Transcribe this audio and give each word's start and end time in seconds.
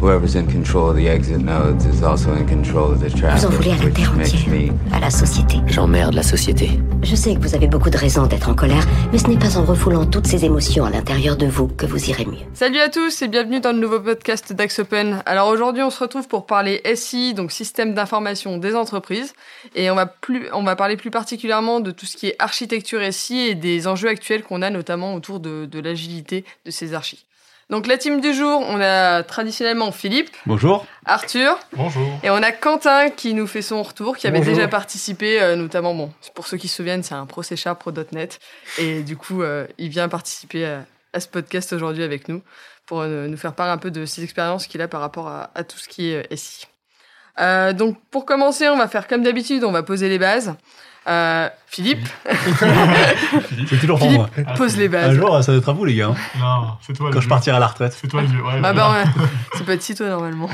Whoever's 0.00 0.34
in 0.34 0.46
control 0.46 0.88
of 0.88 0.96
the 0.96 1.08
exit 1.08 1.42
nodes 1.42 1.84
is 1.84 2.02
also 2.02 2.32
in 2.32 2.46
control 2.46 2.92
of 2.92 3.00
the 3.00 3.08
Vous 3.08 3.26
en 3.26 3.50
traffic, 3.50 3.50
voulez 3.50 3.70
à 3.72 3.76
la 3.76 3.84
which 3.84 3.94
terre 3.94 4.14
makes 4.14 4.28
entière, 4.28 4.48
me 4.48 4.94
à 4.94 4.98
la 4.98 5.10
société. 5.10 5.58
J'emmerde 5.66 6.14
la 6.14 6.22
société. 6.22 6.70
Je 7.02 7.14
sais 7.14 7.34
que 7.34 7.40
vous 7.40 7.54
avez 7.54 7.66
beaucoup 7.66 7.90
de 7.90 7.98
raisons 7.98 8.26
d'être 8.26 8.48
en 8.48 8.54
colère, 8.54 8.82
mais 9.12 9.18
ce 9.18 9.26
n'est 9.26 9.36
pas 9.36 9.58
en 9.58 9.64
refoulant 9.66 10.06
toutes 10.06 10.26
ces 10.26 10.46
émotions 10.46 10.86
à 10.86 10.90
l'intérieur 10.90 11.36
de 11.36 11.44
vous 11.44 11.68
que 11.68 11.84
vous 11.84 12.08
irez 12.08 12.24
mieux. 12.24 12.38
Salut 12.54 12.78
à 12.78 12.88
tous 12.88 13.20
et 13.20 13.28
bienvenue 13.28 13.60
dans 13.60 13.72
le 13.72 13.78
nouveau 13.78 14.00
podcast 14.00 14.54
d'Axe 14.54 14.78
Open. 14.78 15.22
Alors 15.26 15.48
aujourd'hui 15.48 15.82
on 15.82 15.90
se 15.90 16.00
retrouve 16.02 16.28
pour 16.28 16.46
parler 16.46 16.80
SI, 16.94 17.34
donc 17.34 17.52
système 17.52 17.92
d'information 17.92 18.56
des 18.56 18.74
entreprises, 18.74 19.34
et 19.74 19.90
on 19.90 19.96
va, 19.96 20.06
plus, 20.06 20.48
on 20.54 20.62
va 20.62 20.76
parler 20.76 20.96
plus 20.96 21.10
particulièrement 21.10 21.80
de 21.80 21.90
tout 21.90 22.06
ce 22.06 22.16
qui 22.16 22.28
est 22.28 22.36
architecture 22.38 23.00
SI 23.12 23.40
et 23.40 23.54
des 23.54 23.86
enjeux 23.86 24.08
actuels 24.08 24.44
qu'on 24.44 24.62
a 24.62 24.70
notamment 24.70 25.14
autour 25.14 25.40
de, 25.40 25.66
de 25.66 25.78
l'agilité 25.78 26.46
de 26.64 26.70
ces 26.70 26.94
archis. 26.94 27.26
Donc 27.70 27.86
la 27.86 27.96
team 27.96 28.20
du 28.20 28.34
jour, 28.34 28.62
on 28.68 28.80
a 28.80 29.22
traditionnellement 29.22 29.92
Philippe, 29.92 30.30
Bonjour. 30.44 30.84
Arthur, 31.06 31.56
Bonjour. 31.72 32.08
Et 32.22 32.30
on 32.30 32.36
a 32.42 32.50
Quentin 32.52 33.10
qui 33.10 33.32
nous 33.32 33.46
fait 33.46 33.62
son 33.62 33.82
retour, 33.82 34.16
qui 34.16 34.26
avait 34.26 34.38
Bonjour. 34.38 34.54
déjà 34.54 34.68
participé, 34.68 35.40
euh, 35.40 35.54
notamment, 35.56 35.94
bon, 35.94 36.12
pour 36.34 36.46
ceux 36.48 36.56
qui 36.56 36.66
se 36.68 36.76
souviennent, 36.76 37.02
c'est 37.04 37.14
un 37.14 37.26
pro 37.26 37.42
C 37.44 37.54
pro.net. 37.78 38.40
Et 38.78 39.02
du 39.02 39.16
coup, 39.16 39.42
euh, 39.42 39.66
il 39.78 39.88
vient 39.88 40.08
participer 40.08 40.66
à, 40.66 40.84
à 41.12 41.20
ce 41.20 41.28
podcast 41.28 41.72
aujourd'hui 41.72 42.02
avec 42.02 42.28
nous 42.28 42.42
pour 42.86 43.02
euh, 43.02 43.28
nous 43.28 43.36
faire 43.36 43.54
part 43.54 43.70
un 43.70 43.78
peu 43.78 43.92
de 43.92 44.04
ses 44.04 44.24
expériences 44.24 44.66
qu'il 44.66 44.82
a 44.82 44.88
par 44.88 45.00
rapport 45.00 45.28
à, 45.28 45.50
à 45.54 45.62
tout 45.62 45.78
ce 45.78 45.88
qui 45.88 46.10
est 46.10 46.16
euh, 46.32 46.36
SI. 46.36 46.66
Euh, 47.38 47.72
donc, 47.72 47.96
pour 48.10 48.26
commencer, 48.26 48.68
on 48.68 48.76
va 48.76 48.88
faire 48.88 49.06
comme 49.06 49.22
d'habitude, 49.22 49.62
on 49.62 49.70
va 49.70 49.84
poser 49.84 50.08
les 50.08 50.18
bases. 50.18 50.54
Euh, 51.10 51.48
Philippe, 51.66 52.08
C'est 53.68 53.78
toujours 53.80 53.98
pour 53.98 54.08
Philippe 54.08 54.18
moi. 54.36 54.54
pose 54.56 54.76
les 54.76 54.86
Un 54.86 54.90
bases. 54.90 55.14
jour, 55.16 55.42
ça 55.42 55.52
va 55.52 55.58
être 55.58 55.68
à 55.68 55.72
vous, 55.72 55.84
les 55.84 55.94
gars. 55.94 56.08
hein, 56.08 56.14
Non, 56.40 56.72
c'est 56.86 56.92
toi 56.92 57.08
le 57.08 57.14
Quand 57.14 57.20
je 57.20 57.28
partirai 57.28 57.56
à 57.56 57.60
la 57.60 57.66
retraite. 57.68 57.96
C'est 58.00 58.08
toi 58.08 58.22
le 58.22 58.28
vieux. 58.28 58.42
Ouais, 58.42 58.60
Ah 58.62 58.72
bah 58.72 58.90
ouais, 58.92 59.04
ça 59.58 59.64
peut 59.64 59.72
être 59.72 59.82
si 59.82 59.94
tôt 59.94 60.06
normalement. 60.06 60.48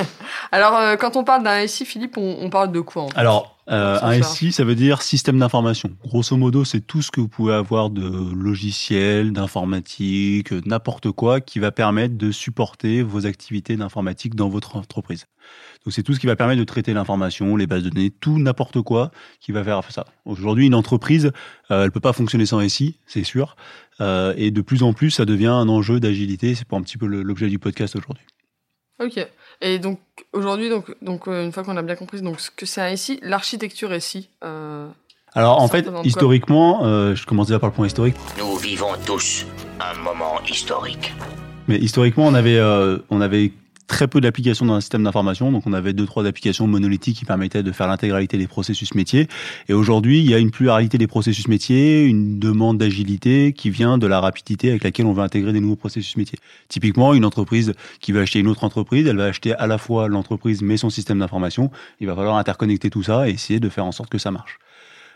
Alors, 0.52 0.76
euh, 0.76 0.96
quand 0.96 1.16
on 1.16 1.24
parle 1.24 1.42
d'un 1.44 1.66
SI, 1.66 1.84
Philippe, 1.84 2.16
on, 2.16 2.36
on 2.40 2.50
parle 2.50 2.72
de 2.72 2.80
quoi 2.80 3.02
en 3.04 3.08
fait 3.08 3.18
Alors, 3.18 3.56
euh, 3.70 3.98
un. 4.02 4.22
SI, 4.22 4.50
ça 4.52 4.64
veut 4.64 4.74
dire 4.74 5.02
système 5.02 5.38
d'information. 5.38 5.90
Grosso 6.06 6.36
modo, 6.36 6.64
c'est 6.64 6.80
tout 6.80 7.00
ce 7.02 7.10
que 7.10 7.20
vous 7.20 7.28
pouvez 7.28 7.54
avoir 7.54 7.90
de 7.90 8.32
logiciels, 8.34 9.32
d'informatique, 9.32 10.52
n'importe 10.66 11.10
quoi 11.12 11.40
qui 11.40 11.58
va 11.58 11.70
permettre 11.70 12.16
de 12.16 12.32
supporter 12.32 13.02
vos 13.02 13.26
activités 13.26 13.76
d'informatique 13.76 14.34
dans 14.34 14.48
votre 14.48 14.76
entreprise. 14.76 15.26
Donc, 15.84 15.92
c'est 15.92 16.02
tout 16.02 16.14
ce 16.14 16.20
qui 16.20 16.26
va 16.26 16.36
permettre 16.36 16.60
de 16.60 16.64
traiter 16.64 16.92
l'information, 16.94 17.56
les 17.56 17.66
bases 17.66 17.82
de 17.82 17.90
données, 17.90 18.10
tout, 18.10 18.38
n'importe 18.38 18.80
quoi 18.82 19.10
qui 19.40 19.52
va 19.52 19.64
faire 19.64 19.80
ça. 19.90 20.01
Aujourd'hui, 20.24 20.66
une 20.66 20.74
entreprise, 20.74 21.32
euh, 21.70 21.84
elle 21.84 21.90
peut 21.90 22.00
pas 22.00 22.12
fonctionner 22.12 22.46
sans 22.46 22.66
SI, 22.68 22.98
c'est 23.06 23.24
sûr. 23.24 23.56
Euh, 24.00 24.34
et 24.36 24.50
de 24.50 24.60
plus 24.60 24.82
en 24.82 24.92
plus, 24.92 25.10
ça 25.10 25.24
devient 25.24 25.46
un 25.46 25.68
enjeu 25.68 26.00
d'agilité. 26.00 26.54
C'est 26.54 26.66
pour 26.66 26.78
un 26.78 26.82
petit 26.82 26.98
peu 26.98 27.06
l'objet 27.06 27.48
du 27.48 27.58
podcast 27.58 27.96
aujourd'hui. 27.96 28.24
Ok. 29.02 29.26
Et 29.60 29.78
donc 29.78 30.00
aujourd'hui, 30.32 30.68
donc, 30.68 30.94
donc 31.02 31.28
euh, 31.28 31.44
une 31.44 31.52
fois 31.52 31.62
qu'on 31.62 31.76
a 31.76 31.82
bien 31.82 31.96
compris 31.96 32.20
donc 32.20 32.40
ce 32.40 32.50
que 32.50 32.66
c'est 32.66 32.80
un 32.80 32.96
SI, 32.96 33.20
l'architecture 33.22 33.90
SI. 34.00 34.28
Euh... 34.44 34.88
Alors 35.34 35.60
en 35.60 35.68
fait, 35.68 35.88
historiquement, 36.04 36.84
euh, 36.84 37.14
je 37.14 37.24
commence 37.24 37.46
déjà 37.46 37.58
par 37.58 37.70
le 37.70 37.74
point 37.74 37.86
historique, 37.86 38.16
Nous 38.38 38.56
vivons 38.56 38.92
tous 39.06 39.46
un 39.80 39.98
moment 40.00 40.40
historique. 40.48 41.14
mais 41.68 41.78
historiquement, 41.78 42.26
on 42.26 42.34
avait, 42.34 42.58
euh, 42.58 42.98
on 43.08 43.20
avait 43.20 43.52
très 43.86 44.08
peu 44.08 44.20
d'applications 44.20 44.66
dans 44.66 44.74
un 44.74 44.80
système 44.80 45.04
d'information, 45.04 45.52
donc 45.52 45.66
on 45.66 45.72
avait 45.72 45.92
deux 45.92 46.06
trois 46.06 46.26
applications 46.26 46.66
monolithiques 46.66 47.18
qui 47.18 47.24
permettaient 47.24 47.62
de 47.62 47.72
faire 47.72 47.88
l'intégralité 47.88 48.38
des 48.38 48.46
processus 48.46 48.94
métiers. 48.94 49.28
Et 49.68 49.72
aujourd'hui, 49.72 50.20
il 50.20 50.30
y 50.30 50.34
a 50.34 50.38
une 50.38 50.50
pluralité 50.50 50.98
des 50.98 51.06
processus 51.06 51.48
métiers, 51.48 52.04
une 52.04 52.38
demande 52.38 52.78
d'agilité 52.78 53.52
qui 53.52 53.70
vient 53.70 53.98
de 53.98 54.06
la 54.06 54.20
rapidité 54.20 54.70
avec 54.70 54.84
laquelle 54.84 55.06
on 55.06 55.12
veut 55.12 55.22
intégrer 55.22 55.52
des 55.52 55.60
nouveaux 55.60 55.76
processus 55.76 56.16
métiers. 56.16 56.38
Typiquement, 56.68 57.14
une 57.14 57.24
entreprise 57.24 57.72
qui 58.00 58.12
va 58.12 58.20
acheter 58.20 58.38
une 58.38 58.48
autre 58.48 58.64
entreprise, 58.64 59.06
elle 59.06 59.16
va 59.16 59.26
acheter 59.26 59.54
à 59.54 59.66
la 59.66 59.78
fois 59.78 60.08
l'entreprise 60.08 60.62
mais 60.62 60.76
son 60.76 60.90
système 60.90 61.18
d'information. 61.18 61.70
Il 62.00 62.06
va 62.06 62.14
falloir 62.14 62.36
interconnecter 62.36 62.90
tout 62.90 63.02
ça 63.02 63.28
et 63.28 63.32
essayer 63.32 63.60
de 63.60 63.68
faire 63.68 63.84
en 63.84 63.92
sorte 63.92 64.10
que 64.10 64.18
ça 64.18 64.30
marche. 64.30 64.58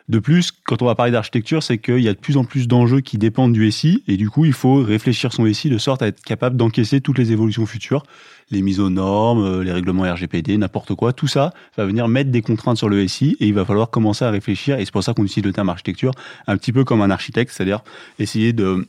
De 0.09 0.21
plus, 0.21 0.53
quand 0.53 0.83
on 0.83 0.87
va 0.87 0.95
parler 0.95 1.11
d'architecture, 1.11 1.65
c'est 1.65 1.79
qu'il 1.79 1.99
y 1.99 2.09
a 2.09 2.15
de 2.15 2.19
plus 2.19 2.37
en 2.37 2.45
plus 2.45 2.69
d'enjeux 2.69 3.01
qui 3.01 3.19
dépendent 3.19 3.53
du 3.53 3.69
SI, 3.73 4.05
et 4.07 4.17
du 4.17 4.31
coup, 4.31 4.45
il 4.45 4.53
faut 4.53 4.77
réfléchir 4.77 5.33
son 5.33 5.53
SI 5.53 5.69
de 5.69 5.79
sorte 5.79 6.01
à 6.01 6.07
être 6.07 6.23
capable 6.23 6.57
d'encaisser 6.57 7.01
toutes 7.01 7.19
les 7.19 7.33
évolutions 7.33 7.67
futures, 7.67 8.05
les 8.53 8.63
mises 8.63 8.79
aux 8.79 8.91
normes, 8.91 9.45
euh, 9.45 9.65
les 9.65 9.73
règlements 9.73 10.05
RGPD, 10.05 10.59
n'importe 10.59 10.95
quoi. 10.95 11.13
Tout 11.13 11.27
ça 11.27 11.53
va 11.77 11.87
venir 11.87 12.07
mettre 12.07 12.31
des 12.31 12.41
contraintes 12.41 12.77
sur 12.77 12.89
le 12.89 13.07
SI, 13.09 13.37
et 13.41 13.49
il 13.49 13.55
va 13.55 13.65
falloir 13.65 13.91
commencer 13.91 14.25
à 14.25 14.31
réfléchir, 14.31 14.79
et 14.79 14.85
c'est 14.85 14.93
pour 14.93 15.03
ça 15.03 15.13
qu'on 15.13 15.25
utilise 15.25 15.45
le 15.45 15.53
terme 15.53 15.71
architecture, 15.71 16.13
un 16.47 16.57
petit 16.57 16.73
peu 16.73 16.85
comme 16.85 17.03
un 17.03 17.11
architecte, 17.11 17.53
c'est-à-dire 17.53 17.81
essayer 18.21 18.53
de 18.53 18.87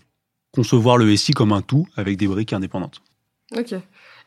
concevoir 0.52 0.98
le 0.98 1.16
SI 1.16 1.34
comme 1.34 1.52
un 1.52 1.62
tout 1.62 1.88
avec 1.96 2.18
des 2.18 2.28
briques 2.28 2.54
indépendantes. 2.54 3.02
Ok. 3.56 3.74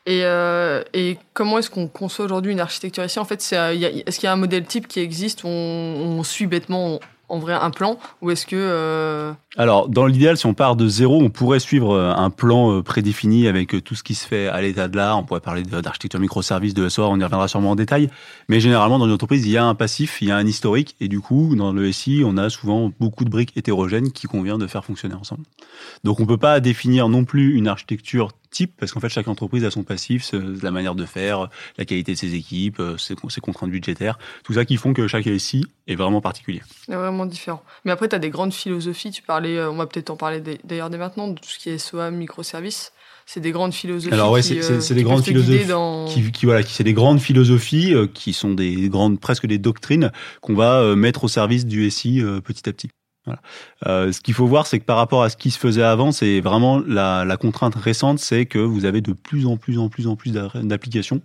Et, 0.07 0.21
euh, 0.23 0.83
et 0.93 1.17
comment 1.33 1.59
est-ce 1.59 1.69
qu'on 1.69 1.87
conçoit 1.87 2.25
aujourd'hui 2.25 2.51
une 2.51 2.59
architecture 2.59 3.07
SI 3.07 3.19
En 3.19 3.25
fait, 3.25 3.47
euh, 3.53 3.71
est-ce 4.05 4.19
qu'il 4.19 4.25
y 4.25 4.29
a 4.29 4.33
un 4.33 4.37
modèle 4.37 4.65
type 4.65 4.87
qui 4.87 4.99
existe 4.99 5.43
où 5.43 5.47
on, 5.47 6.23
suit 6.23 6.47
bêtement 6.47 6.99
en 7.29 7.37
vrai 7.37 7.53
un 7.53 7.69
plan? 7.69 7.99
Ou 8.23 8.31
est-ce 8.31 8.47
que 8.47 8.55
euh, 8.57 9.31
Alors, 9.57 9.89
dans 9.89 10.07
l'idéal, 10.07 10.37
si 10.37 10.47
on 10.47 10.55
part 10.55 10.75
de 10.75 10.87
zéro, 10.87 11.21
on 11.21 11.29
pourrait 11.29 11.59
suivre 11.59 11.99
un 11.99 12.31
plan 12.31 12.81
prédéfini 12.81 13.47
avec 13.47 13.83
tout 13.83 13.93
ce 13.93 14.01
qui 14.01 14.15
se 14.15 14.27
fait 14.27 14.47
à 14.47 14.59
l'état 14.59 14.87
de 14.87 14.97
l'art. 14.97 15.19
On 15.19 15.23
pourrait 15.23 15.39
parler 15.39 15.61
d'architecture 15.61 16.19
microservice, 16.19 16.73
de 16.73 16.89
SOA, 16.89 17.07
on 17.07 17.19
y 17.19 17.23
reviendra 17.23 17.47
sûrement 17.47 17.71
en 17.71 17.75
détail. 17.75 18.09
Mais 18.49 18.59
généralement, 18.59 18.97
dans 18.97 19.05
une 19.05 19.13
entreprise, 19.13 19.45
il 19.45 19.51
y 19.51 19.57
a 19.57 19.65
un 19.65 19.75
passif, 19.75 20.19
il 20.21 20.29
y 20.29 20.31
a 20.31 20.35
un 20.35 20.47
historique. 20.47 20.95
Et 20.99 21.09
du 21.09 21.19
coup, 21.19 21.55
dans 21.55 21.73
le 21.73 21.91
SI, 21.91 22.23
on 22.25 22.37
a 22.37 22.49
souvent 22.49 22.91
beaucoup 22.99 23.23
de 23.23 23.29
briques 23.29 23.55
hétérogènes 23.55 24.11
qui 24.11 24.25
convient 24.25 24.57
de 24.57 24.65
faire 24.65 24.83
fonctionner 24.83 25.15
ensemble. 25.15 25.43
Donc, 26.03 26.19
on 26.19 26.25
peut 26.25 26.37
pas 26.37 26.59
définir 26.59 27.07
non 27.07 27.23
plus 27.23 27.55
une 27.55 27.67
architecture 27.67 28.29
type, 28.51 28.73
parce 28.77 28.91
qu'en 28.91 28.99
fait, 28.99 29.09
chaque 29.09 29.27
entreprise 29.27 29.63
a 29.65 29.71
son 29.71 29.83
passif, 29.83 30.31
la 30.33 30.71
manière 30.71 30.93
de 30.93 31.05
faire, 31.05 31.49
la 31.77 31.85
qualité 31.85 32.11
de 32.13 32.17
ses 32.17 32.35
équipes, 32.35 32.79
euh, 32.79 32.97
ses, 32.97 33.15
ses 33.29 33.41
contraintes 33.41 33.71
budgétaires, 33.71 34.19
tout 34.43 34.53
ça 34.53 34.65
qui 34.65 34.77
font 34.77 34.93
que 34.93 35.07
chaque 35.07 35.27
SI 35.39 35.65
est 35.87 35.95
vraiment 35.95 36.21
particulier. 36.21 36.61
c'est 36.85 36.95
vraiment 36.95 37.25
différent 37.25 37.63
Mais 37.85 37.91
après, 37.91 38.07
tu 38.09 38.15
as 38.15 38.19
des 38.19 38.29
grandes 38.29 38.53
philosophies. 38.53 39.11
Tu 39.11 39.21
parlais, 39.21 39.57
euh, 39.57 39.71
on 39.71 39.75
va 39.77 39.87
peut-être 39.87 40.09
en 40.09 40.15
parler 40.17 40.41
d'ailleurs 40.63 40.89
dès 40.89 40.97
maintenant, 40.97 41.29
de 41.29 41.39
tout 41.39 41.49
ce 41.49 41.57
qui 41.57 41.69
est 41.69 41.77
SOA, 41.77 42.11
microservices. 42.11 42.91
C'est 43.25 43.39
des 43.39 43.51
grandes 43.51 43.73
philosophies. 43.73 44.13
Alors 44.13 44.31
ouais, 44.31 44.41
c'est- 44.41 44.59
euh, 44.71 44.93
des 44.93 45.03
grandes 45.03 45.23
philosophies 45.23 45.65
Dans... 45.65 46.05
qui, 46.07 46.31
qui 46.31 46.45
voilà, 46.45 46.63
qui 46.63 46.73
c'est 46.73 46.83
des 46.83 46.93
grandes 46.93 47.19
philosophies, 47.21 47.93
euh, 47.93 48.07
qui 48.07 48.33
sont 48.33 48.53
des 48.53 48.89
grandes, 48.89 49.19
presque 49.19 49.45
des 49.45 49.57
doctrines 49.57 50.11
qu'on 50.41 50.55
va 50.55 50.81
euh, 50.81 50.95
mettre 50.95 51.23
au 51.23 51.27
service 51.27 51.65
du 51.65 51.89
SI 51.89 52.21
petit 52.43 52.67
à 52.67 52.73
petit. 52.73 52.89
Voilà. 53.25 53.39
Euh, 53.85 54.11
ce 54.11 54.19
qu'il 54.19 54.33
faut 54.33 54.47
voir, 54.47 54.65
c'est 54.65 54.79
que 54.79 54.83
par 54.85 54.97
rapport 54.97 55.21
à 55.21 55.29
ce 55.29 55.37
qui 55.37 55.51
se 55.51 55.59
faisait 55.59 55.83
avant, 55.83 56.11
c'est 56.11 56.41
vraiment 56.41 56.79
la, 56.79 57.23
la 57.23 57.37
contrainte 57.37 57.75
récente, 57.75 58.17
c'est 58.17 58.47
que 58.47 58.57
vous 58.57 58.85
avez 58.85 59.01
de 59.01 59.13
plus 59.13 59.45
en 59.45 59.57
plus 59.57 59.77
en 59.77 59.89
plus 59.89 60.07
en 60.07 60.15
plus 60.15 60.31
d'a- 60.31 60.49
d'applications. 60.55 61.21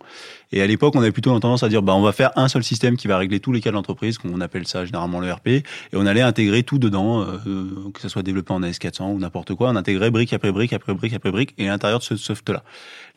Et 0.53 0.61
à 0.61 0.67
l'époque, 0.67 0.95
on 0.95 1.01
avait 1.01 1.11
plutôt 1.11 1.31
tendance 1.39 1.63
à 1.63 1.71
dire, 1.71 1.81
bah, 1.83 1.95
on 1.95 2.03
va 2.03 2.13
faire 2.13 2.33
un 2.37 2.49
seul 2.49 2.63
système 2.63 2.99
qui 2.99 3.09
va 3.09 3.17
régler 3.17 3.41
tous 3.41 3.51
les 3.51 3.63
cas 3.63 3.71
de 3.71 3.75
l'entreprise, 3.77 4.19
qu'on 4.19 4.43
appelle 4.43 4.67
ça 4.67 4.85
généralement 4.85 5.21
le 5.21 5.33
RP, 5.33 5.49
et 5.49 5.65
on 5.95 6.05
allait 6.05 6.21
intégrer 6.21 6.63
tout 6.65 6.79
dedans, 6.79 7.23
euh, 7.23 7.39
euh, 7.47 7.91
que 7.95 8.01
ce 8.03 8.11
soit 8.11 8.23
développé 8.23 8.53
en 8.53 8.61
AS400 8.61 9.15
ou 9.15 9.19
n'importe 9.19 9.55
quoi, 9.55 9.71
on 9.71 9.77
intégrait 9.77 10.11
brique 10.11 10.35
après 10.35 10.53
brique 10.53 10.75
après 10.75 10.93
brique 10.93 11.15
après 11.15 11.31
brique, 11.33 11.55
et 11.57 11.67
à 11.67 11.73
l'intérieur 11.73 12.01
de 12.01 12.05
ce 12.05 12.17
soft-là. 12.17 12.63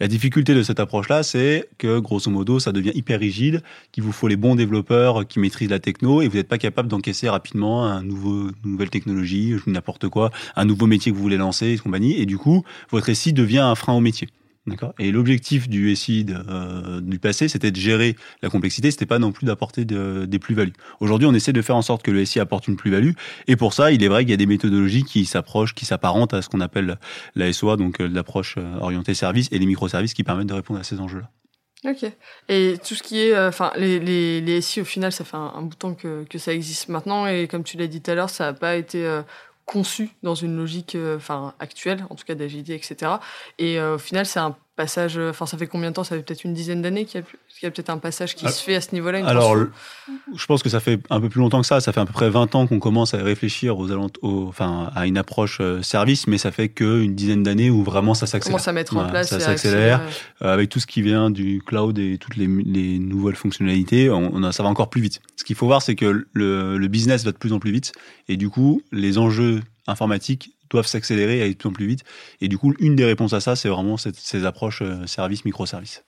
La 0.01 0.07
difficulté 0.07 0.55
de 0.55 0.63
cette 0.63 0.79
approche-là, 0.79 1.23
c'est 1.23 1.67
que 1.77 1.99
grosso 1.99 2.31
modo, 2.31 2.59
ça 2.59 2.71
devient 2.71 2.93
hyper 2.95 3.19
rigide, 3.19 3.61
qu'il 3.91 4.01
vous 4.03 4.13
faut 4.13 4.29
les 4.29 4.37
bons 4.37 4.55
développeurs 4.55 5.27
qui 5.27 5.39
maîtrisent 5.39 5.69
la 5.69 5.79
techno, 5.79 6.21
et 6.21 6.29
vous 6.29 6.37
n'êtes 6.37 6.47
pas 6.47 6.57
capable 6.57 6.87
d'encaisser 6.87 7.27
rapidement 7.27 7.85
un 7.85 8.01
nouveau, 8.01 8.49
une 8.63 8.71
nouvelle 8.71 8.89
technologie, 8.89 9.55
n'importe 9.67 10.07
quoi, 10.07 10.31
un 10.55 10.63
nouveau 10.63 10.87
métier 10.87 11.11
que 11.11 11.17
vous 11.17 11.23
voulez 11.23 11.35
lancer, 11.37 11.77
et 11.85 12.21
et 12.21 12.25
du 12.25 12.37
coup, 12.37 12.63
votre 12.91 13.11
SI 13.13 13.33
devient 13.33 13.59
un 13.59 13.75
frein 13.75 13.93
au 13.93 13.99
métier. 13.99 14.29
D'accord. 14.69 14.93
Et 14.99 15.11
l'objectif 15.11 15.67
du 15.67 15.95
SI 15.95 16.23
de, 16.25 16.35
euh, 16.49 17.01
du 17.01 17.19
passé, 17.19 17.47
c'était 17.47 17.71
de 17.71 17.75
gérer 17.75 18.15
la 18.41 18.49
complexité, 18.49 18.91
c'était 18.91 19.05
pas 19.05 19.19
non 19.19 19.31
plus 19.31 19.45
d'apporter 19.45 19.85
de- 19.85 20.25
des 20.25 20.39
plus-values. 20.39 20.73
Aujourd'hui, 20.99 21.27
on 21.27 21.33
essaie 21.33 21.53
de 21.53 21.61
faire 21.61 21.75
en 21.75 21.81
sorte 21.81 22.03
que 22.03 22.11
le 22.11 22.23
SI 22.25 22.39
apporte 22.39 22.67
une 22.67 22.75
plus-value, 22.75 23.11
et 23.47 23.55
pour 23.55 23.73
ça, 23.73 23.91
il 23.91 24.03
est 24.03 24.07
vrai 24.07 24.23
qu'il 24.23 24.31
y 24.31 24.33
a 24.33 24.37
des 24.37 24.45
méthodologies 24.45 25.03
qui 25.03 25.25
s'approchent, 25.25 25.73
qui 25.75 25.85
s'apparentent 25.85 26.33
à 26.33 26.41
ce 26.41 26.49
qu'on 26.49 26.61
appelle 26.61 26.97
la 27.35 27.51
SOA, 27.51 27.75
donc 27.77 27.99
euh, 27.99 28.07
l'approche 28.07 28.55
euh, 28.57 28.77
orientée 28.79 29.13
service, 29.13 29.47
et 29.51 29.59
les 29.59 29.65
microservices 29.65 30.13
qui 30.13 30.23
permettent 30.23 30.47
de 30.47 30.53
répondre 30.53 30.79
à 30.79 30.83
ces 30.83 30.99
enjeux-là. 30.99 31.29
Ok. 31.85 32.11
Et 32.49 32.75
tout 32.85 32.93
ce 32.93 33.01
qui 33.01 33.19
est, 33.21 33.33
euh, 33.33 33.47
enfin, 33.47 33.71
les, 33.77 33.99
les, 33.99 34.41
les 34.41 34.59
SI 34.59 34.81
au 34.81 34.85
final, 34.85 35.13
ça 35.13 35.23
fait 35.23 35.37
un, 35.37 35.53
un 35.55 35.61
bout 35.61 35.69
de 35.69 35.75
temps 35.75 35.93
que, 35.93 36.25
que 36.29 36.37
ça 36.37 36.53
existe 36.53 36.89
maintenant 36.89 37.25
et 37.25 37.47
comme 37.47 37.63
tu 37.63 37.77
l'as 37.77 37.87
dit 37.87 38.01
tout 38.01 38.11
à 38.11 38.15
l'heure, 38.15 38.29
ça 38.29 38.43
n'a 38.47 38.53
pas 38.53 38.75
été 38.75 39.05
euh, 39.05 39.21
conçu 39.69 40.09
dans 40.23 40.33
une 40.33 40.55
logique, 40.55 40.95
euh, 40.95 41.17
enfin, 41.17 41.53
actuelle, 41.59 42.03
en 42.09 42.15
tout 42.15 42.25
cas 42.25 42.33
d'agilité, 42.33 42.73
etc. 42.73 43.11
Et 43.59 43.79
euh, 43.79 43.95
au 43.95 43.97
final, 43.99 44.25
c'est 44.25 44.39
un 44.39 44.57
passage, 44.83 45.17
euh, 45.17 45.31
enfin, 45.31 45.45
ça 45.45 45.57
fait 45.57 45.67
combien 45.67 45.89
de 45.89 45.95
temps? 45.95 46.05
Ça 46.05 46.15
fait 46.15 46.23
peut-être 46.23 46.45
une 46.45 46.53
dizaine 46.53 46.81
d'années 46.81 47.03
qu'il 47.03 47.21
y 47.61 47.65
a, 47.65 47.71
peut-être 47.71 47.89
un 47.89 47.97
passage 47.97 48.33
qui 48.35 48.45
Ah, 48.47 48.51
se 48.51 48.63
fait 48.63 48.75
à 48.75 48.81
ce 48.81 48.93
niveau-là. 48.93 49.27
Alors, 49.27 49.53
je 50.35 50.45
pense 50.45 50.63
que 50.63 50.69
ça 50.69 50.79
fait 50.79 50.99
un 51.09 51.19
peu 51.19 51.27
plus 51.27 51.39
longtemps 51.41 51.59
que 51.59 51.67
ça. 51.67 51.81
Ça 51.81 51.91
fait 51.91 51.99
à 51.99 52.05
peu 52.05 52.13
près 52.13 52.29
20 52.29 52.55
ans 52.55 52.65
qu'on 52.65 52.79
commence 52.79 53.13
à 53.13 53.17
réfléchir 53.17 53.77
aux 53.77 53.91
enfin, 54.47 54.89
à 54.95 55.05
une 55.05 55.17
approche 55.17 55.57
euh, 55.59 55.81
service, 55.81 56.27
mais 56.27 56.37
ça 56.37 56.51
fait 56.51 56.69
qu'une 56.69 57.13
dizaine 57.13 57.43
d'années 57.43 57.69
où 57.69 57.83
vraiment 57.83 58.13
ça 58.13 58.25
s'accélère. 58.25 58.53
commence 58.55 58.67
à 58.69 58.71
mettre 58.73 58.95
en 58.95 59.09
place. 59.09 59.29
ça 59.29 59.39
s'accélère. 59.41 60.01
Euh, 60.41 60.53
avec 60.53 60.69
tout 60.69 60.79
ce 60.79 60.87
qui 60.87 61.01
vient 61.01 61.29
du 61.29 61.61
cloud 61.65 61.99
et 61.99 62.17
toutes 62.17 62.37
les, 62.37 62.47
les 62.47 62.99
nouvelles 62.99 63.35
fonctionnalités, 63.35 64.09
on, 64.09 64.31
on 64.33 64.43
a- 64.43 64.51
ça 64.53 64.63
va 64.63 64.69
encore 64.69 64.89
plus 64.89 65.01
vite. 65.01 65.21
Ce 65.35 65.43
qu'il 65.43 65.55
faut 65.57 65.65
voir, 65.65 65.81
c'est 65.81 65.95
que 65.95 66.25
le, 66.31 66.77
le 66.77 66.87
business 66.87 67.25
va 67.25 67.31
de 67.33 67.37
plus 67.37 67.51
en 67.53 67.59
plus 67.59 67.71
vite 67.71 67.91
et 68.29 68.37
du 68.37 68.49
coup, 68.49 68.81
les 68.93 69.17
enjeux 69.17 69.59
informatiques 69.87 70.51
doivent 70.69 70.87
s'accélérer 70.87 71.37
et 71.39 71.41
aller 71.41 71.53
de 71.53 71.57
plus 71.57 71.69
en 71.69 71.73
plus 71.73 71.87
vite. 71.87 72.03
Et 72.41 72.47
du 72.47 72.57
coup, 72.57 72.73
une 72.79 72.95
des 72.95 73.05
réponses 73.05 73.33
à 73.33 73.39
ça, 73.39 73.55
c'est 73.55 73.69
vraiment 73.69 73.97
cette- 73.97 74.15
ces 74.15 74.45
approches 74.45 74.81
euh, 74.81 75.05
services, 75.07 75.45
microservices. 75.45 76.03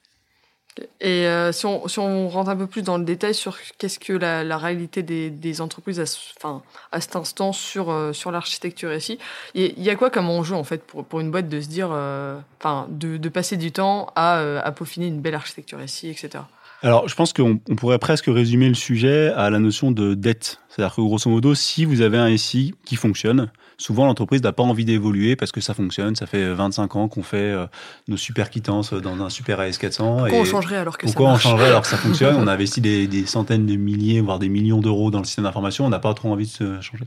Et 1.01 1.27
euh, 1.27 1.51
si, 1.51 1.65
on, 1.65 1.85
si 1.89 1.99
on 1.99 2.29
rentre 2.29 2.49
un 2.49 2.55
peu 2.55 2.65
plus 2.65 2.81
dans 2.81 2.97
le 2.97 3.03
détail 3.03 3.33
sur 3.35 3.57
qu'est-ce 3.77 3.99
que 3.99 4.13
la, 4.13 4.45
la 4.45 4.57
réalité 4.57 5.03
des, 5.03 5.29
des 5.29 5.59
entreprises 5.59 5.99
à, 5.99 6.03
enfin, 6.37 6.61
à 6.93 7.01
cet 7.01 7.17
instant 7.17 7.51
sur, 7.51 7.89
euh, 7.89 8.13
sur 8.13 8.31
l'architecture 8.31 8.93
ici, 8.93 9.19
il 9.53 9.81
y 9.81 9.89
a 9.89 9.95
quoi 9.97 10.09
comme 10.09 10.29
enjeu 10.29 10.55
en 10.55 10.63
fait 10.63 10.81
pour, 10.85 11.03
pour 11.03 11.19
une 11.19 11.29
boîte 11.29 11.49
de 11.49 11.59
se 11.59 11.67
dire, 11.67 11.89
euh, 11.91 12.39
enfin, 12.59 12.87
de, 12.89 13.17
de 13.17 13.29
passer 13.29 13.57
du 13.57 13.73
temps 13.73 14.13
à, 14.15 14.59
à 14.59 14.71
peaufiner 14.71 15.07
une 15.07 15.19
belle 15.19 15.35
architecture 15.35 15.81
ici, 15.81 16.07
etc. 16.07 16.45
Alors, 16.83 17.07
je 17.09 17.15
pense 17.15 17.33
qu'on 17.33 17.59
on 17.69 17.75
pourrait 17.75 17.99
presque 17.99 18.25
résumer 18.27 18.69
le 18.69 18.73
sujet 18.73 19.27
à 19.35 19.49
la 19.49 19.59
notion 19.59 19.91
de 19.91 20.13
dette. 20.15 20.61
C'est-à-dire 20.69 20.95
que 20.95 21.01
grosso 21.01 21.29
modo, 21.29 21.53
si 21.53 21.83
vous 21.83 21.99
avez 22.01 22.17
un 22.17 22.35
SI 22.37 22.73
qui 22.85 22.95
fonctionne, 22.95 23.51
souvent 23.81 24.05
l'entreprise 24.05 24.41
n'a 24.43 24.53
pas 24.53 24.63
envie 24.63 24.85
d'évoluer 24.85 25.35
parce 25.35 25.51
que 25.51 25.59
ça 25.59 25.73
fonctionne. 25.73 26.15
Ça 26.15 26.27
fait 26.27 26.53
25 26.53 26.95
ans 26.95 27.07
qu'on 27.07 27.23
fait 27.23 27.37
euh, 27.37 27.65
nos 28.07 28.17
super 28.17 28.49
quittances 28.49 28.93
dans 28.93 29.21
un 29.21 29.29
super 29.29 29.59
AS400. 29.59 29.97
Pourquoi 29.97 30.29
et 30.29 30.39
on 30.39 30.45
changerait 30.45 30.77
alors 30.77 30.97
que 30.97 31.05
pourquoi 31.07 31.29
ça 31.29 31.33
on 31.33 31.37
changerait 31.37 31.69
alors 31.69 31.81
que 31.81 31.87
ça 31.87 31.97
fonctionne? 32.05 32.35
On 32.35 32.47
a 32.47 32.53
investi 32.53 32.79
des, 32.79 33.07
des 33.07 33.25
centaines 33.25 33.65
de 33.65 33.75
milliers, 33.75 34.21
voire 34.21 34.39
des 34.39 34.49
millions 34.49 34.79
d'euros 34.79 35.11
dans 35.11 35.19
le 35.19 35.25
système 35.25 35.45
d'information. 35.45 35.85
On 35.85 35.89
n'a 35.89 35.99
pas 35.99 36.13
trop 36.13 36.31
envie 36.31 36.45
de 36.45 36.51
se 36.51 36.81
changer. 36.81 37.05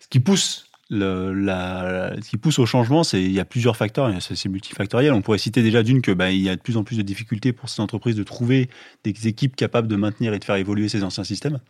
Ce 0.00 0.08
qui 0.08 0.20
pousse 0.20 0.68
le, 0.90 1.34
la, 1.34 2.14
ce 2.22 2.30
qui 2.30 2.38
pousse 2.38 2.58
au 2.58 2.64
changement, 2.64 3.04
c'est 3.04 3.22
il 3.22 3.32
y 3.32 3.40
a 3.40 3.44
plusieurs 3.44 3.76
facteurs, 3.76 4.10
c'est 4.22 4.36
c'est 4.36 4.48
multifactoriel. 4.48 5.12
On 5.12 5.20
pourrait 5.20 5.38
citer 5.38 5.62
déjà 5.62 5.82
d'une 5.82 6.00
que 6.00 6.12
bah, 6.12 6.30
il 6.30 6.40
y 6.40 6.48
a 6.48 6.56
de 6.56 6.60
plus 6.60 6.76
en 6.76 6.84
plus 6.84 6.96
de 6.96 7.02
difficultés 7.02 7.52
pour 7.52 7.68
ces 7.68 7.82
entreprises 7.82 8.16
de 8.16 8.22
trouver 8.22 8.70
des 9.04 9.28
équipes 9.28 9.54
capables 9.54 9.88
de 9.88 9.96
maintenir 9.96 10.32
et 10.32 10.38
de 10.38 10.44
faire 10.44 10.56
évoluer 10.56 10.88
ces 10.88 11.04
anciens 11.04 11.24
systèmes, 11.24 11.60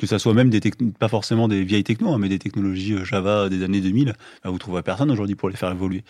que 0.00 0.06
ça 0.06 0.18
soit 0.18 0.32
même 0.32 0.48
des 0.48 0.60
pas 0.98 1.08
forcément 1.08 1.46
des 1.46 1.62
vieilles 1.62 1.84
technos, 1.84 2.14
hein, 2.14 2.18
mais 2.18 2.30
des 2.30 2.38
technologies 2.38 2.94
euh, 2.94 3.04
Java 3.04 3.50
des 3.50 3.62
années 3.62 3.82
2000. 3.82 4.14
Bah, 4.42 4.50
vous 4.50 4.58
trouverez 4.58 4.82
personne 4.82 5.10
aujourd'hui 5.10 5.36
pour 5.36 5.50
les 5.50 5.56
faire 5.56 5.70
évoluer. 5.70 6.04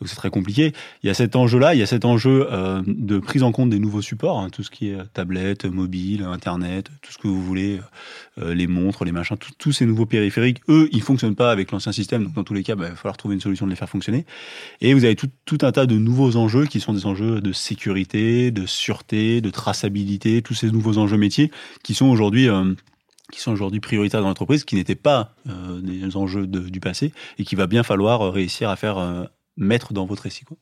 Donc 0.00 0.08
c'est 0.08 0.14
très 0.14 0.30
compliqué. 0.30 0.72
Il 1.02 1.08
y 1.08 1.10
a 1.10 1.14
cet 1.14 1.34
enjeu-là, 1.34 1.74
il 1.74 1.80
y 1.80 1.82
a 1.82 1.86
cet 1.86 2.04
enjeu 2.04 2.46
euh, 2.52 2.82
de 2.86 3.18
prise 3.18 3.42
en 3.42 3.50
compte 3.50 3.70
des 3.70 3.80
nouveaux 3.80 4.00
supports, 4.00 4.38
hein, 4.38 4.48
tout 4.48 4.62
ce 4.62 4.70
qui 4.70 4.90
est 4.90 4.98
tablette, 5.12 5.64
mobile, 5.64 6.22
internet, 6.22 6.86
tout 7.02 7.10
ce 7.10 7.18
que 7.18 7.26
vous 7.26 7.42
voulez, 7.42 7.80
euh, 8.38 8.54
les 8.54 8.68
montres, 8.68 9.04
les 9.04 9.10
machins, 9.10 9.36
tous 9.58 9.72
ces 9.72 9.86
nouveaux 9.86 10.06
périphériques, 10.06 10.60
eux, 10.68 10.88
ils 10.92 11.02
fonctionnent 11.02 11.34
pas 11.34 11.50
avec 11.50 11.72
l'ancien 11.72 11.90
système. 11.90 12.22
Donc 12.22 12.34
dans 12.34 12.44
tous 12.44 12.54
les 12.54 12.62
cas, 12.62 12.76
bah, 12.76 12.84
il 12.86 12.90
va 12.90 12.96
falloir 12.96 13.16
trouver 13.16 13.34
une 13.34 13.40
solution 13.40 13.66
de 13.66 13.70
les 13.70 13.76
faire 13.76 13.88
fonctionner. 13.88 14.24
Et 14.80 14.94
vous 14.94 15.04
avez 15.04 15.16
tout, 15.16 15.58
un 15.62 15.72
tas 15.72 15.86
de 15.86 15.96
nouveaux 15.96 16.36
enjeux 16.36 16.66
qui 16.66 16.78
sont 16.78 16.92
des 16.92 17.06
enjeux 17.06 17.40
de 17.40 17.52
sécurité, 17.52 18.52
de 18.52 18.66
sûreté, 18.66 19.40
de 19.40 19.50
traçabilité, 19.50 20.42
tous 20.42 20.54
ces 20.54 20.70
nouveaux 20.70 20.98
enjeux 20.98 21.16
métiers 21.16 21.50
qui 21.82 21.94
sont 21.94 22.06
aujourd'hui 22.06 22.48
euh, 22.48 22.74
qui 23.32 23.40
sont 23.40 23.50
aujourd'hui 23.50 23.80
prioritaires 23.80 24.20
dans 24.22 24.28
l'entreprise, 24.28 24.62
qui 24.64 24.76
n'étaient 24.76 24.94
pas 24.94 25.34
euh, 25.48 25.80
des 25.80 26.16
enjeux 26.16 26.46
de- 26.46 26.68
du 26.68 26.78
passé 26.78 27.12
et 27.38 27.44
qu'il 27.44 27.58
va 27.58 27.66
bien 27.66 27.82
falloir 27.82 28.22
euh, 28.22 28.30
réussir 28.30 28.68
à 28.70 28.76
faire 28.76 28.98
euh, 28.98 29.24
mettre 29.56 29.92
dans 29.92 30.06
votre 30.06 30.22
récit. 30.22 30.44
Quoi. 30.44 30.56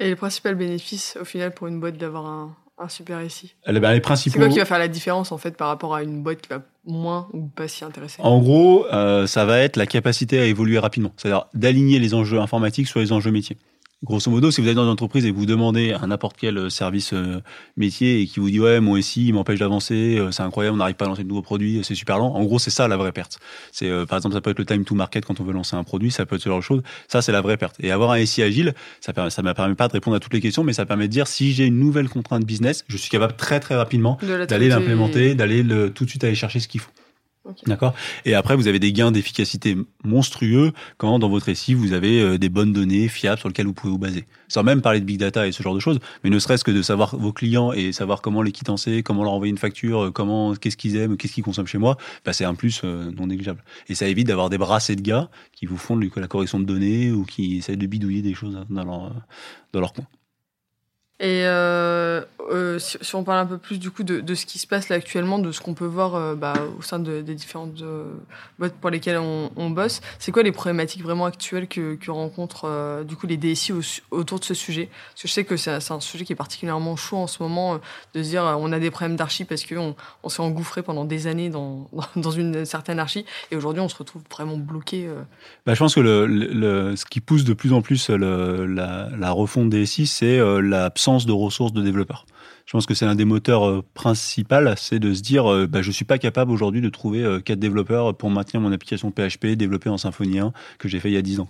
Et 0.00 0.10
le 0.10 0.16
principal 0.16 0.56
bénéfice 0.56 1.16
au 1.20 1.24
final 1.24 1.54
pour 1.54 1.68
une 1.68 1.78
boîte 1.78 1.96
d'avoir 1.98 2.26
un, 2.26 2.56
un 2.78 2.88
super 2.88 3.20
Eh 3.20 3.72
ben, 3.78 3.90
les 3.90 3.96
C'est 3.96 4.00
principaux. 4.00 4.38
quoi 4.40 4.48
qui 4.48 4.58
va 4.58 4.64
faire 4.64 4.80
la 4.80 4.88
différence 4.88 5.30
en 5.30 5.38
fait 5.38 5.56
par 5.56 5.68
rapport 5.68 5.94
à 5.94 6.02
une 6.02 6.22
boîte 6.24 6.40
qui 6.42 6.48
va 6.48 6.62
moins 6.84 7.28
ou 7.32 7.46
pas 7.46 7.68
s'y 7.68 7.84
intéresser? 7.84 8.20
En 8.20 8.40
gros, 8.40 8.86
euh, 8.92 9.28
ça 9.28 9.44
va 9.44 9.60
être 9.60 9.76
la 9.76 9.86
capacité 9.86 10.40
à 10.40 10.46
évoluer 10.46 10.78
rapidement, 10.80 11.12
c'est-à-dire 11.16 11.46
d'aligner 11.54 12.00
les 12.00 12.12
enjeux 12.14 12.40
informatiques 12.40 12.88
sur 12.88 12.98
les 12.98 13.12
enjeux 13.12 13.30
métiers. 13.30 13.56
Grosso 14.04 14.30
modo, 14.30 14.50
si 14.50 14.60
vous 14.60 14.68
êtes 14.68 14.74
dans 14.74 14.84
une 14.84 14.90
entreprise 14.90 15.24
et 15.24 15.32
que 15.32 15.36
vous 15.36 15.46
demandez 15.46 15.92
à 15.92 16.06
n'importe 16.06 16.36
quel 16.38 16.70
service 16.70 17.14
euh, 17.14 17.40
métier 17.78 18.20
et 18.20 18.26
qui 18.26 18.38
vous 18.38 18.50
dit 18.50 18.60
ouais 18.60 18.78
mon 18.80 19.00
SI 19.00 19.28
il 19.28 19.32
m'empêche 19.34 19.58
d'avancer, 19.58 20.18
euh, 20.18 20.30
c'est 20.30 20.42
incroyable, 20.42 20.74
on 20.74 20.78
n'arrive 20.78 20.94
pas 20.96 21.06
à 21.06 21.08
lancer 21.08 21.24
de 21.24 21.28
nouveaux 21.28 21.40
produits, 21.42 21.80
c'est 21.84 21.94
super 21.94 22.18
lent. 22.18 22.34
En 22.34 22.44
gros, 22.44 22.58
c'est 22.58 22.70
ça 22.70 22.86
la 22.86 22.96
vraie 22.98 23.12
perte. 23.12 23.38
C'est 23.72 23.88
euh, 23.88 24.04
par 24.04 24.18
exemple 24.18 24.34
ça 24.34 24.40
peut 24.42 24.50
être 24.50 24.58
le 24.58 24.66
time 24.66 24.84
to 24.84 24.94
market 24.94 25.24
quand 25.24 25.40
on 25.40 25.44
veut 25.44 25.54
lancer 25.54 25.74
un 25.74 25.84
produit, 25.84 26.10
ça 26.10 26.26
peut 26.26 26.36
être 26.36 26.42
ce 26.42 26.48
genre 26.50 26.58
de 26.58 26.64
choses. 26.64 26.82
Ça 27.08 27.22
c'est 27.22 27.32
la 27.32 27.40
vraie 27.40 27.56
perte. 27.56 27.76
Et 27.80 27.90
avoir 27.90 28.10
un 28.10 28.24
SI 28.26 28.42
agile, 28.42 28.74
ça 29.00 29.12
permet, 29.14 29.30
ça 29.30 29.40
ne 29.42 29.52
permet 29.52 29.74
pas 29.74 29.88
de 29.88 29.92
répondre 29.94 30.16
à 30.16 30.20
toutes 30.20 30.34
les 30.34 30.40
questions, 30.40 30.64
mais 30.64 30.74
ça 30.74 30.84
permet 30.84 31.08
de 31.08 31.12
dire 31.12 31.26
si 31.26 31.52
j'ai 31.54 31.64
une 31.64 31.78
nouvelle 31.78 32.08
contrainte 32.10 32.44
business, 32.44 32.84
je 32.88 32.96
suis 32.98 33.08
capable 33.10 33.34
très 33.36 33.58
très 33.58 33.74
rapidement 33.74 34.18
d'aller 34.46 34.68
l'implémenter, 34.80 35.34
d'aller 35.34 35.62
le- 35.62 35.90
tout 35.90 36.04
de 36.04 36.10
suite 36.10 36.24
aller 36.24 36.34
chercher 36.34 36.60
ce 36.60 36.68
qu'il 36.68 36.80
faut. 36.80 36.90
D'accord 37.66 37.94
Et 38.24 38.34
après, 38.34 38.56
vous 38.56 38.68
avez 38.68 38.78
des 38.78 38.92
gains 38.92 39.12
d'efficacité 39.12 39.76
monstrueux 40.02 40.72
quand 40.96 41.18
dans 41.18 41.28
votre 41.28 41.52
SI, 41.52 41.74
vous 41.74 41.92
avez 41.92 42.20
euh, 42.20 42.38
des 42.38 42.48
bonnes 42.48 42.72
données 42.72 43.06
fiables 43.08 43.38
sur 43.38 43.48
lesquelles 43.48 43.66
vous 43.66 43.74
pouvez 43.74 43.90
vous 43.90 43.98
baser. 43.98 44.24
Sans 44.48 44.62
même 44.62 44.80
parler 44.80 45.00
de 45.00 45.04
big 45.04 45.18
data 45.18 45.46
et 45.46 45.52
ce 45.52 45.62
genre 45.62 45.74
de 45.74 45.80
choses, 45.80 46.00
mais 46.22 46.30
ne 46.30 46.38
serait-ce 46.38 46.64
que 46.64 46.70
de 46.70 46.80
savoir 46.80 47.16
vos 47.16 47.32
clients 47.32 47.72
et 47.72 47.92
savoir 47.92 48.22
comment 48.22 48.40
les 48.40 48.52
quittancer, 48.52 49.02
comment 49.02 49.24
leur 49.24 49.32
envoyer 49.32 49.50
une 49.50 49.58
facture, 49.58 50.06
euh, 50.06 50.10
comment, 50.10 50.54
qu'est-ce 50.54 50.78
qu'ils 50.78 50.96
aiment, 50.96 51.16
qu'est-ce 51.18 51.34
qu'ils 51.34 51.44
consomment 51.44 51.66
chez 51.66 51.78
moi, 51.78 51.98
bah, 52.24 52.32
c'est 52.32 52.44
un 52.46 52.54
plus 52.54 52.80
euh, 52.84 53.10
non 53.10 53.26
négligeable. 53.26 53.62
Et 53.88 53.94
ça 53.94 54.08
évite 54.08 54.26
d'avoir 54.26 54.48
des 54.48 54.58
brassées 54.58 54.96
de 54.96 55.02
gars 55.02 55.28
qui 55.52 55.66
vous 55.66 55.76
font 55.76 55.96
de 55.96 56.10
la 56.16 56.28
correction 56.28 56.58
de 56.58 56.64
données 56.64 57.12
ou 57.12 57.24
qui 57.24 57.58
essayent 57.58 57.76
de 57.76 57.86
bidouiller 57.86 58.22
des 58.22 58.34
choses 58.34 58.58
dans 58.70 58.84
leur, 58.84 59.12
dans 59.72 59.80
leur 59.80 59.92
coin. 59.92 60.06
Et 61.20 61.42
euh, 61.44 62.22
euh, 62.50 62.80
si, 62.80 63.14
on 63.14 63.22
parle 63.22 63.38
un 63.38 63.46
peu 63.46 63.56
plus 63.56 63.78
du 63.78 63.92
coup 63.92 64.02
de, 64.02 64.34
ce 64.34 64.46
qui 64.46 64.58
se 64.58 64.66
passe 64.66 64.90
actuellement, 64.90 65.38
de 65.38 65.52
ce 65.52 65.60
qu'on 65.60 65.74
peut 65.74 65.86
voir 65.86 66.16
euh, 66.16 66.34
bah, 66.34 66.54
au 66.76 66.82
sein 66.82 66.98
de- 66.98 67.20
des 67.20 67.36
différentes 67.36 67.84
boîtes 68.58 68.74
pour 68.74 68.90
lesquelles 68.90 69.18
on, 69.18 69.70
bosse, 69.70 70.00
c'est 70.18 70.32
quoi 70.32 70.42
les 70.42 70.50
problématiques 70.50 71.02
vraiment 71.02 71.26
actuelles 71.26 71.68
que, 71.68 72.10
rencontrent 72.10 73.04
du 73.06 73.14
coup 73.14 73.28
les 73.28 73.36
DSI 73.36 73.72
au- 73.72 73.80
autour 74.10 74.40
de 74.40 74.44
ce 74.44 74.54
sujet? 74.54 74.88
Parce 75.12 75.22
que 75.22 75.28
je 75.28 75.32
sais 75.32 75.44
que 75.44 75.56
c'est 75.56 75.70
un, 75.70 76.00
sujet 76.00 76.24
qui 76.24 76.32
est 76.32 76.36
particulièrement 76.36 76.96
chaud 76.96 77.18
en 77.18 77.28
ce 77.28 77.42
moment, 77.42 77.80
de 78.14 78.22
se 78.22 78.28
dire 78.30 78.42
on 78.58 78.72
a 78.72 78.80
des 78.80 78.90
problèmes 78.90 79.16
d'archi 79.16 79.44
parce 79.44 79.64
qu'on 79.64 79.94
on, 80.24 80.28
s'est 80.28 80.42
engouffré 80.42 80.82
pendant 80.82 81.04
des 81.04 81.28
années 81.28 81.48
dans, 81.50 81.88
dans, 82.16 82.30
une 82.32 82.64
certaine 82.64 82.98
archi 82.98 83.24
et 83.52 83.56
aujourd'hui 83.56 83.80
on 83.80 83.88
se 83.88 83.96
retrouve 83.96 84.22
vraiment 84.30 84.56
bloqué. 84.56 85.08
Bah, 85.64 85.74
je 85.74 85.78
pense 85.78 85.94
que 85.94 86.02
ce 86.02 87.04
qui 87.06 87.20
pousse 87.20 87.44
de 87.44 87.54
plus 87.54 87.72
en 87.72 87.82
plus 87.82 88.10
la, 88.10 89.08
la 89.16 89.30
refonte 89.30 89.70
des 89.70 89.86
SI, 89.86 90.06
c'est 90.06 90.38
euh, 90.38 90.60
l'absence 91.04 91.26
de 91.26 91.32
ressources 91.32 91.74
de 91.74 91.82
développeurs. 91.82 92.24
Je 92.64 92.72
pense 92.72 92.86
que 92.86 92.94
c'est 92.94 93.04
l'un 93.04 93.14
des 93.14 93.26
moteurs 93.26 93.68
euh, 93.68 93.84
principaux, 93.92 94.74
c'est 94.78 94.98
de 94.98 95.12
se 95.12 95.20
dire, 95.20 95.52
euh, 95.52 95.66
bah, 95.66 95.82
je 95.82 95.90
suis 95.90 96.06
pas 96.06 96.16
capable 96.16 96.50
aujourd'hui 96.50 96.80
de 96.80 96.88
trouver 96.88 97.22
euh, 97.22 97.40
quatre 97.40 97.58
développeurs 97.58 98.16
pour 98.16 98.30
maintenir 98.30 98.62
mon 98.62 98.72
application 98.72 99.10
PHP 99.10 99.48
développée 99.48 99.90
en 99.90 99.98
Symfony 99.98 100.38
1 100.38 100.52
que 100.78 100.88
j'ai 100.88 101.00
fait 101.00 101.10
il 101.10 101.14
y 101.14 101.18
a 101.18 101.22
10 101.22 101.40
ans. 101.40 101.48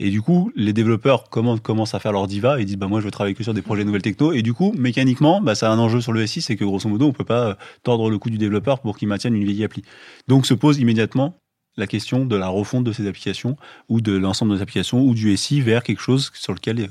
Et 0.00 0.10
du 0.10 0.22
coup, 0.22 0.50
les 0.56 0.72
développeurs 0.72 1.30
commencent, 1.30 1.94
à 1.94 2.00
faire 2.00 2.10
leur 2.10 2.26
diva 2.26 2.60
et 2.60 2.64
disent, 2.64 2.78
bah, 2.78 2.88
moi, 2.88 2.98
je 2.98 3.04
veux 3.04 3.12
travailler 3.12 3.36
que 3.36 3.44
sur 3.44 3.54
des 3.54 3.62
projets 3.62 3.84
nouvelles 3.84 4.02
techno. 4.02 4.32
Et 4.32 4.42
du 4.42 4.54
coup, 4.54 4.74
mécaniquement, 4.76 5.40
bah, 5.40 5.54
ça 5.54 5.70
a 5.70 5.72
un 5.72 5.78
enjeu 5.78 6.00
sur 6.00 6.12
le 6.12 6.26
SI, 6.26 6.42
c'est 6.42 6.56
que 6.56 6.64
grosso 6.64 6.88
modo, 6.88 7.06
on 7.06 7.12
peut 7.12 7.24
pas 7.24 7.56
tordre 7.84 8.10
le 8.10 8.18
cou 8.18 8.28
du 8.28 8.38
développeur 8.38 8.80
pour 8.80 8.98
qu'il 8.98 9.06
maintienne 9.06 9.36
une 9.36 9.44
vieille 9.44 9.62
appli. 9.62 9.84
Donc, 10.26 10.46
se 10.46 10.54
pose 10.54 10.80
immédiatement 10.80 11.36
la 11.76 11.86
question 11.86 12.24
de 12.26 12.36
la 12.36 12.48
refonte 12.48 12.84
de 12.84 12.92
ces 12.92 13.06
applications 13.06 13.56
ou 13.88 14.00
de 14.00 14.12
l'ensemble 14.16 14.54
des 14.54 14.62
applications 14.62 15.00
ou 15.02 15.14
du 15.14 15.36
SI 15.36 15.60
vers 15.60 15.82
quelque 15.82 16.00
chose 16.02 16.30
sur 16.34 16.52
lequel 16.52 16.80
euh, 16.80 16.86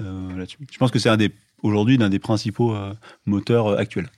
euh, 0.00 0.36
là-dessus. 0.38 0.58
Je 0.70 0.78
pense 0.78 0.90
que 0.90 0.98
c'est 0.98 1.08
un 1.08 1.16
des 1.16 1.32
aujourd'hui 1.62 1.96
l'un 1.96 2.08
des 2.08 2.18
principaux 2.20 2.74
euh, 2.74 2.92
moteurs 3.26 3.66
euh, 3.68 3.76
actuels. 3.76 4.08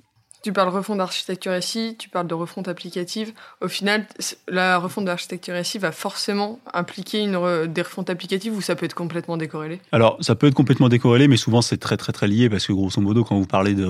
Tu 0.42 0.54
parles 0.54 0.70
refonte 0.70 0.96
d'architecture 0.96 1.52
SI, 1.62 1.96
tu 1.98 2.08
parles 2.08 2.26
de 2.26 2.32
refonte 2.32 2.66
applicative. 2.66 3.34
Au 3.60 3.68
final, 3.68 4.06
la 4.48 4.78
refonte 4.78 5.04
d'architecture 5.04 5.54
SI 5.62 5.76
va 5.78 5.92
forcément 5.92 6.60
impliquer 6.72 7.20
une 7.20 7.34
re- 7.34 7.66
des 7.66 7.82
refontes 7.82 8.08
applicatives 8.08 8.56
ou 8.56 8.62
ça 8.62 8.74
peut 8.74 8.86
être 8.86 8.94
complètement 8.94 9.36
décorrélé? 9.36 9.80
Alors, 9.92 10.16
ça 10.20 10.34
peut 10.34 10.46
être 10.46 10.54
complètement 10.54 10.88
décorrélé, 10.88 11.28
mais 11.28 11.36
souvent 11.36 11.60
c'est 11.60 11.76
très 11.76 11.98
très 11.98 12.12
très 12.12 12.26
lié 12.26 12.48
parce 12.48 12.66
que 12.66 12.72
grosso 12.72 13.02
modo, 13.02 13.22
quand 13.22 13.38
vous 13.38 13.46
parlez 13.46 13.74
de 13.74 13.86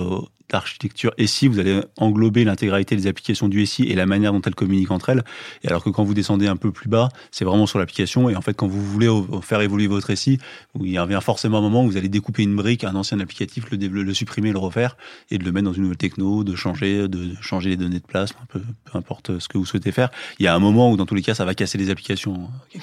d'architecture 0.51 1.13
SI, 1.25 1.49
vous 1.49 1.59
allez 1.59 1.81
englober 1.97 2.45
l'intégralité 2.45 2.97
des 2.97 3.07
applications 3.07 3.49
du 3.49 3.65
SI 3.67 3.85
et 3.85 3.95
la 3.95 4.07
manière 4.07 4.33
dont 4.33 4.43
elles 4.43 4.55
communiquent 4.55 4.91
entre 4.91 5.11
elles. 5.11 5.25
Et 5.63 5.69
alors 5.69 5.83
que 5.83 5.91
quand 5.91 6.05
vous 6.05 6.15
descendez 6.15 6.47
un 6.47 6.57
peu 6.57 6.73
plus 6.73 6.89
bas, 6.89 7.09
c'est 7.31 7.45
vraiment 7.45 7.67
sur 7.67 7.79
l'application. 7.79 8.29
Et 8.29 8.37
en 8.37 8.41
fait, 8.41 8.55
quand 8.55 8.67
vous 8.67 8.83
voulez 8.83 9.09
faire 9.43 9.61
évoluer 9.61 9.87
votre 9.87 10.15
SI, 10.15 10.39
il 10.79 10.91
y 10.91 10.99
revient 10.99 11.21
forcément 11.23 11.59
un 11.59 11.63
moment 11.63 11.85
où 11.85 11.91
vous 11.91 11.97
allez 11.97 12.09
découper 12.09 12.43
une 12.43 12.57
brique, 12.57 12.85
un 12.85 12.95
ancien 12.95 13.21
applicatif, 13.21 13.65
le, 13.71 14.15
supprimer, 14.15 14.53
le 14.53 14.59
refaire 14.59 14.97
et 15.31 15.39
de 15.39 15.45
le 15.45 15.53
mettre 15.53 15.67
dans 15.67 15.73
une 15.73 15.83
nouvelle 15.85 15.97
techno, 15.97 16.45
de 16.45 16.55
changer, 16.57 17.09
de 17.09 17.35
changer 17.41 17.71
les 17.71 17.77
données 17.77 18.01
de 18.01 18.07
place, 18.07 18.33
peu, 18.49 18.61
peu 18.61 18.99
importe 18.99 19.39
ce 19.39 19.49
que 19.49 19.59
vous 19.59 19.67
souhaitez 19.67 19.93
faire. 19.93 20.11
Il 20.39 20.45
y 20.45 20.49
a 20.49 20.55
un 20.55 20.59
moment 20.59 20.91
où 20.91 20.97
dans 20.97 21.07
tous 21.07 21.15
les 21.15 21.23
cas, 21.23 21.35
ça 21.35 21.45
va 21.45 21.55
casser 21.55 21.79
les 21.79 21.91
applications. 21.91 22.35
hein. 22.75 22.81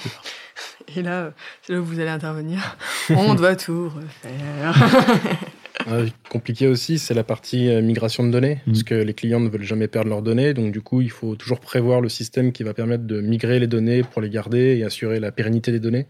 Et 0.96 1.02
là, 1.02 1.12
euh, 1.12 1.30
c'est 1.62 1.74
là 1.74 1.80
où 1.80 1.84
vous 1.84 2.00
allez 2.00 2.08
intervenir. 2.08 2.76
On 3.10 3.34
doit 3.34 3.56
tout 3.56 3.90
refaire. 3.90 4.74
Euh, 5.90 6.06
compliqué 6.28 6.66
aussi, 6.66 6.98
c'est 6.98 7.14
la 7.14 7.24
partie 7.24 7.68
euh, 7.68 7.80
migration 7.80 8.24
de 8.24 8.30
données, 8.30 8.58
parce 8.66 8.82
que 8.82 8.94
les 8.94 9.14
clients 9.14 9.40
ne 9.40 9.48
veulent 9.48 9.62
jamais 9.62 9.88
perdre 9.88 10.10
leurs 10.10 10.22
données, 10.22 10.54
donc 10.54 10.72
du 10.72 10.80
coup, 10.80 11.00
il 11.00 11.10
faut 11.10 11.36
toujours 11.36 11.60
prévoir 11.60 12.00
le 12.00 12.08
système 12.08 12.52
qui 12.52 12.62
va 12.62 12.74
permettre 12.74 13.04
de 13.04 13.20
migrer 13.20 13.58
les 13.58 13.66
données 13.66 14.02
pour 14.02 14.20
les 14.20 14.30
garder 14.30 14.76
et 14.76 14.84
assurer 14.84 15.20
la 15.20 15.32
pérennité 15.32 15.72
des 15.72 15.80
données. 15.80 16.06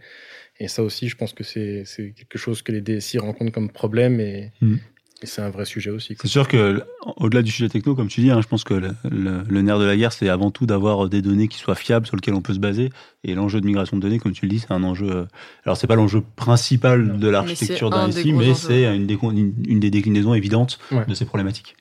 Et 0.60 0.66
ça 0.66 0.82
aussi, 0.82 1.08
je 1.08 1.16
pense 1.16 1.32
que 1.32 1.44
c'est 1.44 1.84
quelque 2.16 2.38
chose 2.38 2.62
que 2.62 2.72
les 2.72 2.80
DSI 2.80 3.18
rencontrent 3.18 3.52
comme 3.52 3.70
problème 3.70 4.20
et, 4.20 4.50
Mm. 4.60 4.76
Et 5.22 5.26
c'est 5.26 5.42
un 5.42 5.50
vrai 5.50 5.64
sujet 5.64 5.90
aussi. 5.90 6.16
C'est 6.20 6.28
sûr 6.28 6.46
que, 6.46 6.82
au-delà 7.16 7.42
du 7.42 7.50
sujet 7.50 7.68
techno, 7.68 7.94
comme 7.96 8.08
tu 8.08 8.20
dis, 8.20 8.30
hein, 8.30 8.40
je 8.40 8.46
pense 8.46 8.62
que 8.64 8.74
le, 8.74 8.90
le- 9.10 9.42
le 9.48 9.62
nerf 9.62 9.78
de 9.78 9.84
la 9.84 9.96
guerre, 9.96 10.12
c'est 10.12 10.28
avant 10.28 10.50
tout 10.50 10.64
d'avoir 10.66 11.08
des 11.08 11.22
données 11.22 11.48
qui 11.48 11.58
soient 11.58 11.74
fiables, 11.74 12.06
sur 12.06 12.14
lesquelles 12.16 12.34
on 12.34 12.40
peut 12.42 12.54
se 12.54 12.58
baser. 12.60 12.90
Et 13.24 13.34
l'enjeu 13.34 13.60
de 13.60 13.66
migration 13.66 13.96
de 13.96 14.02
données, 14.02 14.18
comme 14.20 14.32
tu 14.32 14.46
le 14.46 14.50
dis, 14.50 14.60
c'est 14.60 14.70
un 14.72 14.84
enjeu. 14.84 15.10
euh, 15.10 15.24
Alors, 15.64 15.76
c'est 15.76 15.86
pas 15.88 15.96
l'enjeu 15.96 16.22
principal 16.36 17.18
de 17.18 17.28
l'architecture 17.28 17.90
d'un 17.90 18.10
SI, 18.12 18.32
mais 18.32 18.54
c'est 18.54 18.84
une, 18.94 19.06
décon- 19.06 19.32
une, 19.36 19.54
une 19.66 19.80
des 19.80 19.90
déclinaisons 19.90 20.34
évidentes 20.34 20.78
Ouais. 20.92 21.04
de 21.06 21.14
ces 21.14 21.24
problématiques. 21.24 21.76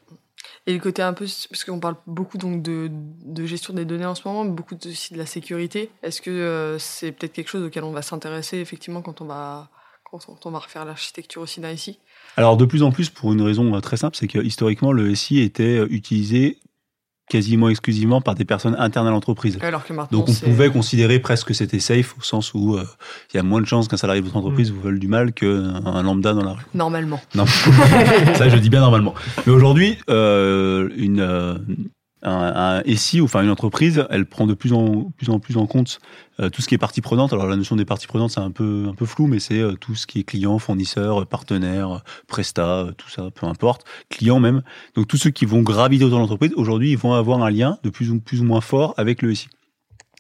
Et 0.65 0.74
le 0.74 0.79
côté 0.79 1.01
un 1.01 1.13
peu, 1.13 1.25
parce 1.50 1.63
qu'on 1.63 1.79
parle 1.79 1.96
beaucoup 2.08 2.38
donc 2.38 2.62
de, 2.62 2.89
de 2.91 3.46
gestion 3.46 3.74
des 3.74 3.86
données 3.86 4.06
en 4.06 4.15
ce 4.15 4.27
moment, 4.27 4.44
mais 4.44 4.51
beaucoup 4.51 4.75
aussi 4.86 5.13
de 5.13 5.17
la 5.17 5.25
sécurité. 5.25 5.89
Est-ce 6.03 6.22
que 6.22 6.29
euh, 6.29 6.77
c'est 6.77 7.13
peut-être 7.13 7.32
quelque 7.32 7.48
chose 7.50 7.63
auquel 7.63 7.86
on 7.86 7.91
va 7.91 8.01
s'intéresser 8.01 8.58
effectivement 8.58 9.01
quand 9.01 9.22
on 9.22 9.25
va 9.25 9.70
quand 10.10 10.20
on, 10.46 10.52
va 10.52 10.60
refaire 10.60 10.86
l'architecture 10.86 11.42
aussi 11.42 11.60
d'un 11.60 11.72
ici 11.72 12.00
Alors, 12.38 12.56
de 12.56 12.66
plus 12.66 12.82
en 12.84 12.92
plus, 12.92 13.10
pour 13.10 13.34
une 13.34 13.42
raison 13.42 13.76
euh, 13.76 13.82
très 13.82 13.98
simple, 13.98 14.16
c'est 14.16 14.28
que 14.28 14.40
historiquement, 14.40 14.92
le 14.92 15.14
SI 15.14 15.40
était 15.40 15.80
euh, 15.80 15.88
utilisé 15.90 16.60
quasiment 17.30 17.70
exclusivement 17.70 18.22
par 18.22 18.36
des 18.36 18.46
personnes 18.46 18.76
internes 18.80 19.08
à 19.08 19.12
l'entreprise. 19.12 19.58
Alors 19.62 19.86
que 19.86 19.94
maintenant, 19.94 20.20
Donc 20.20 20.30
on 20.30 20.34
pouvait 20.34 20.70
considérer 20.70 21.20
presque 21.20 21.48
que 21.48 21.54
c'était 21.54 21.80
safe 21.80 22.16
au 22.18 22.22
sens 22.22 22.54
où 22.54 22.76
euh, 22.76 22.86
il 23.34 23.38
y 23.38 23.40
a 23.40 23.44
moins 23.44 23.62
de 23.62 23.66
chances 23.66 23.88
qu'un 23.88 23.98
salarié 23.98 24.22
de 24.22 24.26
votre 24.26 24.38
entreprise 24.38 24.72
vous 24.72 24.80
veuille 24.80 25.00
du 25.00 25.08
mal 25.08 25.34
qu'un 25.34 25.86
un 25.86 26.04
lambda 26.04 26.34
dans 26.34 26.44
la 26.44 26.54
rue. 26.54 26.64
normalement. 26.74 27.20
Non, 27.36 27.46
ça 28.36 28.50
je 28.50 28.58
dis 28.58 28.70
bien 28.70 28.80
normalement. 28.80 29.14
Mais 29.46 29.52
aujourd'hui, 29.52 29.98
euh, 30.10 30.90
une 30.96 31.20
euh, 31.20 31.58
un, 32.24 32.82
un 32.86 32.96
SI 32.96 33.22
enfin 33.22 33.44
une 33.44 33.50
entreprise, 33.50 34.06
elle 34.10 34.26
prend 34.26 34.48
de 34.48 34.54
plus 34.54 34.74
en 34.74 35.12
plus 35.18 35.30
en 35.30 35.40
plus 35.40 35.58
en 35.58 35.68
compte 35.68 36.00
euh, 36.40 36.50
tout 36.50 36.62
ce 36.62 36.68
qui 36.68 36.76
est 36.76 36.80
partie 36.80 37.02
prenante. 37.02 37.34
Alors 37.34 37.48
la 37.48 37.56
notion 37.56 37.76
des 37.76 37.86
parties 37.86 38.08
prenantes 38.08 38.32
c'est 38.32 38.40
un 38.40 38.52
peu 38.52 38.86
un 38.90 38.94
peu 38.94 39.06
flou, 39.06 39.28
mais 39.28 39.40
c'est 39.40 39.60
euh, 39.60 39.74
tout 39.74 39.96
ce 39.96 40.08
qui 40.08 40.20
est 40.20 40.24
client, 40.24 40.58
fournisseur, 40.60 41.22
euh, 41.22 41.26
partenaire, 41.26 42.04
prestat, 42.28 42.88
tout 42.98 43.10
ça, 43.10 43.30
peu 43.34 43.46
importe, 43.46 43.86
client 44.10 44.40
même. 44.40 44.64
Donc 44.96 45.08
tous 45.08 45.18
ceux 45.18 45.30
qui 45.30 45.46
vont 45.46 45.62
graviter 45.62 46.04
autour 46.06 46.18
de 46.18 46.24
l'entreprise, 46.24 46.54
aujourd'hui 46.56 46.92
ils 46.92 46.98
vont 46.98 47.14
avoir 47.14 47.44
un 47.44 47.50
lien 47.50 47.78
de 47.84 47.90
plus 47.90 48.12
ou 48.12 48.20
plus 48.20 48.42
ou 48.42 48.46
moins 48.46 48.62
fort 48.62 48.94
avec 48.98 49.22
le 49.22 49.34
SI. 49.36 49.50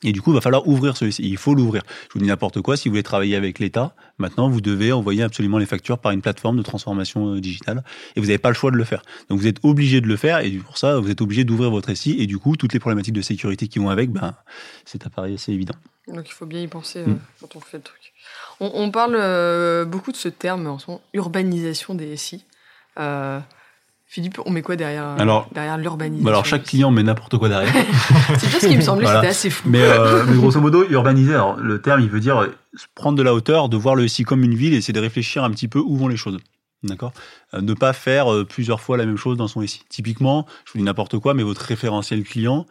Et 0.03 0.11
du 0.11 0.21
coup, 0.21 0.31
il 0.31 0.35
va 0.35 0.41
falloir 0.41 0.67
ouvrir 0.67 0.95
ce 0.95 1.09
SI. 1.09 1.23
Il 1.23 1.37
faut 1.37 1.55
l'ouvrir. 1.55 1.81
Je 2.09 2.13
vous 2.13 2.19
dis 2.19 2.27
n'importe 2.27 2.61
quoi. 2.61 2.77
Si 2.77 2.87
vous 2.87 2.93
voulez 2.93 3.03
travailler 3.03 3.35
avec 3.35 3.57
l'État, 3.57 3.95
maintenant, 4.19 4.47
vous 4.49 4.61
devez 4.61 4.91
envoyer 4.91 5.23
absolument 5.23 5.57
les 5.57 5.65
factures 5.65 5.97
par 5.97 6.11
une 6.11 6.21
plateforme 6.21 6.57
de 6.57 6.61
transformation 6.61 7.33
euh, 7.33 7.41
digitale. 7.41 7.83
Et 8.15 8.19
vous 8.19 8.27
n'avez 8.27 8.37
pas 8.37 8.49
le 8.49 8.55
choix 8.55 8.69
de 8.69 8.75
le 8.75 8.83
faire. 8.83 9.01
Donc, 9.29 9.39
vous 9.39 9.47
êtes 9.47 9.57
obligé 9.63 9.99
de 9.99 10.07
le 10.07 10.15
faire. 10.15 10.39
Et 10.39 10.51
pour 10.51 10.77
ça, 10.77 10.99
vous 10.99 11.09
êtes 11.09 11.21
obligé 11.21 11.45
d'ouvrir 11.45 11.71
votre 11.71 11.93
SI. 11.93 12.15
Et 12.19 12.27
du 12.27 12.37
coup, 12.37 12.55
toutes 12.55 12.73
les 12.73 12.79
problématiques 12.79 13.15
de 13.15 13.21
sécurité 13.21 13.67
qui 13.67 13.79
vont 13.79 13.89
avec, 13.89 14.11
ben, 14.11 14.35
c'est 14.85 15.05
appareil 15.05 15.33
assez 15.33 15.51
évident. 15.51 15.75
Donc 16.07 16.29
il 16.29 16.33
faut 16.33 16.45
bien 16.45 16.61
y 16.61 16.67
penser 16.67 16.99
euh, 16.99 17.07
Mm. 17.07 17.19
quand 17.41 17.55
on 17.55 17.59
fait 17.59 17.77
le 17.77 17.83
truc. 17.83 18.13
On, 18.59 18.71
on 18.73 18.91
parle 18.91 19.15
euh, 19.15 19.85
beaucoup 19.85 20.11
de 20.11 20.17
ce 20.17 20.29
terme 20.29 20.67
en 20.67 20.79
ce 20.79 20.89
moment, 20.89 21.01
urbanisation 21.13 21.95
des 21.95 22.15
SI. 22.15 22.45
Euh, 22.97 23.39
Philippe, 24.09 24.39
on 24.45 24.51
met 24.51 24.61
quoi 24.61 24.77
derrière, 24.77 25.03
euh, 25.03 25.17
Alors- 25.19 25.49
derrière 25.53 25.77
l'urbanisation 25.77 26.27
Alors, 26.29 26.45
chaque 26.45 26.63
client 26.63 26.91
met 26.91 27.03
n'importe 27.03 27.37
quoi 27.37 27.49
derrière. 27.49 27.73
C'est 28.39 28.47
bien 28.49 28.59
ce 28.61 28.67
qui 28.67 28.77
me 28.77 28.81
semblait, 28.81 29.03
Voilà. 29.03 29.19
c'était 29.19 29.27
assez 29.31 29.49
flou. 29.49 29.69
Mais, 29.69 29.81
euh, 29.81 30.23
mais 30.29 30.37
grosso 30.37 30.61
modo, 30.61 30.85
urbaniser, 30.89 31.33
alors, 31.33 31.57
le 31.57 31.81
terme, 31.81 31.99
il 31.99 32.09
veut 32.09 32.21
dire 32.21 32.37
euh, 32.41 32.55
prendre 32.95 33.17
de 33.17 33.23
la 33.23 33.33
hauteur, 33.33 33.67
de 33.67 33.75
voir 33.75 33.95
le 33.95 34.07
SI 34.07 34.23
comme 34.23 34.43
une 34.43 34.55
ville 34.55 34.73
et 34.73 34.77
essayer 34.77 34.93
de 34.93 34.99
réfléchir 35.01 35.43
un 35.43 35.51
petit 35.51 35.67
peu 35.67 35.79
où 35.79 35.97
vont 35.97 36.07
les 36.07 36.15
choses. 36.15 36.37
D'accord? 36.83 37.11
Euh, 37.53 37.59
Ne 37.61 37.73
pas 37.73 37.91
faire 37.91 38.27
plusieurs 38.47 38.79
fois 38.79 38.95
la 38.95 39.05
même 39.05 39.17
chose 39.17 39.35
dans 39.35 39.49
son 39.49 39.61
SI. 39.67 39.81
Typiquement, 39.89 40.45
je 40.65 40.71
vous 40.71 40.79
dis 40.79 40.85
n'importe 40.85 41.19
quoi, 41.19 41.33
mais 41.33 41.43
votre 41.43 41.61
référentiel 41.61 42.23
client, 42.23 42.65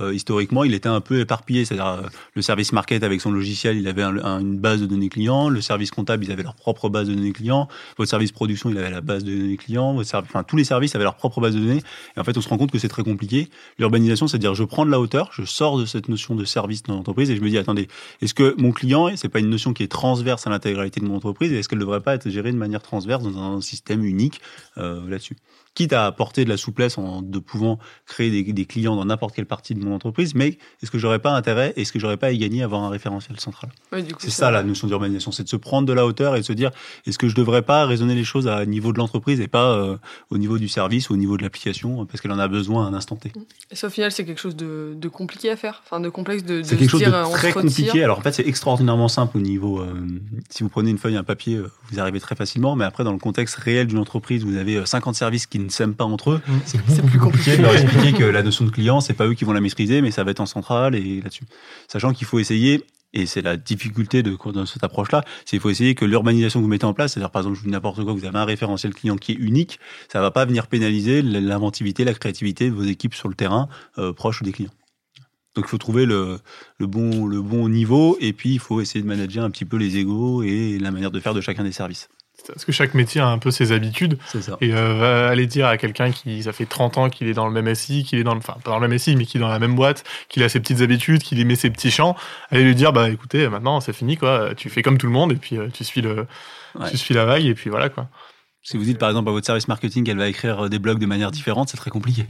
euh, 0.00 0.14
historiquement, 0.14 0.64
il 0.64 0.74
était 0.74 0.88
un 0.88 1.00
peu 1.00 1.20
éparpillé. 1.20 1.64
C'est-à-dire, 1.64 1.86
euh, 1.86 2.02
le 2.34 2.42
service 2.42 2.72
market 2.72 3.02
avec 3.02 3.20
son 3.20 3.30
logiciel, 3.30 3.76
il 3.76 3.86
avait 3.88 4.02
un- 4.02 4.16
un- 4.24 4.40
une 4.40 4.58
base 4.58 4.80
de 4.80 4.86
données 4.86 5.08
clients. 5.08 5.48
Le 5.48 5.60
service 5.60 5.90
comptable, 5.90 6.24
ils 6.24 6.32
avaient 6.32 6.42
leur 6.42 6.54
propre 6.54 6.88
base 6.88 7.08
de 7.08 7.14
données 7.14 7.32
clients. 7.32 7.68
Votre 7.98 8.08
service 8.10 8.32
production, 8.32 8.70
il 8.70 8.78
avait 8.78 8.90
la 8.90 9.00
base 9.00 9.24
de 9.24 9.34
données 9.36 9.56
clients. 9.56 9.94
Votre 9.94 10.14
enfin, 10.16 10.42
tous 10.42 10.56
les 10.56 10.64
services 10.64 10.94
avaient 10.94 11.04
leur 11.04 11.16
propre 11.16 11.40
base 11.40 11.54
de 11.54 11.60
données. 11.60 11.82
Et 12.16 12.20
en 12.20 12.24
fait, 12.24 12.36
on 12.36 12.40
se 12.40 12.48
rend 12.48 12.56
compte 12.58 12.70
que 12.70 12.78
c'est 12.78 12.88
très 12.88 13.02
compliqué. 13.04 13.48
L'urbanisation, 13.78 14.26
c'est-à-dire, 14.28 14.54
je 14.54 14.64
prends 14.64 14.86
de 14.86 14.90
la 14.90 15.00
hauteur, 15.00 15.30
je 15.32 15.44
sors 15.44 15.78
de 15.78 15.84
cette 15.84 16.08
notion 16.08 16.34
de 16.34 16.44
service 16.44 16.82
dans 16.82 16.94
l'entreprise 16.94 17.30
et 17.30 17.36
je 17.36 17.40
me 17.42 17.48
dis, 17.50 17.58
attendez, 17.58 17.88
est-ce 18.20 18.34
que 18.34 18.54
mon 18.58 18.72
client, 18.72 19.10
c'est 19.16 19.28
pas 19.28 19.40
une 19.40 19.50
notion 19.50 19.72
qui 19.72 19.82
est 19.82 19.88
transverse 19.92 20.46
à 20.46 20.50
l'intégralité 20.50 21.00
de 21.00 21.06
mon 21.06 21.16
entreprise 21.16 21.52
et 21.52 21.58
est-ce 21.58 21.68
qu'elle 21.68 21.78
ne 21.78 21.84
devrait 21.84 22.00
pas 22.00 22.14
être 22.14 22.30
gérée 22.30 22.52
de 22.52 22.56
manière 22.56 22.82
transverse 22.82 23.22
dans 23.22 23.36
un 23.38 23.60
système 23.60 24.04
unique 24.04 24.40
euh, 24.78 25.00
là-dessus? 25.08 25.36
Quitte 25.74 25.92
à 25.94 26.04
apporter 26.06 26.44
de 26.44 26.50
la 26.50 26.58
souplesse 26.58 26.98
en 26.98 27.22
de 27.22 27.38
pouvant 27.38 27.78
créer 28.06 28.30
des, 28.30 28.52
des 28.52 28.64
clients 28.66 28.94
dans 28.94 29.06
n'importe 29.06 29.34
quelle 29.34 29.46
partie 29.46 29.74
de 29.74 29.82
mon 29.82 29.94
entreprise, 29.94 30.34
mais 30.34 30.58
est-ce 30.82 30.90
que 30.90 30.98
j'aurais 30.98 31.18
pas 31.18 31.32
intérêt, 31.34 31.72
est-ce 31.76 31.92
que 31.92 31.98
j'aurais 31.98 32.18
pas 32.18 32.26
à 32.26 32.30
y 32.32 32.38
gagner 32.38 32.60
à 32.60 32.66
avoir 32.66 32.82
un 32.82 32.90
référentiel 32.90 33.40
central? 33.40 33.70
Ouais, 33.90 34.04
C'est 34.18 34.30
ça 34.30 34.50
la 34.50 34.62
notion 34.62 34.86
d'urbanisation, 34.86 35.32
c'est 35.32 35.44
de 35.44 35.48
se 35.48 35.56
prendre 35.56 35.88
de 35.88 35.92
la 35.94 36.04
hauteur 36.04 36.36
et 36.36 36.40
de 36.40 36.44
se 36.44 36.52
dire, 36.52 36.70
est-ce 37.06 37.18
que 37.18 37.26
je 37.28 37.34
devrais 37.34 37.62
pas 37.62 37.86
raisonner 37.86 38.14
les 38.14 38.24
choses 38.24 38.48
à 38.48 38.66
niveau 38.66 38.92
de 38.92 38.98
l'entreprise 38.98 39.40
et 39.40 39.48
pas 39.48 39.72
euh, 39.72 39.96
au 40.30 40.36
niveau 40.38 40.58
du 40.58 40.68
service, 40.68 41.10
au 41.10 41.16
niveau 41.16 41.38
de 41.38 41.42
l'application, 41.42 42.04
parce 42.04 42.20
qu'elle 42.20 42.32
en 42.32 42.38
a 42.38 42.48
besoin 42.48 42.84
à 42.84 42.88
un 42.88 42.94
instant 42.94 43.16
T. 43.16 43.32
Et 43.70 43.74
ça, 43.74 43.86
au 43.86 43.90
final, 43.90 44.12
c'est 44.12 44.26
quelque 44.26 44.40
chose 44.40 44.56
de, 44.56 44.92
de 44.94 45.08
compliqué 45.08 45.50
à 45.50 45.56
faire, 45.56 45.82
enfin 45.86 46.00
de 46.00 46.10
complexe 46.10 46.44
de, 46.44 46.58
de 46.58 46.62
C'est 46.64 46.76
quelque 46.76 46.84
se 46.84 46.90
chose 46.90 47.00
dire, 47.00 47.14
euh, 47.14 47.22
de 47.22 47.28
on 47.28 47.32
très 47.32 47.52
compliqué. 47.52 48.04
Alors 48.04 48.18
en 48.18 48.22
fait, 48.22 48.32
c'est 48.32 48.46
extraordinairement 48.46 49.08
simple 49.08 49.38
au 49.38 49.40
niveau. 49.40 49.80
euh, 49.80 49.94
si 50.50 50.62
vous 50.62 50.68
prenez 50.68 50.90
une 50.90 50.98
feuille, 50.98 51.16
un 51.16 51.24
papier, 51.24 51.56
euh, 51.56 51.70
vous 51.90 51.98
arrivez 51.98 52.20
très 52.20 52.34
facilement. 52.34 52.76
Mais 52.76 52.84
après, 52.84 53.04
dans 53.04 53.12
le 53.12 53.18
contexte 53.18 53.54
réel 53.56 53.86
d'une 53.86 53.98
entreprise, 53.98 54.44
vous 54.44 54.56
avez 54.56 54.76
euh, 54.76 54.84
50 54.84 55.14
services 55.14 55.46
qui 55.46 55.61
ne 55.62 55.70
s'aiment 55.70 55.94
pas 55.94 56.04
entre 56.04 56.32
eux. 56.32 56.40
C'est 56.64 56.78
C'est 56.88 57.04
plus 57.04 57.18
compliqué. 57.18 57.56
de 57.56 57.62
leur 57.62 57.74
expliquer 57.80 58.12
que 58.12 58.24
la 58.24 58.42
notion 58.42 58.64
de 58.64 58.70
client, 58.70 59.00
c'est 59.00 59.14
pas 59.14 59.26
eux 59.26 59.34
qui 59.34 59.44
vont 59.44 59.52
la 59.52 59.60
maîtriser, 59.60 60.02
mais 60.02 60.10
ça 60.10 60.24
va 60.24 60.30
être 60.30 60.40
en 60.40 60.46
centrale 60.46 60.94
et 60.94 61.20
là-dessus. 61.20 61.44
Sachant 61.88 62.12
qu'il 62.12 62.26
faut 62.26 62.38
essayer. 62.38 62.84
Et 63.14 63.26
c'est 63.26 63.42
la 63.42 63.58
difficulté 63.58 64.22
de 64.22 64.38
dans 64.52 64.64
cette 64.64 64.84
approche-là, 64.84 65.22
c'est 65.40 65.50
qu'il 65.50 65.60
faut 65.60 65.68
essayer 65.68 65.94
que 65.94 66.06
l'urbanisation 66.06 66.60
que 66.60 66.62
vous 66.62 66.70
mettez 66.70 66.86
en 66.86 66.94
place, 66.94 67.12
c'est-à-dire 67.12 67.30
par 67.30 67.42
exemple, 67.42 67.56
je 67.56 67.60
vous 67.60 67.66
dis 67.66 67.72
n'importe 67.72 68.02
quoi, 68.02 68.14
vous 68.14 68.24
avez 68.24 68.38
un 68.38 68.46
référentiel 68.46 68.94
client 68.94 69.16
qui 69.16 69.32
est 69.32 69.34
unique, 69.34 69.78
ça 70.10 70.22
va 70.22 70.30
pas 70.30 70.46
venir 70.46 70.66
pénaliser 70.66 71.20
l'inventivité, 71.20 72.04
la 72.04 72.14
créativité 72.14 72.70
de 72.70 72.74
vos 72.74 72.84
équipes 72.84 73.14
sur 73.14 73.28
le 73.28 73.34
terrain 73.34 73.68
euh, 73.98 74.14
proche 74.14 74.42
des 74.42 74.52
clients. 74.52 74.70
Donc 75.54 75.66
il 75.66 75.68
faut 75.68 75.76
trouver 75.76 76.06
le, 76.06 76.38
le, 76.78 76.86
bon, 76.86 77.26
le 77.26 77.42
bon 77.42 77.68
niveau 77.68 78.16
et 78.18 78.32
puis 78.32 78.54
il 78.54 78.58
faut 78.58 78.80
essayer 78.80 79.02
de 79.02 79.06
manager 79.06 79.44
un 79.44 79.50
petit 79.50 79.66
peu 79.66 79.76
les 79.76 79.98
égaux 79.98 80.42
et 80.42 80.78
la 80.78 80.90
manière 80.90 81.10
de 81.10 81.20
faire 81.20 81.34
de 81.34 81.42
chacun 81.42 81.64
des 81.64 81.72
services. 81.72 82.08
Parce 82.48 82.64
que 82.64 82.72
chaque 82.72 82.94
métier 82.94 83.20
a 83.20 83.28
un 83.28 83.38
peu 83.38 83.50
ses 83.50 83.72
habitudes. 83.72 84.18
C'est 84.26 84.42
ça. 84.42 84.56
Et 84.60 84.72
euh, 84.72 85.30
aller 85.30 85.46
dire 85.46 85.66
à 85.66 85.76
quelqu'un 85.76 86.10
qui, 86.10 86.42
ça 86.42 86.52
fait 86.52 86.66
30 86.66 86.98
ans 86.98 87.10
qu'il 87.10 87.28
est 87.28 87.34
dans 87.34 87.46
le 87.46 87.52
même 87.52 87.72
SI, 87.74 88.04
qu'il 88.04 88.18
est 88.18 88.24
dans 88.24 88.34
le, 88.34 88.38
enfin, 88.38 88.56
pas 88.64 88.70
dans 88.72 88.78
le 88.78 88.88
même 88.88 88.98
SI, 88.98 89.16
mais 89.16 89.24
qui 89.24 89.36
est 89.36 89.40
dans 89.40 89.48
la 89.48 89.58
même 89.58 89.74
boîte, 89.74 90.04
qu'il 90.28 90.42
a 90.42 90.48
ses 90.48 90.60
petites 90.60 90.80
habitudes, 90.80 91.22
qu'il 91.22 91.40
aimait 91.40 91.56
ses 91.56 91.70
petits 91.70 91.90
champs, 91.90 92.16
aller 92.50 92.64
lui 92.64 92.74
dire, 92.74 92.92
bah, 92.92 93.10
écoutez, 93.10 93.48
maintenant, 93.48 93.80
c'est 93.80 93.92
fini, 93.92 94.16
quoi. 94.16 94.50
Tu 94.56 94.70
fais 94.70 94.82
comme 94.82 94.98
tout 94.98 95.06
le 95.06 95.12
monde, 95.12 95.32
et 95.32 95.36
puis, 95.36 95.58
euh, 95.58 95.68
tu 95.72 95.84
suis 95.84 96.00
le, 96.00 96.26
Ouais. 96.74 96.90
tu 96.90 96.96
suis 96.96 97.12
la 97.14 97.26
vague, 97.26 97.44
et 97.44 97.54
puis 97.54 97.68
voilà, 97.68 97.90
quoi. 97.90 98.08
Si 98.62 98.76
vous 98.76 98.84
dites 98.84 98.96
par 98.98 99.08
exemple 99.10 99.28
à 99.28 99.32
votre 99.32 99.44
service 99.44 99.66
marketing 99.66 100.04
qu'elle 100.04 100.18
va 100.18 100.28
écrire 100.28 100.70
des 100.70 100.78
blogs 100.78 101.00
de 101.00 101.06
manière 101.06 101.32
différente, 101.32 101.68
c'est 101.68 101.76
très 101.76 101.90
compliqué. 101.90 102.24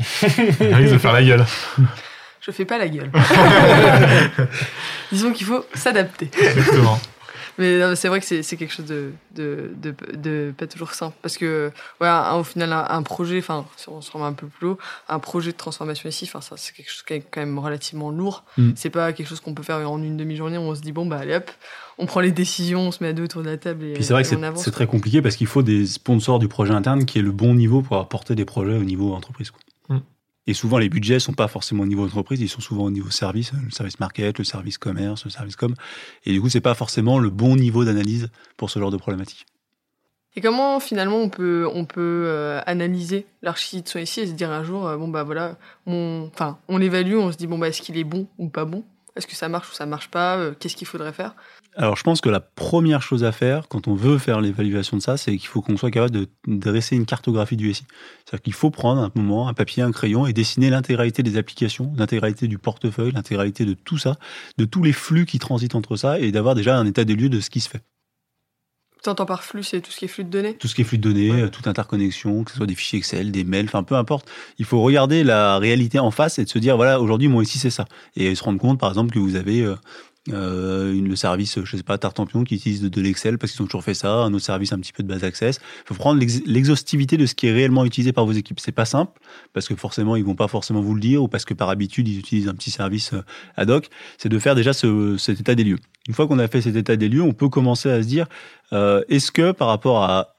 Il 0.61 0.75
risque 0.75 0.95
de 0.95 0.99
faire 0.99 1.13
la 1.13 1.23
gueule. 1.23 1.45
Je 2.41 2.51
fais 2.51 2.65
pas 2.65 2.79
la 2.79 2.89
gueule. 2.89 3.11
Disons 5.13 5.33
qu'il 5.33 5.47
faut 5.47 5.65
s'adapter. 5.75 6.31
Exactement. 6.41 6.99
Mais 7.59 7.95
c'est 7.97 8.09
vrai 8.09 8.21
que 8.21 8.27
c'est 8.43 8.57
quelque 8.57 8.73
chose 8.73 8.87
de, 8.87 9.13
de, 9.35 9.71
de, 9.83 9.95
de 10.17 10.55
pas 10.57 10.67
toujours 10.67 10.93
simple. 10.95 11.17
Parce 11.23 11.37
que, 11.37 11.71
ouais, 12.01 12.09
un- 12.09 12.35
au 12.37 12.45
final, 12.45 12.73
un, 12.73 12.87
un 12.89 13.03
projet, 13.03 13.39
enfin, 13.39 13.67
si 13.77 13.89
on 13.89 14.01
se 14.01 14.11
remet 14.11 14.25
un 14.25 14.33
peu 14.33 14.47
plus 14.47 14.69
haut, 14.69 14.79
un 15.09 15.19
projet 15.19 15.53
de 15.53 15.57
transformation 15.57 16.09
ici, 16.09 16.25
enfin, 16.27 16.41
ça, 16.41 16.57
c'est 16.57 16.75
quelque 16.75 16.91
chose 16.91 17.03
qui 17.03 17.15
est 17.15 17.21
quand 17.31 17.41
même 17.41 17.59
relativement 17.59 18.11
lourd. 18.11 18.45
Mm. 18.59 18.71
C'est 18.77 18.91
pas 18.91 19.13
quelque 19.13 19.29
chose 19.29 19.41
qu'on 19.41 19.55
peut 19.55 19.63
faire 19.63 19.91
en 19.91 20.03
une 20.03 20.17
demi-journée 20.17 20.59
où 20.59 20.63
on 20.63 20.75
se 20.75 20.81
dit, 20.81 20.93
bon, 20.93 21.07
bah, 21.07 21.19
allez 21.19 21.35
hop, 21.37 21.51
on 21.99 22.07
prend 22.07 22.21
les 22.21 22.33
décisions, 22.33 22.81
on 22.89 22.91
se 22.93 23.03
met 23.03 23.11
à 23.11 23.13
deux 23.13 23.25
autour 23.25 23.43
de 23.43 23.51
la 23.51 23.59
table 23.59 23.85
et, 23.85 23.93
Puis 23.93 24.05
c'est 24.05 24.13
vrai 24.15 24.23
et 24.23 24.25
que 24.25 24.57
c'est- 24.57 24.71
très 24.71 24.87
compliqué 24.87 25.21
parce 25.23 25.37
qu'il 25.37 25.47
faut 25.47 25.63
des 25.63 25.87
sponsors 25.87 26.39
du 26.39 26.49
projet 26.49 26.73
interne 26.73 27.05
qui 27.05 27.19
est 27.19 27.23
le 27.23 27.33
bon 27.33 27.55
niveau 27.55 27.83
pour 27.83 27.99
apporter 27.99 28.35
des 28.35 28.45
projets 28.47 28.77
au 28.77 28.85
niveau 28.85 29.13
entreprise. 29.13 29.51
quoi. 29.51 29.61
Et 30.47 30.55
souvent, 30.55 30.79
les 30.79 30.89
budgets 30.89 31.21
sont 31.21 31.35
pas 31.35 31.47
forcément 31.47 31.85
au 31.85 31.87
niveau 31.87 32.05
entreprise, 32.05 32.41
ils 32.41 32.49
sont 32.49 32.61
souvent 32.61 32.85
au 32.85 32.91
niveau 32.91 33.11
service, 33.11 33.53
le 33.53 33.71
service 33.71 34.01
market, 34.01 34.39
le 34.39 34.45
service 34.45 34.77
commerce, 34.77 35.25
le 35.25 35.31
service 35.31 35.57
com. 35.57 35.75
Et 36.25 36.33
du 36.33 36.41
coup, 36.41 36.49
c'est 36.49 36.61
pas 36.61 36.75
forcément 36.75 37.19
le 37.19 37.31
bon 37.31 37.55
niveau 37.55 37.85
d'analyse 37.85 38.29
pour 38.57 38.69
ce 38.69 38.79
genre 38.79 38.91
de 38.91 38.97
problématique. 38.97 39.47
Et 40.35 40.41
comment 40.41 40.81
finalement 40.81 41.19
on 41.19 41.29
peut, 41.29 41.69
on 41.73 41.85
peut 41.85 42.25
euh, 42.27 42.61
analyser 42.65 43.27
l'archi 43.43 43.83
de 43.83 43.89
son 43.89 43.99
ici 43.99 44.21
et 44.21 44.27
se 44.27 44.33
dire 44.33 44.51
un 44.51 44.65
jour, 44.65 44.87
euh, 44.87 44.97
bon 44.97 45.09
bah 45.09 45.25
voilà, 45.25 45.59
on, 45.87 46.31
enfin, 46.33 46.59
on 46.69 46.79
l'évalue, 46.79 47.17
on 47.17 47.31
se 47.31 47.37
dit 47.37 47.47
bon 47.47 47.59
bah 47.59 47.69
est-ce 47.69 47.83
qu'il 47.83 47.99
est 47.99 48.05
bon 48.05 48.27
ou 48.39 48.49
pas 48.49 48.65
bon? 48.65 48.83
Est-ce 49.17 49.27
que 49.27 49.37
ça 49.37 49.49
marche 49.49 49.71
ou 49.71 49.75
ça 49.75 49.87
marche 49.87 50.09
pas 50.09 50.39
Euh, 50.39 50.55
Qu'est-ce 50.59 50.77
qu'il 50.77 50.87
faudrait 50.87 51.13
faire? 51.13 51.35
Alors, 51.75 51.97
je 51.97 52.03
pense 52.03 52.21
que 52.21 52.29
la 52.29 52.41
première 52.41 53.03
chose 53.03 53.25
à 53.25 53.33
faire 53.33 53.69
quand 53.69 53.89
on 53.89 53.95
veut 53.95 54.19
faire 54.19 54.41
l'évaluation 54.41 54.97
de 54.97 55.03
ça, 55.03 55.17
c'est 55.17 55.37
qu'il 55.37 55.49
faut 55.49 55.63
qu'on 55.63 55.77
soit 55.77 55.91
capable 55.91 56.13
de 56.13 56.29
dresser 56.47 56.97
une 56.97 57.07
cartographie 57.07 57.57
du 57.57 57.73
SI. 57.73 57.85
C'est-à-dire 58.25 58.43
qu'il 58.43 58.53
faut 58.53 58.71
prendre 58.71 59.01
un 59.01 59.11
moment, 59.15 59.49
un 59.49 59.55
papier, 59.55 59.83
un 59.83 59.93
crayon 59.93 60.27
et 60.27 60.33
dessiner 60.33 60.71
l'intégralité 60.71 61.23
des 61.23 61.39
applications, 61.39 61.93
l'intégralité 61.97 62.47
du 62.49 62.59
portefeuille, 62.59 63.13
l'intégralité 63.13 63.65
de 63.65 63.75
tout 63.75 63.99
ça, 63.99 64.17
de 64.59 64.65
tous 64.65 64.83
les 64.83 64.93
flux 64.93 65.25
qui 65.27 65.39
transitent 65.39 65.75
entre 65.75 65.97
ça 65.97 66.19
et 66.19 66.31
d'avoir 66.33 66.55
déjà 66.55 66.77
un 66.77 66.87
état 66.87 67.05
des 67.05 67.15
lieux 67.17 67.31
de 67.31 67.41
ce 67.41 67.51
qui 67.51 67.61
se 67.61 67.69
fait. 67.71 67.83
T'entends 69.03 69.27
par 69.27 69.43
flux, 69.43 69.65
c'est 69.65 69.81
tout 69.81 69.91
ce 69.91 69.99
qui 69.99 70.05
est 70.05 70.09
flux 70.09 70.23
de 70.25 70.31
données 70.31 70.55
Tout 70.55 70.69
ce 70.69 70.75
qui 70.77 70.83
est 70.83 70.85
flux 70.85 70.99
de 70.99 71.03
données, 71.03 71.31
Ouais. 71.33 71.43
euh, 71.43 71.49
toute 71.49 71.67
interconnexion, 71.67 72.45
que 72.45 72.53
ce 72.53 72.57
soit 72.59 72.67
des 72.67 72.75
fichiers 72.77 72.99
Excel, 73.01 73.33
des 73.33 73.43
mails, 73.43 73.65
enfin 73.67 73.83
peu 73.83 73.97
importe. 73.97 74.29
Il 74.59 74.65
faut 74.65 74.81
regarder 74.81 75.25
la 75.25 75.59
réalité 75.59 75.99
en 75.99 76.13
face 76.13 76.39
et 76.39 76.45
de 76.45 76.49
se 76.49 76.59
dire 76.61 76.77
voilà 76.77 77.01
aujourd'hui 77.01 77.27
moi 77.29 77.43
ici 77.43 77.59
c'est 77.59 77.71
ça 77.71 77.85
et 78.17 78.35
se 78.37 78.45
rendre 78.45 78.61
compte 78.61 78.79
par 78.79 78.91
exemple 78.91 79.13
que 79.13 79.19
vous 79.19 79.35
avez 79.35 79.67
euh, 80.31 81.01
le 81.01 81.17
service, 81.17 81.59
je 81.65 81.77
sais 81.77 81.83
pas, 81.83 81.99
Tartampion 81.99 82.45
qui 82.45 82.55
utilise 82.55 82.81
de, 82.83 83.01
l'Excel 83.01 83.39
parce 83.39 83.53
qu'ils 83.53 83.63
ont 83.63 83.67
toujours 83.67 83.83
fait 83.83 83.95
ça, 83.95 84.13
un 84.13 84.33
autre 84.33 84.45
service 84.45 84.73
un 84.73 84.79
petit 84.79 84.93
peu 84.93 85.03
de 85.03 85.09
base 85.09 85.25
access. 85.25 85.59
Il 85.85 85.89
faut 85.89 85.95
prendre 85.95 86.21
l'ex- 86.21 86.43
l'exhaustivité 86.47 87.17
de 87.17 87.27
ce 87.27 87.35
qui 87.35 87.49
est 87.49 87.53
réellement 87.53 87.85
utilisé 87.85 88.13
par 88.13 88.25
vos 88.25 88.33
équipes. 88.33 88.61
C'est 88.61 88.73
pas 88.73 88.85
simple 88.85 89.21
parce 89.53 89.67
que 89.67 89.75
forcément 89.75 90.15
ils 90.15 90.25
vont 90.25 90.37
pas 90.37 90.49
forcément 90.49 90.81
vous 90.81 90.95
le 90.95 91.01
dire 91.01 91.23
ou 91.23 91.29
parce 91.29 91.45
que 91.45 91.55
par 91.55 91.71
habitude 91.71 92.07
ils 92.07 92.19
utilisent 92.19 92.49
un 92.49 92.55
petit 92.55 92.71
service 92.71 93.15
euh, 93.15 93.23
ad 93.57 93.71
hoc. 93.71 93.89
C'est 94.19 94.29
de 94.29 94.39
faire 94.39 94.55
déjà 94.55 94.73
ce, 94.73 95.17
cet 95.17 95.41
état 95.41 95.55
des 95.57 95.65
lieux. 95.65 95.79
Une 96.07 96.15
fois 96.15 96.29
qu'on 96.29 96.39
a 96.39 96.47
fait 96.47 96.63
cet 96.63 96.77
état 96.77 96.97
des 96.97 97.09
lieux, 97.09 97.23
on 97.23 97.33
peut 97.33 97.49
commencer 97.49 97.91
à 97.91 98.03
se 98.03 98.07
dire 98.07 98.27
euh, 98.73 99.03
est-ce 99.09 99.33
que 99.33 99.53
par 99.53 99.69
rapport 99.69 100.05
à 100.05 100.37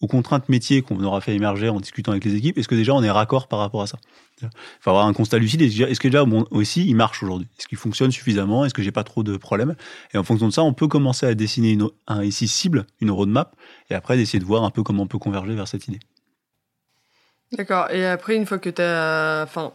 aux 0.00 0.06
contraintes 0.06 0.48
métiers 0.48 0.82
qu'on 0.82 1.02
aura 1.04 1.20
fait 1.20 1.34
émerger 1.34 1.68
en 1.68 1.78
discutant 1.78 2.12
avec 2.12 2.24
les 2.24 2.34
équipes, 2.34 2.56
est-ce 2.56 2.68
que 2.68 2.74
déjà 2.74 2.94
on 2.94 3.02
est 3.02 3.10
raccord 3.10 3.48
par 3.48 3.58
rapport 3.58 3.82
à 3.82 3.86
ça? 3.86 3.98
Il 4.42 4.48
faut 4.80 4.90
avoir 4.90 5.06
un 5.06 5.12
constat 5.12 5.38
lucide 5.38 5.60
et 5.60 5.66
dire 5.66 5.88
est-ce 5.88 6.00
que 6.00 6.08
déjà 6.08 6.24
mon 6.24 6.46
aussi 6.50 6.86
il 6.86 6.94
marche 6.94 7.22
aujourd'hui? 7.22 7.48
Est-ce 7.58 7.68
qu'il 7.68 7.76
fonctionne 7.76 8.10
suffisamment? 8.10 8.64
Est-ce 8.64 8.72
que 8.72 8.82
j'ai 8.82 8.92
pas 8.92 9.04
trop 9.04 9.22
de 9.22 9.36
problèmes? 9.36 9.76
Et 10.14 10.18
en 10.18 10.24
fonction 10.24 10.48
de 10.48 10.52
ça, 10.52 10.62
on 10.62 10.72
peut 10.72 10.88
commencer 10.88 11.26
à 11.26 11.34
dessiner 11.34 11.72
une, 11.72 11.88
un 12.06 12.28
SI 12.30 12.48
cible, 12.48 12.86
une 13.00 13.10
roadmap, 13.10 13.54
et 13.90 13.94
après 13.94 14.16
d'essayer 14.16 14.38
de 14.38 14.44
voir 14.44 14.64
un 14.64 14.70
peu 14.70 14.82
comment 14.82 15.02
on 15.02 15.06
peut 15.06 15.18
converger 15.18 15.54
vers 15.54 15.68
cette 15.68 15.86
idée. 15.88 16.00
D'accord. 17.52 17.90
Et 17.90 18.06
après, 18.06 18.36
une 18.36 18.46
fois 18.46 18.58
que 18.58 18.70
tu 18.70 18.80
as. 18.80 19.42
Enfin, 19.42 19.72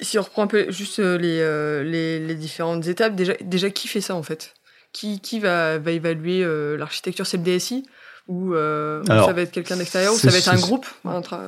si 0.00 0.18
on 0.18 0.22
reprend 0.22 0.42
un 0.42 0.46
peu 0.46 0.70
juste 0.70 1.00
euh, 1.00 1.18
les, 1.18 1.40
euh, 1.40 1.82
les, 1.82 2.20
les 2.20 2.34
différentes 2.36 2.86
étapes, 2.86 3.16
déjà, 3.16 3.34
déjà 3.42 3.70
qui 3.70 3.88
fait 3.88 4.00
ça 4.00 4.14
en 4.14 4.22
fait? 4.22 4.54
Qui, 4.92 5.20
qui 5.20 5.38
va, 5.38 5.78
va 5.78 5.90
évaluer 5.90 6.42
euh, 6.42 6.76
l'architecture 6.76 7.26
C'est 7.26 7.36
le 7.36 7.42
DSI 7.42 7.84
Ou, 8.28 8.54
euh, 8.54 9.02
Alors, 9.08 9.26
ça 9.26 9.32
va 9.32 9.40
être 9.40 9.50
quelqu'un 9.52 9.76
d'extérieur 9.76 10.12
Ou 10.12 10.16
ça 10.18 10.28
va 10.30 10.36
être 10.38 10.48
un 10.48 10.56
groupe 10.60 10.86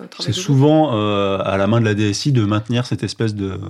tra- 0.08 0.22
C'est 0.22 0.32
souvent 0.32 0.96
euh, 0.96 1.38
à 1.38 1.56
la 1.58 1.66
main 1.66 1.78
de 1.80 1.84
la 1.84 1.94
DSI 1.94 2.32
de 2.32 2.44
maintenir 2.44 2.86
cette 2.86 3.02
espèce 3.02 3.34
de, 3.34 3.60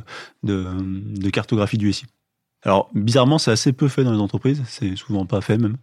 de, 0.44 0.66
de 0.80 1.30
cartographie 1.30 1.76
du 1.78 1.92
SI. 1.92 2.06
Alors, 2.62 2.88
bizarrement, 2.94 3.38
c'est 3.38 3.50
assez 3.50 3.72
peu 3.72 3.88
fait 3.88 4.04
dans 4.04 4.12
les 4.12 4.18
entreprises, 4.20 4.62
c'est 4.68 4.94
souvent 4.96 5.26
pas 5.26 5.40
fait 5.40 5.58
même, 5.58 5.76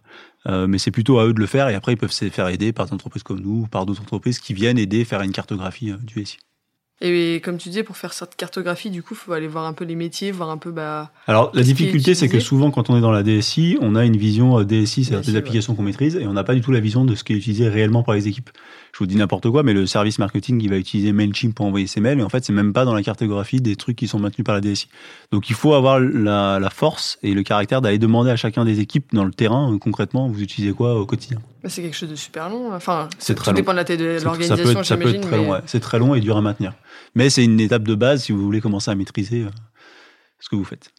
Euh, 0.46 0.66
mais 0.68 0.78
c'est 0.78 0.92
plutôt 0.92 1.20
à 1.20 1.26
eux 1.26 1.34
de 1.34 1.40
le 1.40 1.48
faire, 1.48 1.68
et 1.68 1.76
après, 1.76 1.92
ils 1.94 1.98
peuvent 1.98 2.12
se 2.12 2.30
faire 2.30 2.48
aider 2.48 2.72
par 2.72 2.86
des 2.86 2.94
entreprises 2.94 3.24
comme 3.24 3.42
nous, 3.42 3.64
ou 3.64 3.68
par 3.68 3.86
d'autres 3.86 4.02
entreprises 4.02 4.40
qui 4.40 4.54
viennent 4.54 4.78
aider 4.78 5.02
à 5.02 5.06
faire 5.06 5.22
une 5.22 5.34
cartographie 5.34 5.92
du 6.04 6.24
SI. 6.26 6.38
Et 7.00 7.42
comme 7.44 7.58
tu 7.58 7.70
disais, 7.70 7.84
pour 7.84 7.96
faire 7.96 8.12
cette 8.12 8.36
cartographie, 8.36 8.90
du 8.90 9.04
coup, 9.04 9.14
il 9.14 9.18
faut 9.18 9.32
aller 9.34 9.48
voir 9.48 9.66
un 9.66 9.74
peu 9.74 9.86
les 9.86 9.94
métiers, 9.94 10.32
voir 10.32 10.50
un 10.50 10.58
peu. 10.58 10.72
Bah, 10.72 11.12
Alors, 11.28 11.52
la 11.54 11.62
difficulté, 11.62 12.16
c'est 12.16 12.28
que 12.28 12.40
souvent, 12.40 12.72
quand 12.72 12.90
on 12.90 12.98
est 12.98 13.02
dans 13.02 13.12
la 13.12 13.22
DSI, 13.22 13.78
on 13.82 13.96
a 13.96 14.04
une 14.04 14.18
vision 14.18 14.60
euh, 14.60 14.64
DSI, 14.64 15.06
c'est-à-dire 15.06 15.26
des 15.26 15.32
ouais. 15.34 15.38
applications 15.38 15.76
qu'on 15.76 15.84
maîtrise, 15.84 16.16
et 16.16 16.26
on 16.26 16.34
n'a 16.34 16.44
pas 16.44 16.56
du 16.56 16.62
tout 16.62 16.72
la 16.72 16.80
vision 16.80 17.06
de 17.06 17.14
ce 17.14 17.24
qui 17.24 17.34
est 17.34 17.36
utilisé 17.36 17.70
réellement 17.70 18.02
par 18.02 18.16
les 18.16 18.28
équipes. 18.28 18.50
Je 18.94 18.98
vous 18.98 19.06
dis 19.06 19.16
n'importe 19.16 19.48
quoi, 19.52 19.62
mais 19.62 19.74
le 19.74 19.86
service 19.86 20.18
marketing, 20.18 20.60
il 20.60 20.72
va 20.72 20.78
utiliser 20.78 21.12
MailChimp 21.12 21.54
pour 21.54 21.68
envoyer 21.68 21.86
ses 21.86 22.02
mails, 22.02 22.20
et 22.20 22.24
en 22.24 22.30
fait, 22.30 22.44
c'est 22.44 22.54
même 22.54 22.74
pas 22.74 22.84
dans 22.84 22.96
la 22.96 23.04
cartographie 23.04 23.62
des 23.62 23.76
trucs 23.76 23.96
qui 23.96 24.08
sont 24.08 24.18
maintenus 24.18 24.44
par 24.44 24.56
la 24.56 24.62
DSI. 24.62 24.88
Donc, 25.32 25.52
il 25.52 25.56
faut 25.56 25.76
avoir 25.76 26.00
la, 26.00 26.58
la 26.60 26.70
force 26.72 27.20
et 27.22 27.36
le 27.36 27.44
caractère 27.44 27.82
d'aller 27.82 28.00
demander 28.00 28.32
à 28.32 28.38
chacun 28.38 28.66
des 28.66 28.80
équipes 28.80 29.14
dans 29.14 29.26
le 29.26 29.32
terrain, 29.32 29.72
euh, 29.72 29.78
concrètement, 29.78 30.30
vous 30.30 30.42
utilisez 30.42 30.74
quoi 30.74 31.00
au 31.00 31.06
quotidien 31.06 31.38
bah, 31.64 31.70
c'est 31.70 31.82
quelque 31.82 31.96
chose 31.96 32.10
de 32.10 32.16
super 32.16 32.50
long. 32.50 32.74
Enfin, 32.74 33.10
C'est 33.20 33.34
tout 33.36 33.42
très 33.44 33.52
long. 33.52 33.56
dépend 33.56 33.72
de 33.72 33.78
la 33.78 33.84
taille 33.86 33.98
de 33.98 34.04
Ça- 34.04 34.14
ça 34.14 34.20
peut 34.20 34.26
l'organisation, 34.26 34.80
être- 34.80 34.86
ça 34.86 34.96
peut 34.98 35.02
être 35.04 35.08
j'imagine. 35.10 35.22
très 35.30 35.38
long, 35.38 35.44
mais- 35.44 35.50
ouais. 35.52 35.60
C'est 35.66 35.80
très 35.80 36.00
long 36.00 36.16
et 36.16 36.20
dur 36.22 36.38
à 36.38 36.42
maintenir. 36.42 36.74
Mais 37.16 37.30
c'est 37.30 37.44
une 37.44 37.60
étape 37.60 37.84
de 37.84 37.96
base 37.96 38.24
si 38.24 38.32
vous 38.32 38.42
voulez 38.44 38.62
commencer 38.62 38.92
à 38.92 38.96
maîtriser 38.96 39.44
euh, 39.44 39.50
ce 40.40 40.50
que 40.50 40.56
vous 40.56 40.64
faites. 40.66 40.92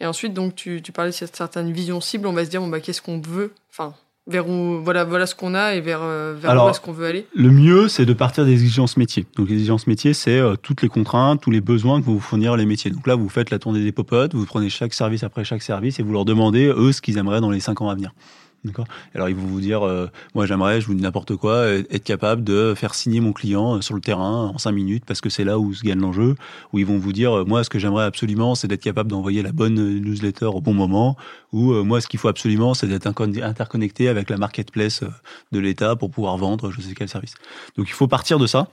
Et 0.00 0.06
ensuite, 0.06 0.32
donc, 0.32 0.54
tu, 0.54 0.80
tu 0.82 0.92
parlais 0.92 1.10
de 1.10 1.14
cette 1.16 1.36
certaine 1.36 1.70
vision 1.72 2.00
cible. 2.00 2.26
On 2.26 2.32
va 2.32 2.44
se 2.44 2.50
dire, 2.50 2.60
bon, 2.60 2.68
bah, 2.68 2.80
qu'est-ce 2.80 3.02
qu'on 3.02 3.20
veut 3.20 3.52
Enfin, 3.70 3.94
vers 4.26 4.48
où. 4.48 4.80
Voilà, 4.82 5.04
voilà 5.04 5.26
ce 5.26 5.34
qu'on 5.34 5.54
a 5.54 5.74
et 5.74 5.82
vers, 5.82 6.00
euh, 6.02 6.34
vers 6.40 6.52
Alors, 6.52 6.66
où 6.68 6.70
est-ce 6.70 6.80
qu'on 6.80 6.92
veut 6.92 7.04
aller 7.06 7.26
Le 7.34 7.50
mieux, 7.50 7.86
c'est 7.88 8.06
de 8.06 8.14
partir 8.14 8.46
des 8.46 8.52
exigences 8.52 8.96
métiers. 8.96 9.26
Donc, 9.36 9.48
les 9.48 9.54
exigences 9.56 9.86
métiers, 9.86 10.14
c'est 10.14 10.38
euh, 10.38 10.56
toutes 10.56 10.80
les 10.80 10.88
contraintes, 10.88 11.42
tous 11.42 11.50
les 11.50 11.60
besoins 11.60 12.00
que 12.00 12.06
vont 12.06 12.14
vous 12.14 12.20
fournir 12.20 12.56
les 12.56 12.64
métiers. 12.64 12.90
Donc 12.90 13.06
là, 13.06 13.14
vous 13.14 13.28
faites 13.28 13.50
la 13.50 13.58
tournée 13.58 13.84
des 13.84 13.92
popotes, 13.92 14.34
vous 14.34 14.46
prenez 14.46 14.70
chaque 14.70 14.94
service 14.94 15.22
après 15.22 15.44
chaque 15.44 15.62
service 15.62 16.00
et 16.00 16.02
vous 16.02 16.12
leur 16.14 16.24
demandez, 16.24 16.66
eux, 16.74 16.92
ce 16.92 17.02
qu'ils 17.02 17.18
aimeraient 17.18 17.42
dans 17.42 17.50
les 17.50 17.60
cinq 17.60 17.82
ans 17.82 17.90
à 17.90 17.94
venir. 17.94 18.14
Alors, 19.14 19.28
ils 19.28 19.34
vont 19.34 19.46
vous 19.46 19.60
dire, 19.60 19.86
euh, 19.86 20.08
moi, 20.34 20.46
j'aimerais, 20.46 20.80
je 20.80 20.86
vous 20.86 20.94
dis 20.94 21.02
n'importe 21.02 21.36
quoi, 21.36 21.66
être 21.68 22.04
capable 22.04 22.44
de 22.44 22.74
faire 22.76 22.94
signer 22.94 23.20
mon 23.20 23.32
client 23.32 23.76
euh, 23.76 23.80
sur 23.80 23.94
le 23.94 24.00
terrain 24.00 24.52
en 24.54 24.58
cinq 24.58 24.72
minutes 24.72 25.04
parce 25.06 25.20
que 25.20 25.30
c'est 25.30 25.44
là 25.44 25.58
où 25.58 25.72
se 25.72 25.82
gagne 25.82 26.00
l'enjeu. 26.00 26.36
Ou 26.72 26.78
ils 26.78 26.86
vont 26.86 26.98
vous 26.98 27.12
dire, 27.12 27.38
euh, 27.38 27.44
moi, 27.44 27.64
ce 27.64 27.70
que 27.70 27.78
j'aimerais 27.78 28.04
absolument, 28.04 28.54
c'est 28.54 28.68
d'être 28.68 28.82
capable 28.82 29.10
d'envoyer 29.10 29.42
la 29.42 29.52
bonne 29.52 29.78
euh, 29.78 29.98
newsletter 30.00 30.46
au 30.46 30.60
bon 30.60 30.74
moment. 30.74 31.16
Ou 31.52 31.72
euh, 31.72 31.82
moi, 31.82 32.00
ce 32.00 32.08
qu'il 32.08 32.20
faut 32.20 32.28
absolument, 32.28 32.74
c'est 32.74 32.86
d'être 32.86 33.06
interconnecté 33.06 34.08
avec 34.08 34.30
la 34.30 34.36
marketplace 34.36 35.02
de 35.52 35.58
l'État 35.58 35.96
pour 35.96 36.10
pouvoir 36.10 36.36
vendre 36.36 36.70
je 36.70 36.80
sais 36.80 36.94
quel 36.94 37.08
service. 37.08 37.34
Donc 37.76 37.88
il 37.88 37.92
faut 37.92 38.08
partir 38.08 38.38
de 38.38 38.46
ça. 38.46 38.68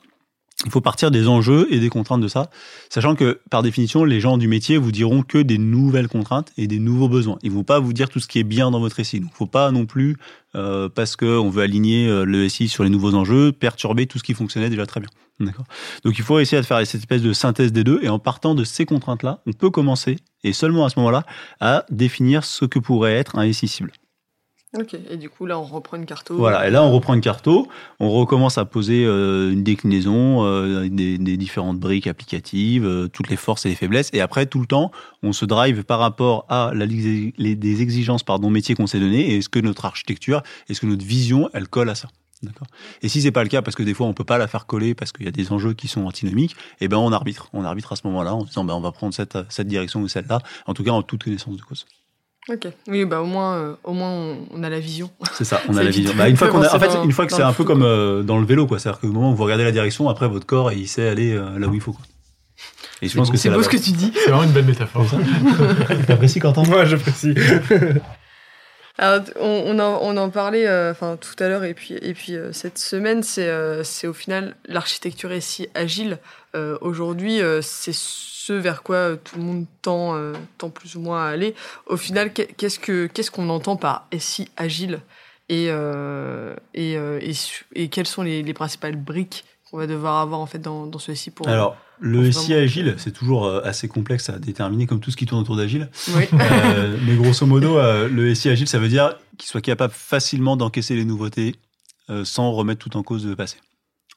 Il 0.66 0.72
faut 0.72 0.82
partir 0.82 1.12
des 1.12 1.28
enjeux 1.28 1.68
et 1.70 1.80
des 1.80 1.90
contraintes 1.90 2.22
de 2.22 2.28
ça, 2.28 2.50
sachant 2.90 3.14
que 3.14 3.40
par 3.52 3.62
définition, 3.62 4.04
les 4.04 4.20
gens 4.20 4.40
du 4.40 4.48
métier 4.48 4.78
vous 4.78 4.92
diront 4.92 5.22
que 5.22 5.38
des 5.38 5.60
nouvelles 5.60 6.08
contraintes 6.08 6.52
et 6.58 6.66
des 6.66 6.80
nouveaux 6.80 7.10
besoins. 7.10 7.38
Ils 7.44 7.52
vont 7.52 7.64
pas 7.64 7.80
vous 7.80 7.94
dire 7.94 8.10
tout 8.10 8.20
ce 8.20 8.28
qui 8.28 8.40
est 8.40 8.44
bien 8.44 8.72
dans 8.72 8.80
votre 8.80 9.02
SI. 9.04 9.20
Donc, 9.20 9.30
faut 9.34 9.46
pas 9.46 9.72
non 9.72 9.86
plus, 9.86 10.18
euh, 10.56 10.90
parce 10.90 11.16
que 11.16 11.26
on 11.26 11.52
veut 11.52 11.62
aligner 11.62 12.08
euh, 12.08 12.26
le 12.26 12.50
SI 12.50 12.70
sur 12.70 12.84
les 12.84 12.90
nouveaux 12.90 13.14
enjeux, 13.14 13.52
perturber 13.52 14.08
tout 14.08 14.18
ce 14.18 14.24
qui 14.24 14.34
fonctionnait 14.34 14.72
déjà 14.72 14.88
très 14.88 15.00
bien. 15.00 15.10
Donc 16.04 16.18
il 16.18 16.24
faut 16.24 16.40
essayer 16.40 16.62
de 16.62 16.66
faire 16.66 16.86
cette 16.86 17.02
espèce 17.02 17.22
de 17.22 17.34
synthèse 17.34 17.72
des 17.72 17.84
deux, 17.84 18.00
et 18.02 18.10
en 18.10 18.20
partant 18.20 18.56
de 18.56 18.64
ces 18.64 18.86
contraintes-là, 18.86 19.42
on 19.46 19.54
peut 19.54 19.70
commencer, 19.70 20.18
et 20.44 20.54
seulement 20.54 20.86
à 20.86 20.90
ce 20.90 20.98
moment-là, 21.00 21.26
à 21.60 21.86
définir 21.92 22.44
ce 22.44 22.66
que 22.66 22.80
pourrait 22.80 23.14
être 23.14 23.38
un 23.38 23.52
SI 23.54 23.68
cible. 23.68 23.92
Et 25.10 25.18
du 25.18 25.30
coup, 25.30 25.46
là, 25.46 25.60
on 25.60 25.64
reprend 25.64 25.98
une 25.98 26.06
carte. 26.06 26.32
Voilà, 26.32 26.68
et 26.68 26.72
là 26.72 26.84
on 26.84 26.92
reprend 26.92 27.14
une 27.14 27.22
carto, 27.22 27.68
on 28.00 28.10
recommence 28.10 28.58
à 28.58 28.66
poser 28.66 29.06
euh, 29.06 29.52
une 29.52 29.64
déclinaison 29.64 30.46
euh, 30.46 30.88
des, 30.90 31.38
différentes 31.38 31.80
briques 31.80 32.08
applicatives, 32.08 32.86
euh, 32.86 33.08
toutes 33.08 33.30
les 33.30 33.36
forces 33.36 33.66
et 33.66 33.70
les 33.70 33.76
faiblesses, 33.76 34.10
et 34.14 34.22
après 34.22 34.46
tout 34.46 34.60
le 34.60 34.66
temps 34.66 34.92
on 35.24 35.34
se 35.34 35.46
drive 35.46 35.84
par 35.84 36.00
rapport 36.00 36.46
à 36.50 36.72
la, 36.74 36.86
des 36.86 37.82
exigences 37.82 38.24
pardon 38.24 38.50
métiers 38.50 38.76
qu'on 38.76 38.88
s'est 38.88 39.00
données, 39.00 39.32
et 39.32 39.38
est-ce 39.38 39.50
que 39.50 39.60
notre 39.60 39.86
architecture, 39.86 40.42
est-ce 40.70 40.82
que 40.82 40.86
notre 40.86 41.06
vision, 41.06 41.50
elle 41.54 41.68
colle 41.68 41.90
à 41.90 41.96
ça 41.96 42.10
D'accord? 42.44 42.68
Et 43.02 43.10
si 43.10 43.22
c'est 43.22 43.32
pas 43.32 43.44
le 43.44 43.50
cas, 43.50 43.62
parce 43.62 43.76
que 43.76 43.84
des 43.84 43.94
fois 43.94 44.06
on 44.06 44.14
peut 44.14 44.24
pas 44.24 44.38
la 44.38 44.48
faire 44.48 44.68
coller 44.68 44.94
parce 44.94 45.12
qu'il 45.12 45.26
y 45.26 45.30
a 45.30 45.32
des 45.32 45.52
enjeux 45.52 45.74
qui 45.74 45.88
sont 45.88 46.06
antinomiques, 46.06 46.56
eh 46.82 46.88
ben 46.88 46.98
on 46.98 47.12
arbitre. 47.12 47.50
On 47.54 47.64
arbitre 47.64 47.94
à 47.94 47.96
ce 47.96 48.06
moment-là 48.06 48.36
en 48.36 48.44
disant 48.44 48.64
ben 48.64 48.76
on 48.76 48.82
va 48.82 48.92
prendre 48.92 49.14
cette 49.14 49.68
direction 49.68 50.02
ou 50.02 50.08
celle-là, 50.08 50.40
en 50.68 50.74
tout 50.76 50.84
cas 50.84 50.92
en 50.92 51.02
toute 51.02 51.24
connaissance 51.24 51.58
de 51.58 51.62
cause. 51.64 51.86
Ok. 52.50 52.68
Oui, 52.88 53.04
bah 53.06 53.22
au 53.22 53.26
moins, 53.26 53.56
euh, 53.58 53.74
au 53.84 53.94
moins, 53.94 54.10
on, 54.10 54.38
on 54.54 54.64
a 54.64 54.70
la 54.70 54.80
vision. 54.80 55.10
C'est 55.34 55.44
ça, 55.44 55.62
on 55.68 55.76
a 55.78 55.84
la 55.84 55.90
vision. 55.90 56.14
Bah, 56.18 56.30
une 56.30 56.38
fois 56.38 56.48
qu'on 56.48 56.62
a, 56.62 56.74
en 56.74 56.80
fait, 56.80 56.92
une 57.04 57.12
fois 57.12 57.26
que 57.26 57.34
c'est 57.34 57.42
un 57.42 57.54
peu 57.54 57.64
comme 57.66 57.84
euh, 57.84 58.24
dans 58.24 58.40
le 58.40 58.46
vélo, 58.46 58.68
quoi. 58.68 58.80
C'est-à-dire 58.80 59.02
que 59.02 59.08
au 59.08 59.12
moment 59.12 59.32
où 59.32 59.36
vous 59.36 59.44
regardez 59.44 59.66
la 59.66 59.72
direction, 59.72 60.08
après 60.08 60.28
votre 60.28 60.46
corps, 60.46 60.72
il 60.72 60.88
sait 60.88 61.08
aller 61.10 61.34
euh, 61.34 61.60
là 61.60 61.68
où 61.68 61.74
il 61.74 61.82
faut, 61.82 61.92
quoi. 61.94 62.06
Et 63.02 63.08
je 63.10 63.16
pense 63.16 63.30
que 63.30 63.38
c'est 63.38 63.50
beau 63.50 63.62
ce 63.62 63.70
que 63.70 63.78
tu 63.78 63.92
dis. 63.92 64.12
C'est 64.16 64.32
vraiment 64.32 64.44
une 64.44 64.52
belle 64.52 64.66
métaphore. 64.66 65.06
T'apprécies, 66.08 66.40
Quentin 66.40 66.64
Moi, 66.64 66.86
j'apprécie. 66.86 67.36
Alors, 69.00 69.24
on, 69.40 69.64
on, 69.68 69.80
en, 69.80 70.00
on 70.02 70.18
en 70.18 70.30
parlait 70.32 70.66
euh, 70.68 70.92
enfin 70.92 71.18
tout 71.18 71.36
à 71.44 71.48
l'heure 71.48 71.64
et 71.64 71.74
puis, 71.76 71.94
et 72.02 72.14
puis 72.16 72.36
euh, 72.36 72.52
cette 72.52 72.80
semaine, 72.80 73.22
c'est 73.22 73.48
euh, 73.48 73.84
au 74.06 74.14
final 74.14 74.56
l'architecture 74.66 75.32
SI 75.40 75.70
agile. 75.76 76.18
Euh, 76.56 76.78
Aujourd'hui, 76.82 77.40
euh, 77.42 77.62
c'est 77.62 77.94
ce 77.94 78.54
vers 78.54 78.82
quoi 78.82 79.16
tout 79.18 79.38
le 79.38 79.44
monde 79.44 79.66
tend, 79.82 80.16
tend 80.58 80.70
plus 80.70 80.96
ou 80.96 81.02
moins 81.02 81.26
à 81.26 81.30
aller. 81.30 81.54
Au 81.86 81.98
final, 81.98 82.32
qu'est- 82.34 82.48
qu'est-ce 82.56 82.80
que 82.80 83.06
qu'est-ce 83.08 83.30
qu'on 83.30 83.50
entend 83.50 83.76
par 83.76 84.08
SI 84.18 84.50
agile 84.58 85.02
et, 85.50 85.66
et, 86.74 86.94
et, 86.94 87.32
et 87.76 87.88
quelles 87.90 88.08
sont 88.08 88.24
les, 88.24 88.42
les 88.44 88.54
principales 88.54 88.96
briques 88.96 89.44
qu'on 89.70 89.78
va 89.78 89.88
devoir 89.88 90.20
avoir 90.20 90.40
en 90.40 90.46
fait 90.46 90.60
dans, 90.60 90.86
dans 90.88 91.00
ce 91.00 91.14
SI 91.14 91.32
pour 91.32 91.48
Alors, 91.48 91.76
le 92.00 92.32
SI 92.32 92.54
agile, 92.54 92.96
c'est 92.98 93.12
toujours 93.12 93.46
euh, 93.46 93.62
assez 93.64 93.88
complexe 93.88 94.30
à 94.30 94.40
déterminer, 94.40 94.86
comme 94.86 95.00
tout 95.00 95.12
ce 95.12 95.18
qui 95.18 95.26
tourne 95.26 95.42
autour 95.42 95.56
d'agile. 95.56 95.90
Oui. 96.16 96.26
Euh, 96.34 96.98
mais 97.06 97.16
grosso 97.16 97.46
modo, 97.46 97.78
euh, 97.78 98.08
le 98.08 98.34
SI 98.34 98.50
agile, 98.50 98.68
ça 98.68 98.80
veut 98.80 98.88
dire 98.88 99.16
qu'il 99.38 99.48
soit 99.48 99.62
capable 99.62 99.94
facilement 99.94 100.56
d'encaisser 100.56 100.96
les 100.96 101.06
nouveautés 101.06 101.56
euh, 102.10 102.24
sans 102.24 102.52
remettre 102.52 102.80
tout 102.80 102.96
en 102.98 103.04
cause 103.04 103.26
de 103.26 103.34
passé. 103.34 103.58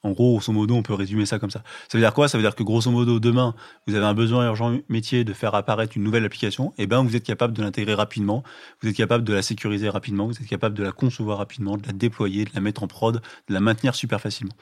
En 0.03 0.11
gros, 0.11 0.31
grosso 0.31 0.51
modo, 0.51 0.75
on 0.75 0.81
peut 0.81 0.95
résumer 0.95 1.25
ça 1.27 1.37
comme 1.37 1.51
ça. 1.51 1.61
Ça 1.87 1.97
veut 1.97 2.03
dire 2.03 2.13
quoi? 2.13 2.27
Ça 2.27 2.37
veut 2.37 2.43
dire 2.43 2.55
que 2.55 2.63
grosso 2.63 2.89
modo, 2.89 3.19
demain, 3.19 3.53
vous 3.85 3.93
avez 3.93 4.05
un 4.05 4.15
besoin 4.15 4.45
urgent 4.47 4.77
métier 4.89 5.23
de 5.23 5.33
faire 5.33 5.53
apparaître 5.53 5.95
une 5.95 6.03
nouvelle 6.03 6.25
application, 6.25 6.73
et 6.77 6.87
ben 6.87 7.03
vous 7.03 7.15
êtes 7.15 7.23
capable 7.23 7.53
de 7.53 7.61
l'intégrer 7.61 7.93
rapidement, 7.93 8.43
vous 8.81 8.89
êtes 8.89 8.95
capable 8.95 9.23
de 9.23 9.33
la 9.33 9.43
sécuriser 9.43 9.89
rapidement, 9.89 10.25
vous 10.25 10.41
êtes 10.41 10.47
capable 10.47 10.75
de 10.75 10.83
la 10.83 10.91
concevoir 10.91 11.37
rapidement, 11.37 11.77
de 11.77 11.85
la 11.85 11.93
déployer, 11.93 12.45
de 12.45 12.51
la 12.55 12.61
mettre 12.61 12.81
en 12.83 12.87
prod, 12.87 13.21
de 13.47 13.53
la 13.53 13.59
maintenir 13.59 13.93
super 13.93 14.19
facilement. 14.19 14.55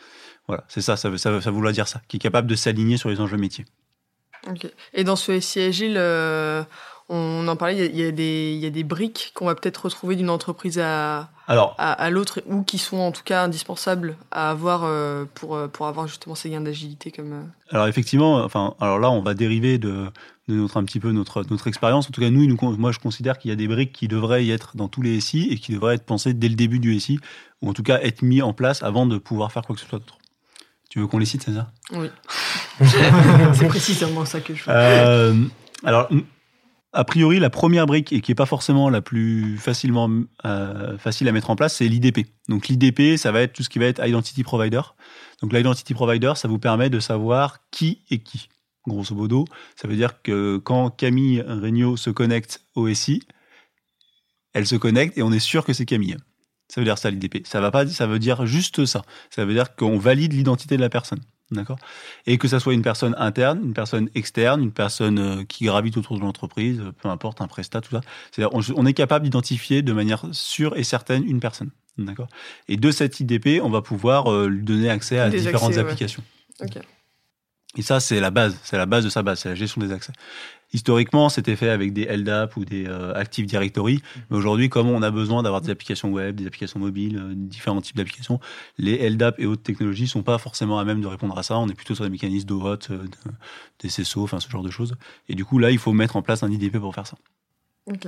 Voilà, 0.47 0.65
c'est 0.67 0.82
ça, 0.82 0.97
ça 0.97 1.10
veut, 1.10 1.17
ça 1.17 1.32
veut, 1.32 1.41
ça 1.41 1.52
veut 1.52 1.71
dire 1.71 1.88
ça, 1.88 2.02
qui 2.08 2.17
est 2.17 2.19
capable 2.19 2.47
de 2.47 2.56
s'aligner 2.56 2.97
sur 2.97 3.10
les 3.10 3.21
enjeux 3.21 3.38
métiers. 3.38 3.65
Ok. 4.47 4.67
Et 4.93 5.04
dans 5.04 5.15
ce 5.15 5.39
SI 5.39 5.60
agile, 5.62 5.95
euh, 5.97 6.63
on 7.10 7.48
en 7.48 7.56
parlait, 7.56 7.88
il 7.88 7.95
y 7.98 8.04
a- 8.04 8.08
y, 8.10 8.13
des- 8.13 8.54
il 8.54 8.60
y 8.60 8.65
a 8.65 8.69
des 8.69 8.84
briques 8.84 9.32
qu'on 9.34 9.45
va 9.45 9.56
peut-être 9.56 9.86
retrouver 9.86 10.15
d'une 10.15 10.30
entreprise 10.30 10.78
à, 10.80 11.30
Alors, 11.48 11.76
à, 11.78 11.91
à 11.93 12.10
l'autre 12.10 12.41
ou 12.45 12.63
qui 12.63 12.78
sont 12.78 12.98
en 12.98 13.12
tout 13.12 13.24
cas 13.24 13.43
indispensables 13.43 14.15
à 14.32 14.52
avoir 14.52 14.84
euh, 14.84 15.26
pour, 15.36 15.56
euh, 15.56 15.67
pour 15.67 15.88
avoir 15.88 16.08
justement 16.08 16.36
ces 16.36 16.50
gains 16.50 16.62
d'agilité 16.62 17.12
comme. 17.12 17.34
euh, 17.34 17.41
Alors 17.72 17.88
effectivement, 17.88 18.43
enfin, 18.43 18.76
alors 18.80 19.00
là, 19.00 19.10
on 19.10 19.22
va 19.24 19.34
dériver 19.34 19.78
de, 19.80 20.06
de 20.48 20.54
notre 20.54 20.78
un 20.78 20.84
petit 20.84 21.00
peu 21.00 21.12
notre 21.12 21.43
notre 21.50 21.67
expérience. 21.67 22.08
En 22.08 22.12
tout 22.12 22.22
cas, 22.22 22.30
nous, 22.30 22.45
nous, 22.45 22.58
moi, 22.78 22.91
je 22.91 23.00
considère 23.00 23.39
qu'il 23.39 23.50
y 23.50 23.52
a 23.52 23.58
des 23.58 23.67
briques 23.67 23.93
qui 23.93 24.08
devraient 24.08 24.45
y 24.45 24.52
être 24.52 24.78
dans 24.78 24.88
tous 24.88 25.02
les 25.02 25.19
SI 25.19 25.48
et 25.50 25.58
qui 25.58 25.74
devraient 25.74 25.95
être 25.95 26.06
pensées 26.06 26.34
dès 26.34 26.50
le 26.50 26.56
début 26.56 26.80
du 26.80 27.00
SI, 27.00 27.19
ou 27.62 27.69
en 27.69 27.74
tout 27.74 27.84
cas 27.84 28.00
être 28.02 28.22
mis 28.22 28.41
en 28.41 28.54
place 28.54 28.84
avant 28.84 29.06
de 29.08 29.17
pouvoir 29.17 29.52
faire 29.52 29.63
quoi 29.63 29.76
que 29.76 29.82
ce 29.82 29.88
soit 29.88 30.00
d'autre. 30.00 30.17
Tu 30.91 31.00
veux 31.00 31.06
qu'on 31.08 31.19
les 31.19 31.26
cite, 31.26 31.43
c'est 31.43 31.54
ça 31.54 31.72
Oui. 31.91 32.10
c'est 33.54 33.67
précisément 33.67 34.26
ça 34.26 34.39
que 34.39 34.56
je 34.56 34.63
veux. 34.63 34.69
euh, 34.72 35.36
Alors, 35.84 36.10
a 36.91 37.04
priori, 37.04 37.39
la 37.39 37.49
première 37.49 37.86
brique, 37.86 38.12
et 38.12 38.21
qui 38.21 38.32
est 38.32 38.36
pas 38.36 38.47
forcément 38.47 38.89
la 38.89 39.02
plus 39.02 39.58
facilement 39.58 40.10
euh, 40.45 40.97
facile 40.97 41.28
à 41.28 41.32
mettre 41.32 41.49
en 41.49 41.56
place, 41.56 41.75
c'est 41.75 41.88
l'IDP. 41.88 42.28
Donc 42.47 42.67
l'IDP, 42.67 43.17
ça 43.17 43.32
va 43.32 43.41
être 43.41 43.54
tout 43.54 43.63
ce 43.63 43.69
qui 43.69 43.78
va 43.78 43.86
être 43.86 44.06
Identity 44.06 44.43
Provider. 44.43 44.82
Donc 45.41 45.54
l'Identity 45.54 45.93
Provider, 45.93 46.34
ça 46.36 46.47
vous 46.47 46.58
permet 46.58 46.89
de 46.89 46.99
savoir 46.99 47.60
qui 47.71 48.02
est 48.10 48.19
qui. 48.19 48.49
Grosso 48.88 49.13
modo, 49.13 49.45
ça 49.75 49.88
veut 49.88 49.95
dire 49.95 50.21
que 50.23 50.58
quand 50.58 50.89
Camille 50.89 51.41
Regnault 51.41 51.97
se 51.97 52.10
connecte 52.10 52.65
au 52.75 52.91
SI, 52.91 53.21
elle 54.54 54.65
se 54.65 54.75
connecte 54.75 55.17
et 55.17 55.21
on 55.21 55.32
est 55.32 55.39
sûr 55.39 55.65
que 55.65 55.73
c'est 55.73 55.86
Camille. 55.86 56.17
Ça 56.69 56.82
veut 56.82 56.86
dire 56.86 56.97
ça 56.97 57.12
l'IDP. 57.12 57.45
Ça 57.45 57.62
va 57.62 57.71
pas, 57.71 57.86
ça 57.88 58.08
veut 58.08 58.19
dire 58.19 58.45
juste 58.45 58.86
ça. 58.86 59.04
Ça 59.30 59.45
veut 59.45 59.54
dire 59.54 59.75
qu'on 59.75 59.97
valide 59.97 60.34
l'identité 60.34 60.75
de 60.75 60.82
la 60.82 60.89
personne. 60.89 61.19
D'accord 61.52 61.80
Et 62.28 62.38
que 62.38 62.48
ça 62.48 62.60
soit 62.60 62.74
une 62.74 62.84
personne 62.84 63.16
interne, 63.18 63.60
une 63.64 63.74
personne 63.74 64.10
externe, 64.14 64.62
une 64.62 64.72
personne 64.72 65.20
euh, 65.20 65.44
qui 65.44 65.66
gravite 65.66 65.98
autour 65.98 66.18
de 66.18 66.22
l'entreprise, 66.22 66.80
euh, 66.80 66.92
peu 66.92 67.10
importe, 67.10 67.42
un 67.42 67.48
prestat, 67.48 67.82
tout 67.82 67.92
ça. 67.92 68.02
C'est-à-dire, 68.32 68.56
on, 68.56 68.62
on 68.76 68.86
est 68.86 68.94
capable 68.94 69.24
d'identifier 69.24 69.82
de 69.82 69.92
manière 69.92 70.26
sûre 70.32 70.78
et 70.78 70.84
certaine 70.84 71.24
une 71.26 71.40
personne. 71.40 71.72
D'accord 71.98 72.28
Et 72.68 72.78
de 72.78 72.92
cette 72.92 73.20
IDP, 73.20 73.62
on 73.64 73.70
va 73.70 73.82
pouvoir 73.82 74.32
euh, 74.32 74.48
lui 74.48 74.64
donner 74.64 74.90
accès 74.90 75.18
à 75.20 75.30
Des 75.30 75.40
différentes 75.40 75.70
accès, 75.70 75.82
ouais. 75.82 75.86
applications. 75.86 76.24
Ok. 76.62 76.78
Et 77.78 77.82
ça, 77.84 78.00
c'est 78.00 78.20
la 78.20 78.32
base. 78.32 78.58
C'est 78.64 78.78
la 78.78 78.86
base 78.88 79.04
de 79.04 79.10
sa 79.10 79.22
base. 79.22 79.40
C'est 79.42 79.50
la 79.50 79.56
gestion 79.56 79.80
des 79.80 79.92
accès. 79.92 80.12
Historiquement, 80.74 81.30
c'était 81.30 81.56
fait 81.56 81.70
avec 81.70 81.94
des 81.94 82.06
LDAP 82.06 82.58
ou 82.58 82.66
des 82.66 82.86
euh, 82.88 83.14
Active 83.14 83.46
Directory. 83.46 84.02
Mais 84.30 84.38
aujourd'hui, 84.38 84.70
comme 84.70 84.88
on 84.90 85.02
a 85.02 85.10
besoin 85.12 85.42
d'avoir 85.44 85.62
des 85.62 85.70
applications 85.72 86.12
web, 86.12 86.36
des 86.36 86.46
applications 86.48 86.80
mobiles, 86.80 87.18
euh, 87.18 87.34
différents 87.36 87.82
types 87.82 87.96
d'applications, 87.96 88.40
les 88.78 89.08
LDAP 89.10 89.40
et 89.40 89.46
autres 89.46 89.64
technologies 89.64 90.08
sont 90.08 90.24
pas 90.24 90.38
forcément 90.38 90.80
à 90.80 90.84
même 90.84 91.02
de 91.02 91.08
répondre 91.08 91.38
à 91.38 91.44
ça. 91.44 91.58
On 91.58 91.68
est 91.70 91.74
plutôt 91.74 91.96
sur 91.96 92.04
des 92.04 92.10
mécanismes 92.10 92.48
d'OAuth, 92.48 92.90
euh, 92.92 92.98
de- 93.04 93.10
des 93.82 93.90
CSO, 93.90 94.24
enfin 94.24 94.40
ce 94.40 94.50
genre 94.50 94.64
de 94.64 94.72
choses. 94.72 94.96
Et 95.28 95.36
du 95.36 95.46
coup, 95.46 95.58
là, 95.60 95.72
il 95.72 95.78
faut 95.80 95.94
mettre 95.94 96.16
en 96.18 96.22
place 96.22 96.44
un 96.44 96.52
IDP 96.52 96.78
pour 96.80 96.94
faire 96.94 97.08
ça. 97.08 97.18
Ok. 97.88 98.08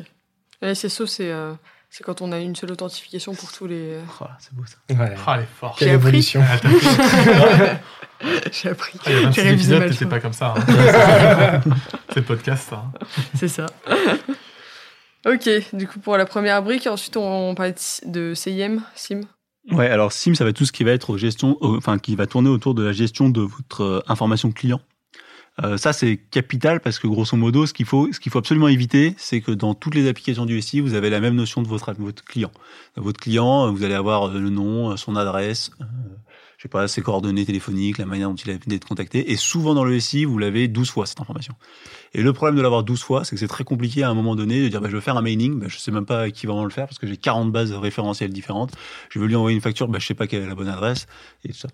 Et 0.64 0.76
SSO, 0.76 1.06
c'est 1.08 1.32
euh, 1.32 1.54
c'est 1.94 2.04
quand 2.06 2.22
on 2.22 2.32
a 2.32 2.40
une 2.40 2.56
seule 2.56 2.72
authentification 2.72 3.36
pour 3.36 3.52
tous 3.52 3.68
les. 3.68 3.98
Oh, 4.22 4.26
c'est 4.40 4.54
beau 4.54 4.64
ça. 4.66 4.78
Ouais. 4.96 5.14
Ah, 5.28 5.34
elle 5.36 5.44
est 5.44 5.48
forte. 5.60 5.78
Quelle 5.78 5.90
J'ai 5.90 5.94
appris. 5.96 6.08
évolution. 6.08 6.42
Ah, 6.42 7.78
J'ai 8.52 8.70
appris. 8.70 8.98
Ah, 9.06 9.10
il 9.12 9.14
y 9.14 9.18
a 9.18 9.22
26 9.24 9.42
J'ai 9.42 9.78
révisé 9.78 10.06
pas 10.06 10.20
comme 10.22 10.32
ça. 10.34 10.54
hein. 10.58 10.64
c'est 12.10 12.18
le 12.22 12.26
podcast, 12.26 12.70
ça. 12.70 12.76
hein. 12.78 12.92
C'est 13.36 13.48
ça. 13.50 13.66
ok, 15.26 15.50
du 15.74 15.88
coup, 15.88 16.00
pour 16.00 16.18
la 16.18 16.26
première 16.26 16.64
brique, 16.64 16.88
ensuite, 16.88 17.18
on, 17.18 17.50
on 17.50 17.56
parlait 17.56 17.76
de, 18.06 18.34
CIM, 18.36 18.82
SIM. 18.96 19.22
Ouais, 19.72 19.90
alors 19.90 20.12
SIM, 20.12 20.34
ça 20.34 20.44
va 20.44 20.50
être 20.52 20.56
tout 20.56 20.66
ce 20.66 20.72
qui 20.72 20.84
va 20.84 20.92
être 20.92 21.18
gestion, 21.18 21.58
euh, 21.62 21.78
enfin 21.78 22.00
qui 22.00 22.16
va 22.16 22.26
tourner 22.26 22.50
autour 22.50 22.74
de 22.74 22.84
la 22.84 22.94
gestion 22.94 23.30
de 23.30 23.42
votre 23.42 23.84
euh, 23.84 24.02
information 24.08 24.52
client. 24.52 24.80
Euh, 25.60 25.78
ça, 25.78 25.94
c'est 25.94 26.18
capital 26.18 26.80
parce 26.80 26.98
que 26.98 27.08
grosso 27.08 27.36
modo, 27.36 27.66
ce 27.66 27.74
qu'il 27.74 27.86
faut, 27.86 28.12
ce 28.12 28.20
qu'il 28.20 28.32
faut 28.32 28.40
absolument 28.40 28.70
éviter, 28.70 29.14
c'est 29.18 29.42
que 29.42 29.52
dans 29.52 29.74
toutes 29.74 29.96
les 29.96 30.08
applications 30.08 30.46
du 30.46 30.62
SI, 30.62 30.80
vous 30.80 30.94
avez 30.94 31.10
la 31.10 31.20
même 31.20 31.36
notion 31.36 31.62
de 31.62 31.68
votre, 31.68 31.94
votre 31.94 32.24
client. 32.24 32.52
Votre 32.96 33.20
client, 33.20 33.68
euh, 33.68 33.72
vous 33.72 33.84
allez 33.84 33.94
avoir 33.94 34.30
euh, 34.30 34.40
le 34.40 34.50
nom, 34.50 34.92
euh, 34.92 34.98
son 34.98 35.16
adresse, 35.16 35.72
euh, 35.82 35.86
je 36.58 36.64
sais 36.64 36.70
pas, 36.70 36.88
ses 36.88 37.02
coordonnées 37.02 37.44
téléphoniques, 37.46 37.98
la 37.98 38.06
manière 38.06 38.30
dont 38.30 38.36
il 38.36 38.52
a 38.52 38.58
d'être 38.58 38.88
contacté. 38.88 39.32
Et 39.32 39.36
souvent 39.36 39.74
dans 39.74 39.84
le 39.84 40.00
SI, 40.00 40.26
vous 40.26 40.38
l'avez 40.38 40.68
12 40.68 40.90
fois 40.90 41.06
cette 41.06 41.20
information. 41.20 41.56
Et 42.14 42.22
le 42.22 42.34
problème 42.34 42.56
de 42.56 42.62
l'avoir 42.62 42.84
12 42.84 43.02
fois, 43.02 43.26
c'est 43.26 43.36
que 43.36 43.40
c'est 43.40 43.48
très 43.48 43.64
compliqué 43.64 44.04
à 44.04 44.10
un 44.10 44.14
moment 44.14 44.36
donné 44.36 44.62
de 44.62 44.68
dire 44.68 44.80
bah, 44.80 44.88
je 44.88 44.96
veux 44.96 45.02
faire 45.02 45.18
un 45.18 45.22
mailing, 45.22 45.60
bah, 45.60 45.66
je 45.70 45.78
sais 45.78 45.92
même 45.92 46.06
pas 46.06 46.22
à 46.22 46.32
qui 46.32 46.46
vraiment 46.46 46.64
le 46.64 46.70
faire 46.70 46.86
parce 46.86 47.00
que 47.00 47.08
j'ai 47.08 47.18
40 47.18 47.52
bases 47.52 47.74
référentielles 47.74 48.32
différentes. 48.32 48.74
Je 49.10 49.20
veux 49.20 49.26
lui 49.26 49.36
envoyer 49.36 49.56
une 49.56 49.62
facture, 49.62 49.88
bah, 49.88 50.00
je 50.00 50.06
sais 50.06 50.14
pas 50.14 50.28
quelle 50.28 50.44
est 50.44 50.48
la 50.48 50.56
bonne 50.56 50.70
adresse 50.70 51.08
et 51.44 51.50
tout 51.50 51.58
ça. 51.58 51.70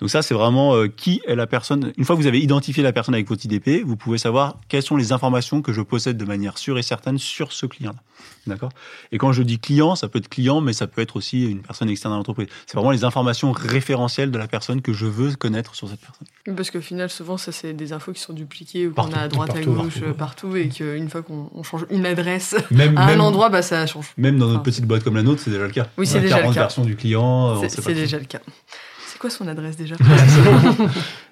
Donc 0.00 0.08
ça, 0.10 0.22
c'est 0.22 0.34
vraiment 0.34 0.76
euh, 0.76 0.86
qui 0.86 1.20
est 1.26 1.34
la 1.34 1.46
personne. 1.48 1.92
Une 1.96 2.04
fois 2.04 2.14
que 2.14 2.20
vous 2.20 2.28
avez 2.28 2.38
identifié 2.38 2.82
la 2.82 2.92
personne 2.92 3.14
avec 3.14 3.28
votre 3.28 3.44
IDP, 3.44 3.82
vous 3.84 3.96
pouvez 3.96 4.16
savoir 4.18 4.56
quelles 4.68 4.82
sont 4.84 4.96
les 4.96 5.12
informations 5.12 5.62
que 5.62 5.72
je 5.72 5.80
possède 5.82 6.16
de 6.16 6.24
manière 6.24 6.58
sûre 6.58 6.78
et 6.78 6.82
certaine 6.82 7.18
sur 7.18 7.52
ce 7.52 7.66
client-là. 7.66 7.98
D'accord? 8.46 8.70
Et 9.10 9.18
quand 9.18 9.32
je 9.32 9.42
dis 9.42 9.58
client, 9.58 9.96
ça 9.96 10.08
peut 10.08 10.18
être 10.20 10.28
client, 10.28 10.60
mais 10.60 10.72
ça 10.72 10.86
peut 10.86 11.02
être 11.02 11.16
aussi 11.16 11.50
une 11.50 11.60
personne 11.62 11.88
externe 11.88 12.14
à 12.14 12.16
l'entreprise. 12.16 12.46
C'est 12.66 12.74
vraiment 12.76 12.92
les 12.92 13.02
informations 13.04 13.50
référentielles 13.52 14.30
de 14.30 14.38
la 14.38 14.46
personne 14.46 14.80
que 14.80 14.92
je 14.92 15.06
veux 15.06 15.34
connaître 15.34 15.74
sur 15.74 15.88
cette 15.88 16.00
personne. 16.00 16.56
Parce 16.56 16.70
qu'au 16.70 16.80
final, 16.80 17.10
souvent, 17.10 17.36
ça, 17.36 17.50
c'est 17.50 17.72
des 17.72 17.92
infos 17.92 18.12
qui 18.12 18.20
sont 18.20 18.32
dupliquées 18.34 18.86
ou 18.86 18.94
qu'on 18.94 19.12
a 19.12 19.18
à 19.22 19.28
droite, 19.28 19.50
à 19.50 19.54
partout, 19.54 19.72
gauche, 19.72 20.00
partout. 20.00 20.14
partout, 20.16 20.56
et 20.56 20.68
qu'une 20.68 21.08
fois 21.10 21.22
qu'on 21.22 21.50
on 21.54 21.62
change 21.64 21.84
une 21.90 22.06
adresse 22.06 22.54
Même, 22.70 22.96
à 22.96 23.02
un 23.02 23.06
même- 23.06 23.20
endroit, 23.20 23.48
bah, 23.48 23.62
ça 23.62 23.86
change. 23.86 24.06
Même 24.16 24.38
dans 24.38 24.46
notre 24.46 24.60
Enfin, 24.60 24.64
petite 24.70 24.84
boîte 24.86 25.02
comme 25.04 25.16
la 25.16 25.22
nôtre, 25.22 25.42
c'est 25.44 25.50
déjà 25.50 25.66
le 25.66 25.72
cas. 25.72 25.88
Oui, 25.98 26.06
c'est 26.06 26.20
déjà 26.20 26.36
le 26.36 26.42
40 26.42 26.54
cas. 26.54 26.60
versions 26.60 26.84
du 26.84 26.94
client. 26.96 27.56
on 27.60 27.68
C'est 27.68 27.92
déjà 27.94 28.18
le 28.18 28.24
cas. 28.24 28.40
C'est 29.18 29.22
quoi 29.22 29.30
son 29.30 29.48
adresse 29.48 29.76
déjà? 29.76 29.96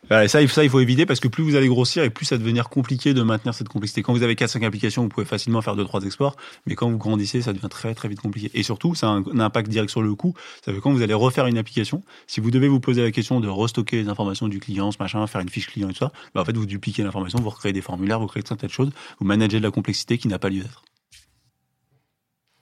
Voilà, 0.08 0.26
ça, 0.28 0.40
il- 0.42 0.48
ça, 0.48 0.62
il 0.64 0.70
faut 0.70 0.78
éviter 0.80 1.04
parce 1.06 1.18
que 1.20 1.26
plus 1.28 1.42
vous 1.44 1.54
allez 1.56 1.66
grossir 1.68 2.02
et 2.04 2.10
plus 2.10 2.26
ça 2.26 2.36
va 2.36 2.40
devenir 2.40 2.68
compliqué 2.68 3.12
de 3.14 3.22
maintenir 3.22 3.54
cette 3.54 3.68
complexité. 3.68 4.02
Quand 4.02 4.12
vous 4.12 4.22
avez 4.24 4.34
4-5 4.36 4.64
applications, 4.64 5.02
vous 5.02 5.08
pouvez 5.08 5.26
facilement 5.26 5.62
faire 5.62 5.74
2-3 5.76 6.04
exports, 6.04 6.36
mais 6.66 6.74
quand 6.76 6.88
vous 6.90 6.96
grandissez, 6.98 7.42
ça 7.42 7.52
devient 7.52 7.68
très 7.68 7.92
très 7.94 8.08
vite 8.08 8.20
compliqué. 8.20 8.50
Et 8.54 8.62
surtout, 8.64 8.94
ça 8.96 9.08
a 9.08 9.10
un, 9.10 9.24
un 9.34 9.40
impact 9.40 9.68
direct 9.68 9.90
sur 9.90 10.02
le 10.02 10.14
coût. 10.16 10.34
Ça 10.64 10.70
veut 10.72 10.78
que 10.78 10.82
quand 10.82 10.92
vous 10.92 11.02
allez 11.02 11.14
refaire 11.14 11.46
une 11.46 11.58
application, 11.58 12.02
si 12.28 12.40
vous 12.40 12.50
devez 12.52 12.66
vous 12.68 12.78
poser 12.80 13.02
la 13.02 13.10
question 13.12 13.38
de 13.40 13.48
restocker 13.48 14.02
les 14.02 14.08
informations 14.08 14.46
du 14.48 14.58
client, 14.60 14.90
ce 14.92 14.98
machin, 15.00 15.24
faire 15.28 15.40
une 15.40 15.48
fiche 15.48 15.66
client 15.68 15.88
et 15.88 15.92
tout 15.92 15.98
ça, 15.98 16.12
bah 16.34 16.40
en 16.40 16.44
fait, 16.44 16.56
vous 16.56 16.66
dupliquez 16.66 17.02
l'information, 17.04 17.40
vous 17.40 17.50
recréez 17.50 17.72
des 17.72 17.82
formulaires, 17.82 18.18
vous 18.20 18.26
créez 18.28 18.44
tout 18.44 18.54
un 18.54 18.56
tas 18.56 18.66
de 18.68 18.72
choses, 18.72 18.90
vous 19.20 19.26
managez 19.26 19.58
de 19.58 19.64
la 19.64 19.70
complexité 19.72 20.18
qui 20.18 20.26
n'a 20.28 20.38
pas 20.40 20.48
lieu 20.50 20.62
d'être. 20.62 20.82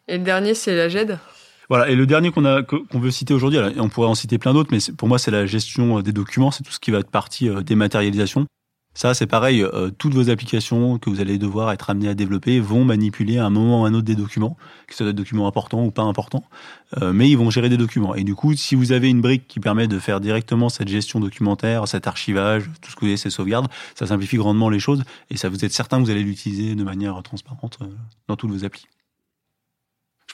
Et 0.08 0.16
le 0.18 0.24
dernier, 0.24 0.54
c'est 0.54 0.74
la 0.74 0.88
GED. 0.88 1.18
Voilà, 1.68 1.88
et 1.88 1.94
le 1.94 2.06
dernier 2.06 2.30
qu'on 2.30 2.44
a 2.44 2.62
qu'on 2.62 2.98
veut 2.98 3.10
citer 3.10 3.34
aujourd'hui, 3.34 3.58
on 3.78 3.88
pourrait 3.88 4.08
en 4.08 4.14
citer 4.14 4.38
plein 4.38 4.52
d'autres, 4.52 4.70
mais 4.72 4.78
pour 4.96 5.08
moi 5.08 5.18
c'est 5.18 5.30
la 5.30 5.46
gestion 5.46 5.98
euh, 5.98 6.02
des 6.02 6.12
documents, 6.12 6.50
c'est 6.50 6.62
tout 6.62 6.72
ce 6.72 6.80
qui 6.80 6.90
va 6.90 6.98
être 6.98 7.10
partie 7.10 7.48
euh, 7.48 7.62
dématérialisation. 7.62 8.46
Ça, 8.96 9.12
c'est 9.12 9.26
pareil, 9.26 9.60
euh, 9.60 9.90
toutes 9.90 10.14
vos 10.14 10.30
applications 10.30 10.98
que 10.98 11.10
vous 11.10 11.20
allez 11.20 11.36
devoir 11.36 11.72
être 11.72 11.90
amené 11.90 12.08
à 12.08 12.14
développer 12.14 12.60
vont 12.60 12.84
manipuler 12.84 13.38
à 13.38 13.46
un 13.46 13.50
moment 13.50 13.82
ou 13.82 13.84
à 13.86 13.88
un 13.88 13.94
autre 13.94 14.04
des 14.04 14.14
documents, 14.14 14.56
que 14.86 14.94
ce 14.94 14.98
soit 14.98 15.06
des 15.06 15.12
documents 15.12 15.48
importants 15.48 15.84
ou 15.84 15.90
pas 15.90 16.02
importants, 16.02 16.44
euh, 17.02 17.12
mais 17.12 17.28
ils 17.28 17.36
vont 17.36 17.50
gérer 17.50 17.68
des 17.68 17.76
documents. 17.76 18.14
Et 18.14 18.22
du 18.22 18.36
coup, 18.36 18.54
si 18.54 18.76
vous 18.76 18.92
avez 18.92 19.10
une 19.10 19.20
brique 19.20 19.48
qui 19.48 19.58
permet 19.58 19.88
de 19.88 19.98
faire 19.98 20.20
directement 20.20 20.68
cette 20.68 20.86
gestion 20.86 21.18
documentaire, 21.18 21.88
cet 21.88 22.06
archivage, 22.06 22.70
tout 22.80 22.90
ce 22.90 22.94
que 22.94 23.00
vous 23.00 23.06
voulez, 23.08 23.16
ces 23.16 23.30
sauvegardes, 23.30 23.66
ça 23.96 24.06
simplifie 24.06 24.36
grandement 24.36 24.70
les 24.70 24.78
choses 24.78 25.02
et 25.28 25.36
ça 25.36 25.48
vous 25.48 25.64
êtes 25.64 25.72
certain 25.72 25.98
que 25.98 26.04
vous 26.04 26.10
allez 26.10 26.22
l'utiliser 26.22 26.76
de 26.76 26.84
manière 26.84 27.20
transparente 27.24 27.80
dans 28.28 28.36
toutes 28.36 28.52
vos 28.52 28.64
applis. 28.64 28.86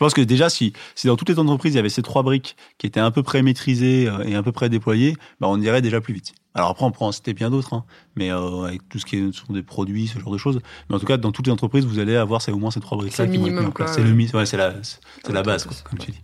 Je 0.00 0.06
pense 0.06 0.14
que 0.14 0.22
déjà, 0.22 0.48
si, 0.48 0.72
si 0.94 1.08
dans 1.08 1.16
toutes 1.16 1.28
les 1.28 1.38
entreprises, 1.38 1.74
il 1.74 1.76
y 1.76 1.78
avait 1.78 1.90
ces 1.90 2.00
trois 2.00 2.22
briques 2.22 2.56
qui 2.78 2.86
étaient 2.86 3.00
à 3.00 3.10
peu 3.10 3.22
près 3.22 3.42
maîtrisées 3.42 4.08
euh, 4.08 4.24
et 4.24 4.34
à 4.34 4.42
peu 4.42 4.50
près 4.50 4.70
déployées, 4.70 5.14
bah, 5.40 5.48
on 5.50 5.60
irait 5.60 5.82
déjà 5.82 6.00
plus 6.00 6.14
vite. 6.14 6.32
Alors 6.54 6.70
après, 6.70 6.86
on 6.86 6.90
pourra 6.90 7.08
en 7.10 7.12
citer 7.12 7.34
bien 7.34 7.50
d'autres, 7.50 7.74
hein, 7.74 7.84
mais 8.16 8.32
euh, 8.32 8.62
avec 8.64 8.88
tout 8.88 8.98
ce 8.98 9.04
qui 9.04 9.16
est 9.18 9.30
sur 9.32 9.52
des 9.52 9.62
produits, 9.62 10.06
ce 10.08 10.18
genre 10.18 10.32
de 10.32 10.38
choses. 10.38 10.60
Mais 10.88 10.96
en 10.96 10.98
tout 10.98 11.04
cas, 11.04 11.18
dans 11.18 11.32
toutes 11.32 11.46
les 11.48 11.52
entreprises, 11.52 11.84
vous 11.84 11.98
allez 11.98 12.16
avoir 12.16 12.40
c'est 12.40 12.50
au 12.50 12.56
moins 12.58 12.70
ces 12.70 12.80
trois 12.80 12.96
briques-là 12.96 13.16
C'est 13.18 13.26
le 13.26 13.32
qui 13.32 13.36
vont 13.36 13.44
être 13.44 13.50
minimum, 13.50 13.68
en 13.68 13.72
place. 13.72 13.90
quoi, 13.90 13.94
C'est 13.96 14.02
le 14.02 14.08
ouais. 14.08 14.14
mi- 14.16 14.30
ouais, 14.32 14.46
c'est 14.46 14.56
la, 14.56 14.72
c'est 14.82 15.32
base, 15.44 15.64
quoi, 15.64 15.76
comme 15.84 15.98
tu 15.98 16.12
dis. 16.12 16.20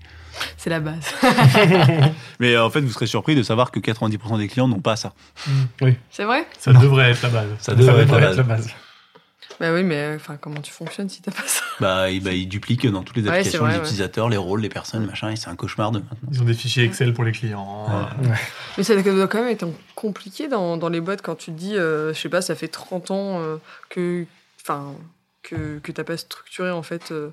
C'est 0.57 0.71
la 0.71 0.81
base. 0.81 1.12
Mais 2.41 2.55
euh, 2.55 2.65
en 2.65 2.71
fait, 2.71 2.81
vous 2.81 2.91
serez 2.93 3.07
surpris 3.07 3.35
de 3.35 3.43
savoir 3.43 3.71
que 3.71 3.79
90% 3.81 4.39
des 4.39 4.49
clients 4.49 4.69
n'ont 4.69 4.81
pas 4.81 4.97
ça. 4.97 5.12
Oui, 5.83 5.95
C'est 6.11 6.25
vrai? 6.25 6.47
Ça 6.59 6.73
devrait 6.73 7.11
être 7.11 7.23
la 7.23 7.29
base. 7.29 7.49
Ça 7.59 7.75
devrait 7.75 8.03
être 8.05 8.12
la 8.12 8.21
base. 8.21 8.37
la 8.39 8.43
base. 8.43 8.69
Bah 9.61 9.73
oui, 9.73 9.83
mais 9.83 9.97
euh, 9.97 10.17
enfin, 10.17 10.37
comment 10.37 10.61
tu 10.61 10.73
fonctionnes 10.73 11.09
si 11.09 11.23
t'as 11.23 11.31
pas 11.31 11.47
ça? 11.47 11.62
Bah, 11.81 12.11
ils, 12.11 12.23
bah, 12.23 12.33
ils 12.33 12.49
dupliquent 12.49 12.87
dans 12.87 13.03
toutes 13.03 13.17
les 13.17 13.25
Ouais, 13.25 13.31
applications 13.31 13.61
vrai, 13.65 13.73
les 13.73 13.77
ouais. 13.79 13.83
utilisateurs, 13.85 14.29
les 14.29 14.37
rôles, 14.37 14.61
les 14.61 14.69
personnes, 14.69 15.05
machin, 15.07 15.31
et 15.31 15.37
c'est 15.37 15.49
un 15.49 15.57
cauchemar 15.57 15.93
de 15.93 15.99
maintenant. 15.99 16.29
Ils 16.33 16.41
ont 16.43 16.45
des 16.47 16.55
fichiers 16.55 16.85
Excel 16.85 17.12
pour 17.12 17.25
les 17.25 17.33
clients. 17.33 17.87
Ouais. 18.23 18.29
Mais 18.79 18.83
ça 18.85 18.95
doit 19.01 19.29
quand 19.29 19.39
même 19.43 19.49
être 19.51 19.67
compliqué 19.95 20.49
dans, 20.49 20.77
dans 20.77 20.89
les 20.89 21.01
boîtes 21.01 21.23
quand 21.23 21.35
tu 21.37 21.47
te 21.53 21.57
dis, 21.59 21.77
euh, 21.77 22.15
je 22.15 22.19
sais 22.21 22.29
pas, 22.29 22.41
ça 22.41 22.55
fait 22.55 22.69
30 22.69 23.11
ans 23.11 23.41
euh, 23.43 23.57
que, 23.91 24.25
enfin, 24.62 24.95
que, 25.43 25.79
que 25.81 25.93
t'as 25.93 26.05
pas 26.05 26.17
structuré 26.17 26.71
en 26.71 26.83
fait 26.83 27.12
euh, 27.12 27.29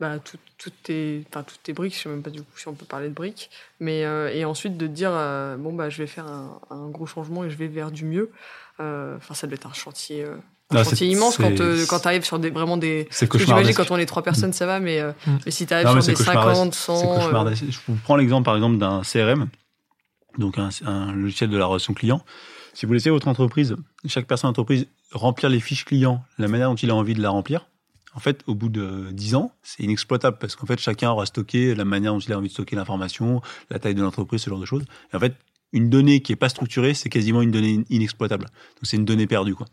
bah, 0.00 0.18
tout- 0.18 0.36
toutes, 0.58 0.82
tes, 0.82 1.24
enfin, 1.30 1.42
toutes 1.42 1.62
tes 1.62 1.72
briques, 1.72 1.94
je 1.94 2.00
sais 2.00 2.08
même 2.08 2.22
pas 2.22 2.30
du 2.30 2.40
coup 2.42 2.58
si 2.58 2.66
on 2.68 2.74
peut 2.74 2.84
parler 2.86 3.08
de 3.08 3.14
briques, 3.14 3.50
mais 3.80 4.04
euh, 4.04 4.30
et 4.32 4.44
ensuite 4.44 4.76
de 4.76 4.86
dire, 4.86 5.10
euh, 5.12 5.56
bon 5.56 5.72
bah 5.72 5.88
je 5.90 5.98
vais 5.98 6.06
faire 6.06 6.26
un, 6.26 6.60
un 6.70 6.88
gros 6.88 7.06
changement 7.06 7.44
et 7.44 7.50
je 7.50 7.56
vais 7.56 7.68
vers 7.68 7.90
du 7.90 8.04
mieux. 8.04 8.30
Euh, 8.80 9.16
Enfin, 9.16 9.32
ça 9.34 9.46
doit 9.46 9.54
être 9.54 9.66
un 9.66 9.72
chantier, 9.72 10.24
euh, 10.24 10.34
Ah, 10.74 10.82
c'est- 10.84 11.06
immense 11.06 11.36
quand, 11.36 11.60
euh, 11.60 11.86
quand 11.88 12.00
t'arrives 12.00 12.24
sur 12.24 12.38
des, 12.40 12.50
vraiment 12.50 12.76
des. 12.76 13.06
C'est 13.10 13.30
J'imagine 13.38 13.72
quand 13.74 13.90
on 13.92 13.96
est 13.98 14.06
trois 14.06 14.22
personnes 14.22 14.52
ça 14.52 14.66
va, 14.66 14.80
mais, 14.80 15.00
euh, 15.00 15.12
Mm. 15.26 15.30
mais 15.44 15.50
si 15.52 15.64
t'arrives 15.66 15.86
sur 15.88 16.02
des 16.02 16.14
cauchemardesque. 16.14 16.54
50, 16.56 16.74
C'est 16.74 16.80
100. 16.86 17.36
euh. 17.46 17.54
Je 17.54 17.78
vous 17.86 17.96
prends 18.02 18.16
l'exemple, 18.16 18.44
par 18.44 18.56
exemple, 18.56 18.76
d'un 18.78 19.02
CRM, 19.02 19.48
donc 20.38 20.58
un, 20.58 20.70
un 20.84 21.12
logiciel 21.12 21.50
de 21.50 21.56
la 21.56 21.66
relation 21.66 21.94
client. 21.94 22.20
Si 22.74 22.84
vous 22.84 22.92
laissez 22.92 23.10
votre 23.10 23.28
entreprise, 23.28 23.76
chaque 24.06 24.26
personne 24.26 24.48
d'entreprise, 24.50 24.86
remplir 25.12 25.48
les 25.50 25.60
fiches 25.60 25.84
clients, 25.84 26.22
la 26.38 26.48
manière 26.48 26.68
dont 26.68 26.74
il 26.74 26.90
a 26.90 26.94
envie 26.96 27.14
de 27.14 27.22
la 27.22 27.30
remplir, 27.30 27.68
en 28.14 28.18
fait, 28.20 28.42
au 28.46 28.54
bout 28.54 28.68
de 28.68 29.08
10 29.12 29.34
ans, 29.36 29.52
c'est 29.62 29.82
inexploitable 29.84 30.36
parce 30.40 30.56
qu'en 30.56 30.66
fait, 30.66 30.80
chacun 30.80 31.10
aura 31.10 31.26
stocké 31.26 31.74
la 31.74 31.84
manière 31.84 32.12
dont 32.12 32.18
il 32.18 32.32
a 32.32 32.38
envie 32.38 32.48
de 32.48 32.52
stocker 32.52 32.74
l'information, 32.74 33.40
la 33.70 33.78
taille 33.78 33.94
de 33.94 34.02
l'entreprise, 34.02 34.40
ce 34.42 34.50
genre 34.50 34.58
de 34.58 34.66
choses. 34.66 34.84
Et 35.12 35.16
en 35.16 35.20
fait, 35.20 35.34
une 35.72 35.90
donnée 35.90 36.20
qui 36.22 36.32
est 36.32 36.36
pas 36.36 36.48
structurée, 36.48 36.94
c'est 36.94 37.08
quasiment 37.08 37.40
une 37.42 37.50
donnée 37.50 37.84
inexploitable. 37.90 38.44
Donc, 38.44 38.82
c'est 38.82 38.96
une 38.96 39.04
donnée 39.04 39.26
perdue, 39.26 39.54
quoi. 39.54 39.66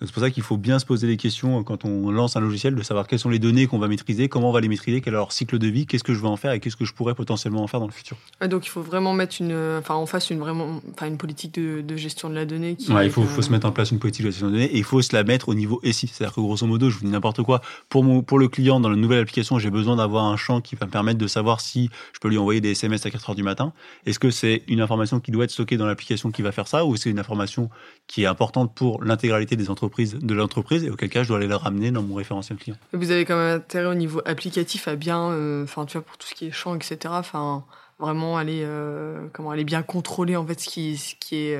Donc 0.00 0.08
c'est 0.08 0.12
pour 0.12 0.22
ça 0.22 0.30
qu'il 0.30 0.42
faut 0.42 0.56
bien 0.56 0.78
se 0.78 0.86
poser 0.86 1.06
les 1.06 1.16
questions 1.16 1.60
euh, 1.60 1.62
quand 1.62 1.84
on 1.84 2.10
lance 2.10 2.36
un 2.36 2.40
logiciel, 2.40 2.74
de 2.74 2.82
savoir 2.82 3.06
quelles 3.06 3.18
sont 3.18 3.30
les 3.30 3.38
données 3.38 3.66
qu'on 3.66 3.78
va 3.78 3.88
maîtriser, 3.88 4.28
comment 4.28 4.50
on 4.50 4.52
va 4.52 4.60
les 4.60 4.68
maîtriser, 4.68 5.00
quel 5.00 5.12
est 5.12 5.16
leur 5.16 5.32
cycle 5.32 5.58
de 5.58 5.66
vie, 5.68 5.86
qu'est-ce 5.86 6.04
que 6.04 6.14
je 6.14 6.20
vais 6.20 6.28
en 6.28 6.36
faire 6.36 6.52
et 6.52 6.60
qu'est-ce 6.60 6.76
que 6.76 6.84
je 6.84 6.92
pourrais 6.92 7.14
potentiellement 7.14 7.62
en 7.62 7.66
faire 7.66 7.80
dans 7.80 7.86
le 7.86 7.92
futur. 7.92 8.16
Ouais, 8.40 8.48
donc 8.48 8.66
il 8.66 8.70
faut 8.70 8.82
vraiment 8.82 9.12
mettre 9.12 9.36
une, 9.40 9.54
enfin 9.78 9.94
en 9.94 10.06
face 10.06 10.30
une 10.30 10.38
vraiment, 10.38 10.80
enfin 10.92 11.06
une 11.06 11.16
politique 11.16 11.54
de, 11.54 11.80
de 11.80 11.96
gestion 11.96 12.28
de 12.28 12.34
la 12.34 12.44
donnée. 12.44 12.74
Qui 12.76 12.92
Ouais, 12.92 13.04
est, 13.04 13.06
il 13.06 13.12
faut, 13.12 13.22
euh, 13.22 13.26
faut 13.26 13.42
se 13.42 13.50
mettre 13.50 13.66
en 13.66 13.72
place 13.72 13.90
une 13.92 13.98
politique 13.98 14.24
de 14.24 14.30
gestion 14.30 14.48
de 14.48 14.52
données 14.52 14.66
et 14.66 14.78
il 14.78 14.84
faut 14.84 15.00
se 15.00 15.14
la 15.14 15.22
mettre 15.24 15.48
au 15.48 15.54
niveau 15.54 15.80
SI. 15.84 16.08
C'est-à-dire 16.08 16.34
que 16.34 16.40
grosso 16.40 16.66
modo, 16.66 16.90
je 16.90 16.98
vous 16.98 17.04
dis 17.04 17.12
n'importe 17.12 17.42
quoi, 17.42 17.60
pour, 17.88 18.02
mon, 18.02 18.22
pour 18.22 18.38
le 18.38 18.48
client 18.48 18.80
dans 18.80 18.90
la 18.90 18.96
nouvelle 18.96 19.20
application, 19.20 19.58
j'ai 19.58 19.70
besoin 19.70 19.96
d'avoir 19.96 20.24
un 20.24 20.36
champ 20.36 20.60
qui 20.60 20.74
va 20.76 20.86
me 20.86 20.90
permettre 20.90 21.18
de 21.18 21.26
savoir 21.26 21.60
si 21.60 21.88
je 22.12 22.18
peux 22.18 22.28
lui 22.28 22.38
envoyer 22.38 22.60
des 22.60 22.72
SMS 22.72 23.06
à 23.06 23.10
4 23.10 23.30
heures 23.30 23.36
du 23.36 23.42
matin. 23.42 23.72
Est-ce 24.06 24.18
que 24.18 24.30
c'est 24.30 24.62
une 24.66 24.80
information 24.80 25.20
qui 25.20 25.30
doit 25.30 25.44
être 25.44 25.50
stockée 25.50 25.76
dans 25.76 25.86
l'application 25.86 26.30
qui 26.30 26.42
va 26.42 26.50
faire 26.52 26.66
ça 26.66 26.84
ou 26.84 26.96
c'est 26.96 27.10
une 27.10 27.18
information 27.18 27.70
qui 28.08 28.24
est 28.24 28.26
importante 28.26 28.74
pour 28.74 29.02
l'intégralité 29.04 29.56
des 29.56 29.70
entreprises 29.70 29.83
de 29.88 30.34
l'entreprise 30.34 30.84
et 30.84 30.90
auquel 30.90 31.08
cas 31.08 31.22
je 31.22 31.28
dois 31.28 31.38
aller 31.38 31.46
la 31.46 31.58
ramener 31.58 31.90
dans 31.90 32.02
mon 32.02 32.14
référentiel 32.14 32.58
client. 32.58 32.76
Vous 32.92 33.10
avez 33.10 33.24
quand 33.24 33.36
même 33.36 33.56
intérêt 33.56 33.86
au 33.86 33.94
niveau 33.94 34.20
applicatif 34.24 34.88
à 34.88 34.96
bien, 34.96 35.30
euh, 35.30 35.64
enfin 35.64 35.86
tu 35.86 35.98
vois 35.98 36.06
pour 36.06 36.16
tout 36.18 36.26
ce 36.26 36.34
qui 36.34 36.46
est 36.46 36.50
champ, 36.50 36.74
etc. 36.74 36.96
Enfin 37.08 37.64
vraiment 37.98 38.36
aller, 38.36 38.62
euh, 38.64 39.26
comment 39.32 39.50
aller 39.50 39.64
bien 39.64 39.82
contrôler 39.82 40.36
en 40.36 40.46
fait 40.46 40.60
ce 40.60 40.68
qui, 40.68 40.96
ce 40.96 41.14
qui 41.20 41.36
est, 41.36 41.58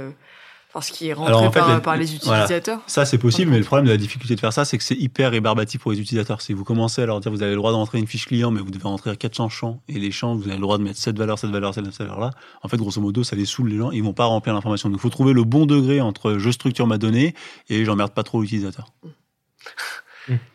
euh, 0.75 0.79
enfin 0.79 0.81
ce 0.87 0.93
qui 0.93 1.09
est 1.09 1.13
rentré 1.13 1.29
Alors, 1.33 1.43
en 1.43 1.51
fait, 1.53 1.61
par, 1.61 1.75
les- 1.75 1.81
par 1.81 1.97
les 1.97 2.05
voilà. 2.23 2.43
utilisateurs. 2.45 2.81
Ça, 2.87 3.05
c'est 3.05 3.19
possible, 3.19 3.51
mais 3.51 3.59
le 3.59 3.65
problème 3.65 3.87
de 3.87 3.91
la 3.91 3.97
difficulté 3.97 4.35
de 4.35 4.41
faire 4.41 4.53
ça, 4.53 4.65
c'est 4.65 4.77
que 4.79 4.85
c'est 4.85 4.95
hyper 4.97 5.31
rébarbatif 5.31 5.81
pour 5.81 5.93
les 5.93 6.01
utilisateurs. 6.01 6.41
Si 6.41 6.53
vous 6.53 6.65
commencez 6.65 7.03
à 7.03 7.07
leur 7.07 7.21
dire, 7.21 7.31
vous 7.33 7.43
avez 7.43 7.53
le 7.53 7.57
droit 7.57 7.73
d'entrer 7.73 7.99
une 7.99 8.07
fiche 8.07 8.27
client, 8.27 8.51
mais 8.51 8.61
vous 8.61 8.71
devez 8.71 8.85
rentrer 8.85 9.17
400 9.17 9.49
champs, 9.49 9.81
et 9.89 9.99
les 9.99 10.11
champs, 10.11 10.35
vous 10.35 10.45
avez 10.45 10.57
le 10.57 10.61
droit 10.63 10.79
de 10.79 10.83
mettre 10.83 10.99
cette 10.99 11.19
valeur, 11.19 11.39
cette 11.39 11.51
valeur, 11.51 11.75
cette 11.75 11.87
valeur-là, 11.87 12.31
en 12.63 12.69
fait, 12.69 12.77
grosso 12.77 13.01
modo, 13.01 13.23
ça 13.25 13.37
les 13.37 13.45
saoule 13.47 13.69
les 13.69 13.79
gens, 13.79 13.91
ils 13.91 14.03
vont 14.03 14.13
pas 14.13 14.25
remplir 14.27 14.55
l'information. 14.55 14.89
Donc, 14.89 14.99
il 14.99 15.03
faut 15.03 15.11
trouver 15.11 15.33
le 15.33 15.45
bon 15.45 15.67
degré 15.67 16.01
entre 16.01 16.39
je 16.39 16.51
structure 16.51 16.87
ma 16.87 16.99
donnée 16.99 17.35
et 17.69 17.85
j'emmerde 17.85 18.13
pas 18.13 18.23
trop 18.23 18.41
l'utilisateur. 18.43 18.87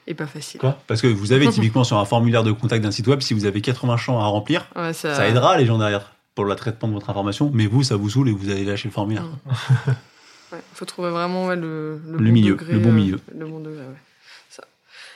Et 0.08 0.16
pas 0.16 0.26
facile. 0.26 0.60
Quoi? 0.60 0.80
Parce 0.88 1.00
que 1.02 1.06
vous 1.08 1.32
avez 1.32 1.48
typiquement 1.48 1.84
sur 1.84 1.98
un 1.98 2.06
formulaire 2.06 2.44
de 2.44 2.52
contact 2.52 2.84
d'un 2.84 2.90
site 2.92 3.06
web, 3.08 3.22
si 3.22 3.36
vous 3.36 3.46
avez 3.46 3.62
80 3.62 3.98
champs 3.98 4.20
à 4.20 4.26
remplir, 4.26 4.66
Ouais, 4.76 4.94
ça, 4.94 5.14
ça 5.14 5.28
aidera 5.28 5.58
les 5.58 5.68
gens 5.68 5.78
derrière 5.78 6.16
pour 6.36 6.46
le 6.46 6.56
traitement 6.56 6.88
de 6.88 6.94
votre 6.94 7.10
information, 7.10 7.52
mais 7.54 7.66
vous, 7.66 7.84
ça 7.84 7.96
vous 7.96 8.10
saoule 8.10 8.30
et 8.30 8.32
vous 8.32 8.50
allez 8.50 8.64
lâcher 8.64 8.88
le 8.88 8.94
formulaire. 8.94 9.26
Ouais, 10.52 10.58
faut 10.74 10.86
trouver 10.86 11.12
vraiment 11.12 11.46
ouais, 11.46 11.56
le, 11.56 12.02
Le 12.08 12.18
bon 12.18 12.24
milieu, 12.24 12.54
degré, 12.54 12.74
le 12.74 12.80
bon 12.80 12.90
euh, 12.90 12.94
milieu. 12.94 13.20
le 13.38 13.46
bon 13.46 13.60
degré, 13.60 13.84
ouais. 13.84 14.02
Ça. 14.50 14.64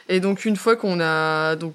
Et 0.08 0.20
donc 0.20 0.46
une 0.46 0.56
fois 0.56 0.76
qu'on 0.76 1.00
a 1.00 1.56
donc 1.56 1.74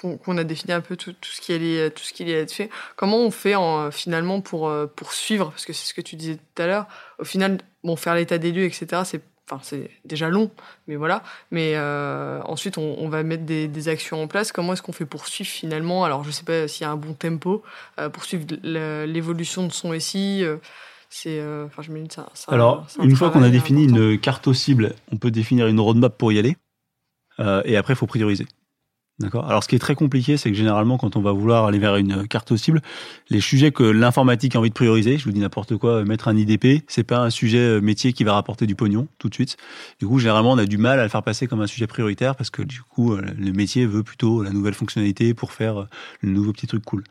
qu'on 0.00 0.16
qu'on 0.16 0.36
a 0.38 0.42
défini 0.42 0.72
un 0.72 0.80
peu 0.80 0.96
tout, 0.96 1.12
tout 1.12 1.30
ce 1.30 1.40
qui 1.40 1.52
allait 1.52 1.90
tout 1.90 2.02
ce 2.02 2.12
qui 2.12 2.24
allait 2.24 2.32
être 2.32 2.52
fait, 2.52 2.68
comment 2.96 3.18
on 3.18 3.30
fait 3.30 3.54
en, 3.54 3.92
finalement 3.92 4.40
pour 4.40 4.68
euh, 4.68 4.86
pour 4.86 5.12
suivre? 5.12 5.50
Parce 5.50 5.66
que 5.66 5.72
c'est 5.72 5.86
ce 5.86 5.94
que 5.94 6.00
tu 6.00 6.16
disais 6.16 6.36
tout 6.36 6.62
à 6.62 6.66
l'heure. 6.66 6.86
Au 7.20 7.24
final, 7.24 7.58
bon 7.84 7.94
faire 7.94 8.16
l'état 8.16 8.38
des 8.38 8.50
lieux, 8.50 8.64
etc. 8.64 9.02
C'est 9.04 9.22
enfin 9.50 9.60
c'est 9.64 9.90
déjà 10.04 10.28
long, 10.28 10.50
mais 10.86 10.96
voilà. 10.96 11.22
Mais 11.50 11.72
euh, 11.74 12.40
ensuite 12.44 12.78
on, 12.78 12.94
on 12.98 13.08
va 13.08 13.22
mettre 13.24 13.44
des, 13.44 13.66
des 13.68 13.88
actions 13.88 14.22
en 14.22 14.26
place. 14.28 14.52
Comment 14.52 14.72
est-ce 14.74 14.82
qu'on 14.82 14.92
fait 14.92 15.06
pour 15.06 15.26
suivre 15.26 15.50
finalement? 15.50 16.04
Alors 16.04 16.22
je 16.24 16.30
sais 16.30 16.44
pas 16.44 16.68
s'il 16.68 16.82
y 16.82 16.86
a 16.86 16.90
un 16.92 16.96
bon 16.96 17.14
tempo 17.14 17.62
euh, 17.98 18.08
pour 18.08 18.24
suivre 18.24 18.46
l'évolution 18.62 19.66
de 19.66 19.72
son 19.72 19.92
SI. 19.94 20.44
euh, 20.44 20.56
c'est 21.08 21.40
euh, 21.40 21.66
enfin 21.66 21.82
je 21.82 21.90
me 21.90 22.00
dis 22.00 22.14
ça. 22.14 22.28
ça- 22.34 22.52
Alors, 22.52 22.86
une 23.02 23.16
fois 23.16 23.30
qu'on 23.30 23.42
a 23.42 23.50
défini 23.50 23.86
important. 23.86 24.00
une 24.00 24.18
carte 24.20 24.52
cible, 24.52 24.94
on 25.10 25.16
peut 25.16 25.32
définir 25.32 25.66
une 25.66 25.80
roadmap 25.80 26.16
pour 26.16 26.30
y 26.32 26.38
aller. 26.38 26.56
Et 27.64 27.76
après, 27.76 27.94
il 27.94 27.96
faut 27.96 28.06
prioriser. 28.06 28.46
D'accord 29.20 29.46
Alors, 29.46 29.62
ce 29.62 29.68
qui 29.68 29.76
est 29.76 29.80
très 29.80 29.94
compliqué, 29.94 30.38
c'est 30.38 30.50
que 30.50 30.56
généralement, 30.56 30.96
quand 30.96 31.14
on 31.14 31.20
va 31.20 31.32
vouloir 31.32 31.66
aller 31.66 31.78
vers 31.78 31.96
une 31.96 32.26
carte 32.26 32.56
cible, 32.56 32.80
les 33.28 33.40
sujets 33.40 33.70
que 33.70 33.82
l'informatique 33.82 34.56
a 34.56 34.58
envie 34.58 34.70
de 34.70 34.74
prioriser, 34.74 35.18
je 35.18 35.24
vous 35.24 35.32
dis 35.32 35.40
n'importe 35.40 35.76
quoi, 35.76 35.96
euh, 35.96 36.04
mettre 36.06 36.28
un 36.28 36.36
IDP, 36.36 36.82
c'est 36.88 37.04
pas 37.04 37.18
un 37.18 37.28
sujet 37.28 37.58
euh, 37.58 37.80
métier 37.82 38.14
qui 38.14 38.24
va 38.24 38.32
rapporter 38.32 38.66
du 38.66 38.74
pognon 38.74 39.08
tout 39.18 39.28
de 39.28 39.34
suite. 39.34 39.58
Du 39.98 40.06
coup, 40.06 40.18
généralement, 40.18 40.52
on 40.52 40.58
a 40.58 40.64
du 40.64 40.78
mal 40.78 40.98
à 40.98 41.02
le 41.02 41.10
faire 41.10 41.22
passer 41.22 41.46
comme 41.46 41.60
un 41.60 41.66
sujet 41.66 41.86
prioritaire 41.86 42.34
parce 42.34 42.48
que 42.48 42.62
du 42.62 42.80
coup, 42.80 43.12
euh, 43.12 43.20
le 43.38 43.52
métier 43.52 43.84
veut 43.84 44.02
plutôt 44.02 44.42
la 44.42 44.50
nouvelle 44.50 44.72
fonctionnalité 44.72 45.34
pour 45.34 45.52
faire 45.52 45.86
le 46.22 46.30
nouveau 46.30 46.54
petit 46.54 46.66
truc 46.66 46.82
cool. 46.84 47.04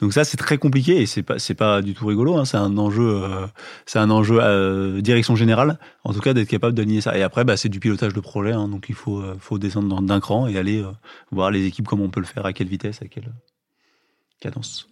Donc 0.00 0.14
ça, 0.14 0.24
c'est 0.24 0.36
très 0.38 0.56
compliqué 0.56 1.00
et 1.00 1.06
c'est 1.06 1.22
pas 1.22 1.38
c'est 1.38 1.54
pas 1.54 1.82
du 1.82 1.94
tout 1.94 2.06
rigolo. 2.06 2.36
Hein, 2.36 2.44
c'est 2.44 2.56
un 2.56 2.78
enjeu, 2.78 3.22
euh, 3.22 3.46
c'est 3.84 3.98
un 3.98 4.10
enjeu 4.10 4.38
euh, 4.40 5.00
direction 5.00 5.36
générale. 5.36 5.78
En 6.04 6.14
tout 6.14 6.20
cas, 6.20 6.32
d'être 6.32 6.48
capable 6.48 6.74
d'aligner 6.74 7.02
ça. 7.02 7.16
Et 7.18 7.22
après, 7.22 7.44
bah, 7.44 7.56
c'est 7.56 7.68
du 7.68 7.80
pilotage 7.80 8.14
de 8.14 8.20
projet. 8.20 8.52
Hein, 8.52 8.68
donc 8.68 8.86
il 8.88 8.94
faut 8.94 9.22
faut 9.38 9.58
descendre 9.58 10.00
d'un 10.00 10.20
cran 10.20 10.46
et 10.46 10.56
aller 10.56 10.80
euh, 10.80 10.90
voir 11.50 11.60
les 11.60 11.66
équipes 11.66 11.86
comment 11.86 12.04
on 12.04 12.10
peut 12.10 12.20
le 12.20 12.26
faire, 12.26 12.46
à 12.46 12.52
quelle 12.52 12.68
vitesse, 12.68 13.02
à 13.02 13.06
quelle 13.06 13.32
cadence. 14.40 14.86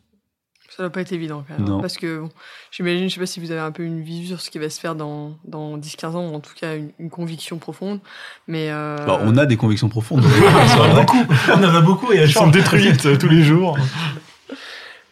Ça 0.70 0.82
doit 0.82 0.90
pas 0.90 1.00
être 1.00 1.12
évident 1.12 1.44
quand 1.48 1.58
même. 1.58 1.66
Non. 1.66 1.80
Parce 1.80 1.96
que 1.96 2.20
bon, 2.20 2.28
j'imagine, 2.70 3.08
je 3.08 3.14
sais 3.14 3.20
pas 3.20 3.26
si 3.26 3.40
vous 3.40 3.50
avez 3.50 3.60
un 3.60 3.72
peu 3.72 3.82
une 3.82 4.02
vision 4.02 4.36
sur 4.36 4.40
ce 4.44 4.50
qui 4.50 4.58
va 4.58 4.68
se 4.68 4.78
faire 4.78 4.94
dans, 4.94 5.36
dans 5.44 5.78
10-15 5.78 6.06
ans, 6.08 6.28
ou 6.28 6.34
en 6.34 6.40
tout 6.40 6.52
cas 6.54 6.76
une, 6.76 6.90
une 6.98 7.10
conviction 7.10 7.58
profonde. 7.58 8.00
Mais 8.46 8.70
euh, 8.70 8.96
Bah, 9.06 9.18
on 9.22 9.36
a 9.38 9.46
des 9.46 9.56
convictions 9.56 9.88
profondes. 9.88 10.24
on 10.76 10.80
en 10.80 10.84
a 10.84 11.00
beaucoup. 11.00 11.24
On 11.48 11.64
en 11.64 11.74
a 11.74 11.80
beaucoup 11.80 12.12
et 12.12 12.16
elles 12.16 12.32
sont 12.32 12.48
détruites 12.48 13.06
euh, 13.06 13.16
tous 13.16 13.28
les 13.28 13.42
jours. 13.42 13.78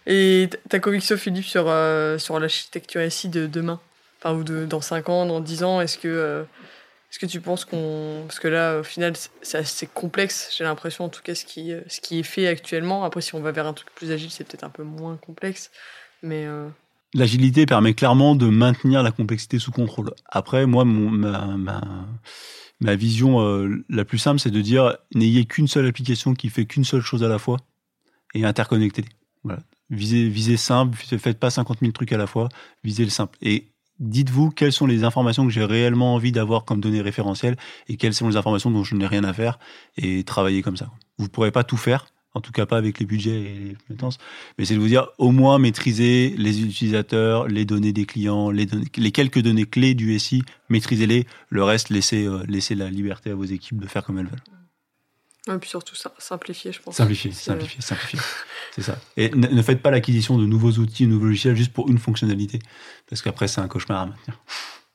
Et 0.09 0.49
ta 0.69 0.79
conviction, 0.79 1.17
Philippe, 1.17 1.47
sur, 1.47 1.65
euh, 1.67 2.17
sur 2.17 2.39
l'architecture 2.39 3.01
SI 3.11 3.29
de 3.29 3.49
demain? 3.49 3.81
Enfin, 4.23 4.37
ou 4.37 4.45
de, 4.45 4.65
dans 4.65 4.81
5 4.81 5.09
ans, 5.09 5.27
dans 5.27 5.41
10 5.41 5.65
ans, 5.65 5.81
est-ce 5.81 5.99
que, 5.99 6.07
euh, 6.07 6.45
est-ce 7.11 7.19
que 7.19 7.27
tu 7.27 7.40
penses 7.40 7.64
qu'on. 7.64 8.25
Parce 8.27 8.38
que 8.40 8.49
là, 8.49 8.81
au 8.81 8.83
final, 8.83 9.14
c'est- 9.42 9.59
assez 9.59 9.87
complexe, 9.87 10.55
j'ai 10.57 10.64
l'impression, 10.64 11.05
en 11.05 11.09
tout 11.09 11.23
cas, 11.23 11.35
ce 11.35 11.45
qui, 11.45 11.73
euh, 11.73 11.81
ce 11.88 12.01
qui 12.01 12.19
est 12.19 12.23
fait 12.25 12.47
actuellement. 12.47 13.05
Après, 13.05 13.21
si 13.21 13.35
on 13.35 13.40
va 13.40 13.53
vers 13.53 13.66
un 13.66 13.73
truc 13.73 13.88
plus 13.95 14.11
agile, 14.12 14.31
c'est 14.31 14.45
peut-être 14.45 14.64
un 14.64 14.71
peu 14.71 14.83
moins 14.83 15.16
complexe. 15.16 15.71
Mais. 16.23 16.45
euh, 16.47 16.69
L'agilité 17.14 17.64
permet 17.66 17.95
clairement 17.95 18.35
de 18.35 18.47
maintenir 18.47 19.03
la 19.03 19.11
complexité 19.12 19.59
sous 19.59 19.71
contrôle. 19.73 20.12
Après, 20.27 20.66
moi, 20.66 20.85
ma, 20.85 21.57
ma 22.81 22.95
vision 22.97 23.40
euh, 23.40 23.85
la 23.88 24.05
plus 24.05 24.19
simple, 24.19 24.38
c'est 24.40 24.51
de 24.51 24.61
dire 24.61 24.97
n'ayez 25.14 25.45
qu'une 25.47 25.69
seule 25.69 25.87
application 25.87 26.35
qui 26.35 26.51
fait 26.51 26.66
qu'une 26.66 26.85
seule 26.85 27.01
chose 27.01 27.23
à 27.25 27.29
la 27.29 27.38
fois 27.38 27.59
et 28.35 28.45
interconnectez. 28.45 29.05
Voilà. 29.45 29.61
Visez, 29.88 30.29
visez 30.29 30.57
simple, 30.57 30.99
faites 30.99 31.38
pas 31.38 31.49
50 31.51 31.79
000 31.81 31.92
trucs 31.92 32.12
à 32.12 32.19
la 32.19 32.27
fois, 32.27 32.49
visez 32.83 33.05
le 33.05 33.11
simple. 33.11 33.38
Et 33.40 33.69
dites-vous 34.01 34.51
quelles 34.51 34.73
sont 34.73 34.87
les 34.87 35.05
informations 35.05 35.47
que 35.47 35.53
j'ai 35.53 35.65
réellement 35.65 36.15
envie 36.15 36.33
d'avoir 36.33 36.65
comme 36.65 36.81
données 36.81 37.01
référentielles 37.01 37.57
et 37.89 37.97
quelles 37.97 38.15
sont 38.15 38.29
les 38.29 38.37
informations 38.37 38.71
dont 38.71 38.85
je 38.85 38.95
n'ai 38.95 39.07
rien 39.07 39.25
à 39.25 39.33
faire 39.33 39.59
et 39.97 40.25
travaillez 40.25 40.63
comme 40.63 40.77
ça. 40.77 40.91
Vous 41.19 41.29
pourrez 41.29 41.51
pas 41.51 41.65
tout 41.65 41.77
faire, 41.77 42.07
en 42.35 42.41
tout 42.41 42.53
cas 42.53 42.67
pas 42.67 42.77
avec 42.77 42.99
les 42.99 43.07
budgets 43.07 43.41
et 43.41 43.59
les 43.69 43.75
compétences, 43.75 44.19
mais 44.59 44.65
c'est 44.65 44.75
de 44.75 44.81
vous 44.81 44.89
dire 44.89 45.09
au 45.19 45.31
moins 45.31 45.59
maîtriser 45.59 46.35
les 46.37 46.63
utilisateurs, 46.63 47.49
les 47.49 47.65
données 47.65 47.93
des 47.93 48.05
clients, 48.05 48.51
les 48.51 49.13
quelques 49.13 49.41
données 49.41 49.67
clés 49.67 49.95
du 49.95 50.19
SI, 50.19 50.43
maîtrisez-les. 50.69 51.27
Le 51.49 51.65
reste, 51.65 51.91
laissez, 51.91 52.27
euh, 52.27 52.43
laissez 52.47 52.75
la 52.75 52.91
liberté 52.91 53.31
à 53.31 53.35
vos 53.35 53.45
équipes 53.45 53.81
de 53.81 53.87
faire 53.87 54.05
comme 54.05 54.19
elles 54.19 54.27
veulent. 54.27 54.66
Et 55.49 55.59
puis 55.59 55.71
surtout, 55.71 55.95
sim- 55.95 56.11
simplifier, 56.19 56.73
je 56.73 56.81
pense. 56.83 56.97
Simplifier, 56.97 57.31
simplifier, 57.33 57.81
simplifier. 57.81 58.19
C'est 58.75 58.83
ça. 58.83 58.99
Et 59.17 59.31
ne, 59.31 59.47
ne 59.47 59.63
faites 59.63 59.81
pas 59.81 59.91
l'acquisition 59.91 60.37
de 60.39 60.45
nouveaux 60.47 60.73
outils, 60.73 61.05
de 61.07 61.11
nouveaux 61.13 61.27
logiciels 61.27 61.57
juste 61.57 61.73
pour 61.73 61.89
une 61.89 61.99
fonctionnalité, 61.99 62.59
parce 63.09 63.23
qu'après 63.23 63.47
c'est 63.49 63.61
un 63.61 63.69
cauchemar 63.69 64.03
à 64.03 64.07
maintenir. 64.07 64.39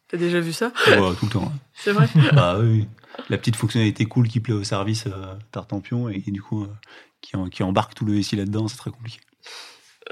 T'as 0.08 0.18
déjà 0.18 0.40
vu 0.42 0.52
ça? 0.54 0.72
Tout 0.86 0.92
le 1.26 1.30
temps. 1.32 1.52
C'est 1.74 1.94
vrai? 1.94 2.08
Bah 2.34 2.58
oui, 2.60 2.68
oui. 2.70 2.88
La 3.30 3.38
petite 3.38 3.56
fonctionnalité 3.56 4.06
cool 4.06 4.28
qui 4.28 4.40
plaît 4.40 4.54
au 4.54 4.64
service 4.64 5.06
euh, 5.08 5.36
Tartampion 5.52 6.10
et, 6.10 6.22
et 6.28 6.32
du 6.32 6.42
coup 6.42 6.64
euh, 6.64 6.68
qui, 7.22 7.36
en- 7.38 7.48
qui 7.50 7.64
embarque 7.64 7.94
tout 7.96 8.06
le 8.06 8.22
SI 8.22 8.36
là-dedans, 8.36 8.68
c'est 8.68 8.78
très 8.78 8.92
compliqué. 8.92 9.20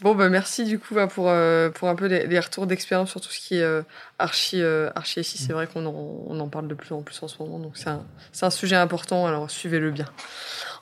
Bon, 0.00 0.14
bah 0.14 0.28
merci 0.28 0.64
du 0.64 0.78
coup 0.78 0.94
bah, 0.94 1.08
pour, 1.08 1.28
euh, 1.28 1.70
pour 1.70 1.88
un 1.88 1.96
peu 1.96 2.06
les, 2.06 2.38
retours 2.38 2.68
d'expérience 2.68 3.10
sur 3.10 3.20
tout 3.20 3.30
ce 3.30 3.40
qui 3.40 3.56
est 3.56 3.62
euh, 3.62 3.82
archi, 4.18 4.62
euh, 4.62 4.90
archi 4.94 5.24
SI. 5.24 5.38
C'est 5.38 5.52
vrai 5.52 5.66
qu'on 5.66 5.84
en, 5.86 6.24
on 6.28 6.38
en 6.38 6.48
parle 6.48 6.68
de 6.68 6.74
plus 6.74 6.94
en 6.94 7.02
plus 7.02 7.20
en 7.22 7.28
ce 7.28 7.36
moment, 7.42 7.58
donc 7.58 7.72
c'est 7.74 7.88
un, 7.88 8.04
c'est 8.30 8.46
un 8.46 8.50
sujet 8.50 8.76
important, 8.76 9.26
alors 9.26 9.50
suivez-le 9.50 9.90
bien. 9.90 10.06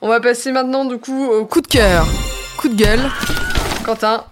On 0.01 0.07
va 0.07 0.19
passer 0.19 0.51
maintenant 0.51 0.85
du 0.85 0.99
coup 0.99 1.25
au 1.25 1.45
coup 1.45 1.61
de 1.61 1.67
cœur, 1.67 2.05
coup 2.57 2.69
de 2.69 2.75
gueule. 2.75 3.01
Quentin, 3.85 4.25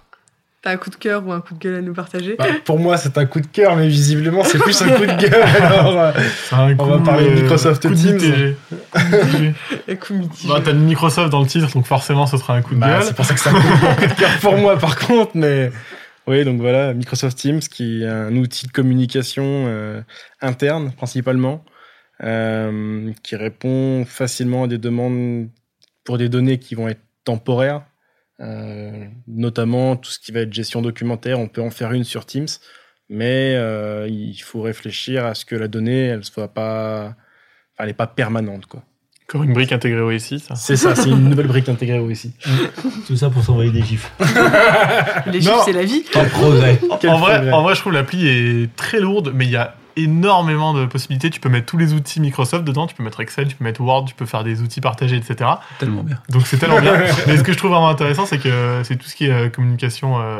t'as 0.64 0.70
un 0.70 0.76
coup 0.78 0.88
de 0.88 0.96
cœur 0.96 1.26
ou 1.26 1.32
un 1.32 1.42
coup 1.42 1.52
de 1.52 1.58
gueule 1.58 1.74
à 1.74 1.80
nous 1.82 1.92
partager 1.92 2.36
Bah, 2.38 2.46
pour 2.64 2.78
moi, 2.78 2.96
c'est 2.96 3.18
un 3.18 3.26
coup 3.26 3.40
de 3.40 3.46
cœur, 3.46 3.76
mais 3.76 3.86
visiblement, 3.86 4.42
c'est 4.44 4.58
plus 4.58 4.80
un 4.80 4.88
coup 4.88 5.02
de 5.04 5.12
gueule. 5.20 5.42
Alors, 5.62 5.98
euh, 5.98 6.12
un 6.52 6.74
On 6.78 6.86
va 6.86 6.98
parler 6.98 7.28
de 7.28 7.42
Microsoft 7.42 7.86
coup 7.86 7.94
de 7.94 8.00
Teams. 8.00 8.14
mitigé. 8.14 8.56
Bah, 10.48 10.60
t'as 10.64 10.72
Microsoft 10.72 11.30
dans 11.30 11.40
le 11.40 11.46
titre, 11.46 11.70
donc 11.72 11.86
forcément 11.86 12.26
ce 12.26 12.38
sera 12.38 12.54
un 12.54 12.62
coup 12.62 12.74
de 12.74 12.80
bah, 12.80 12.88
gueule. 12.88 13.02
c'est 13.02 13.14
pour 13.14 13.24
ça 13.24 13.34
que 13.34 13.40
c'est 13.40 13.50
un 13.50 13.52
coup, 13.52 13.86
un 13.86 13.94
coup 13.94 14.06
de 14.06 14.14
cœur 14.14 14.30
pour 14.40 14.56
moi, 14.56 14.78
par 14.78 14.98
contre. 14.98 15.32
Mais 15.34 15.70
oui, 16.26 16.44
donc 16.44 16.60
voilà, 16.60 16.94
Microsoft 16.94 17.36
Teams, 17.36 17.60
qui 17.60 18.02
est 18.02 18.08
un 18.08 18.34
outil 18.36 18.66
de 18.66 18.72
communication 18.72 19.44
euh, 19.44 20.00
interne, 20.40 20.92
principalement, 20.92 21.64
euh, 22.22 23.12
qui 23.22 23.36
répond 23.36 24.04
facilement 24.06 24.64
à 24.64 24.66
des 24.66 24.78
demandes 24.78 25.48
pour 26.04 26.16
des 26.16 26.30
données 26.30 26.58
qui 26.58 26.74
vont 26.74 26.88
être 26.88 27.02
temporaires. 27.24 27.82
Euh, 28.40 29.06
notamment 29.28 29.94
tout 29.96 30.10
ce 30.10 30.18
qui 30.18 30.32
va 30.32 30.40
être 30.40 30.52
gestion 30.52 30.82
documentaire, 30.82 31.38
on 31.38 31.46
peut 31.48 31.62
en 31.62 31.70
faire 31.70 31.92
une 31.92 32.02
sur 32.04 32.26
Teams, 32.26 32.48
mais 33.08 33.54
euh, 33.54 34.08
il 34.10 34.36
faut 34.38 34.60
réfléchir 34.62 35.24
à 35.24 35.34
ce 35.34 35.44
que 35.44 35.54
la 35.54 35.68
donnée, 35.68 36.06
elle 36.06 36.24
soit 36.24 36.48
pas, 36.52 37.14
elle 37.78 37.90
est 37.90 37.94
pas 37.94 38.06
permanente, 38.08 38.66
quoi. 38.66 38.82
Encore 39.28 39.42
une 39.44 39.54
brique 39.54 39.72
intégrée 39.72 40.00
au 40.02 40.18
SI, 40.18 40.38
ça. 40.38 40.54
C'est 40.54 40.76
ça, 40.76 40.94
c'est 40.94 41.08
une 41.08 41.28
nouvelle 41.30 41.46
brique 41.46 41.68
intégrée 41.70 41.98
aussi. 41.98 42.34
Tout 43.06 43.16
ça 43.16 43.30
pour 43.30 43.42
s'envoyer 43.42 43.70
des 43.70 43.80
gifs. 43.82 44.12
Les 45.32 45.40
Non. 45.40 45.62
c'est 45.64 45.72
la 45.72 45.84
vie. 45.84 46.04
En 46.14 46.24
progrès. 46.26 46.78
En, 46.90 46.98
Quel 46.98 47.10
en 47.10 47.18
vrai, 47.18 47.34
progrès. 47.36 47.52
en 47.52 47.62
vrai, 47.62 47.74
je 47.74 47.80
trouve 47.80 47.92
l'appli 47.94 48.26
est 48.28 48.76
très 48.76 49.00
lourde, 49.00 49.32
mais 49.34 49.46
il 49.46 49.50
y 49.52 49.56
a 49.56 49.76
énormément 49.96 50.74
de 50.74 50.86
possibilités. 50.86 51.30
Tu 51.30 51.40
peux 51.40 51.48
mettre 51.48 51.66
tous 51.66 51.76
les 51.78 51.92
outils 51.94 52.20
Microsoft 52.20 52.64
dedans. 52.64 52.86
Tu 52.86 52.94
peux 52.94 53.02
mettre 53.02 53.20
Excel, 53.20 53.48
tu 53.48 53.56
peux 53.56 53.64
mettre 53.64 53.80
Word, 53.80 54.04
tu 54.06 54.14
peux 54.14 54.26
faire 54.26 54.44
des 54.44 54.62
outils 54.62 54.80
partagés, 54.80 55.16
etc. 55.16 55.50
Tellement 55.78 56.02
bien. 56.02 56.18
Donc 56.30 56.46
c'est 56.46 56.56
tellement 56.58 56.80
bien. 56.80 56.94
Mais 57.26 57.36
ce 57.36 57.42
que 57.42 57.52
je 57.52 57.58
trouve 57.58 57.70
vraiment 57.70 57.88
intéressant, 57.88 58.26
c'est 58.26 58.38
que 58.38 58.80
c'est 58.84 58.96
tout 58.96 59.06
ce 59.08 59.16
qui 59.16 59.26
est 59.26 59.30
euh, 59.32 59.48
communication 59.48 60.20
euh, 60.20 60.38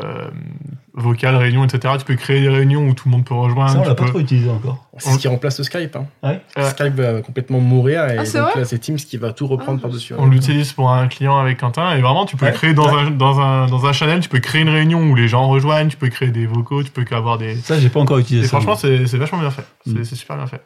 vocale, 0.93 1.35
réunion, 1.35 1.63
etc. 1.65 1.93
Tu 1.99 2.05
peux 2.05 2.15
créer 2.15 2.41
des 2.41 2.49
réunions 2.49 2.87
où 2.87 2.93
tout 2.93 3.07
le 3.09 3.11
monde 3.11 3.25
peut 3.25 3.33
rejoindre. 3.33 3.71
Ça, 3.71 3.79
on 3.79 3.83
l'a 3.83 3.95
pas 3.95 4.03
peux- 4.03 4.09
trop 4.09 4.19
utilisé 4.19 4.49
encore. 4.49 4.81
C'est 4.97 5.11
ce 5.11 5.17
qui 5.19 5.27
remplace 5.27 5.57
le 5.57 5.65
Skype. 5.65 5.93
Hein. 5.97 6.05
Ouais. 6.23 6.41
Skype 6.69 6.95
va 6.95 7.21
complètement 7.21 7.59
mourir 7.59 8.05
et 8.07 8.17
Ah, 8.17 8.23
c'est 8.23 8.37
donc 8.39 8.55
là 8.55 8.63
c'est 8.63 8.79
Teams 8.79 8.95
qui 8.95 9.17
va 9.17 9.33
tout 9.33 9.45
reprendre 9.45 9.77
Ah, 9.79 9.87
par-dessus. 9.87 10.13
On 10.17 10.25
l'utilise 10.25 10.71
pour 10.71 10.89
un 10.89 11.07
client 11.09 11.37
avec 11.37 11.59
Quentin 11.59 11.97
et 11.97 12.01
vraiment 12.01 12.25
tu 12.25 12.37
peux 12.37 12.45
Ouais, 12.45 12.53
créer 12.53 12.73
dans, 12.73 12.85
ouais. 12.95 13.01
un, 13.01 13.11
dans, 13.11 13.41
un, 13.41 13.65
dans 13.67 13.85
un 13.85 13.91
channel, 13.91 14.21
tu 14.21 14.29
peux 14.29 14.39
créer 14.39 14.61
une 14.61 14.69
réunion 14.69 15.01
où 15.03 15.13
les 15.15 15.27
gens 15.27 15.49
rejoignent, 15.49 15.89
tu 15.89 15.97
peux 15.97 16.07
créer 16.07 16.29
des 16.29 16.45
vocaux, 16.45 16.81
tu 16.81 16.91
peux 16.91 17.03
avoir 17.13 17.37
des... 17.37 17.55
Ça, 17.57 17.77
j'ai 17.77 17.89
pas 17.89 17.99
encore 17.99 18.19
utilisé 18.19 18.45
Et 18.45 18.47
ça. 18.47 18.61
franchement 18.61 18.75
c'est 18.77 19.17
vachement 19.17 19.39
bien 19.39 19.44
fait, 19.51 19.65
c'est 19.85 19.91
Mm. 19.93 20.03
c'est 20.05 20.15
super 20.15 20.35
bien 20.37 20.47
fait. 20.47 20.61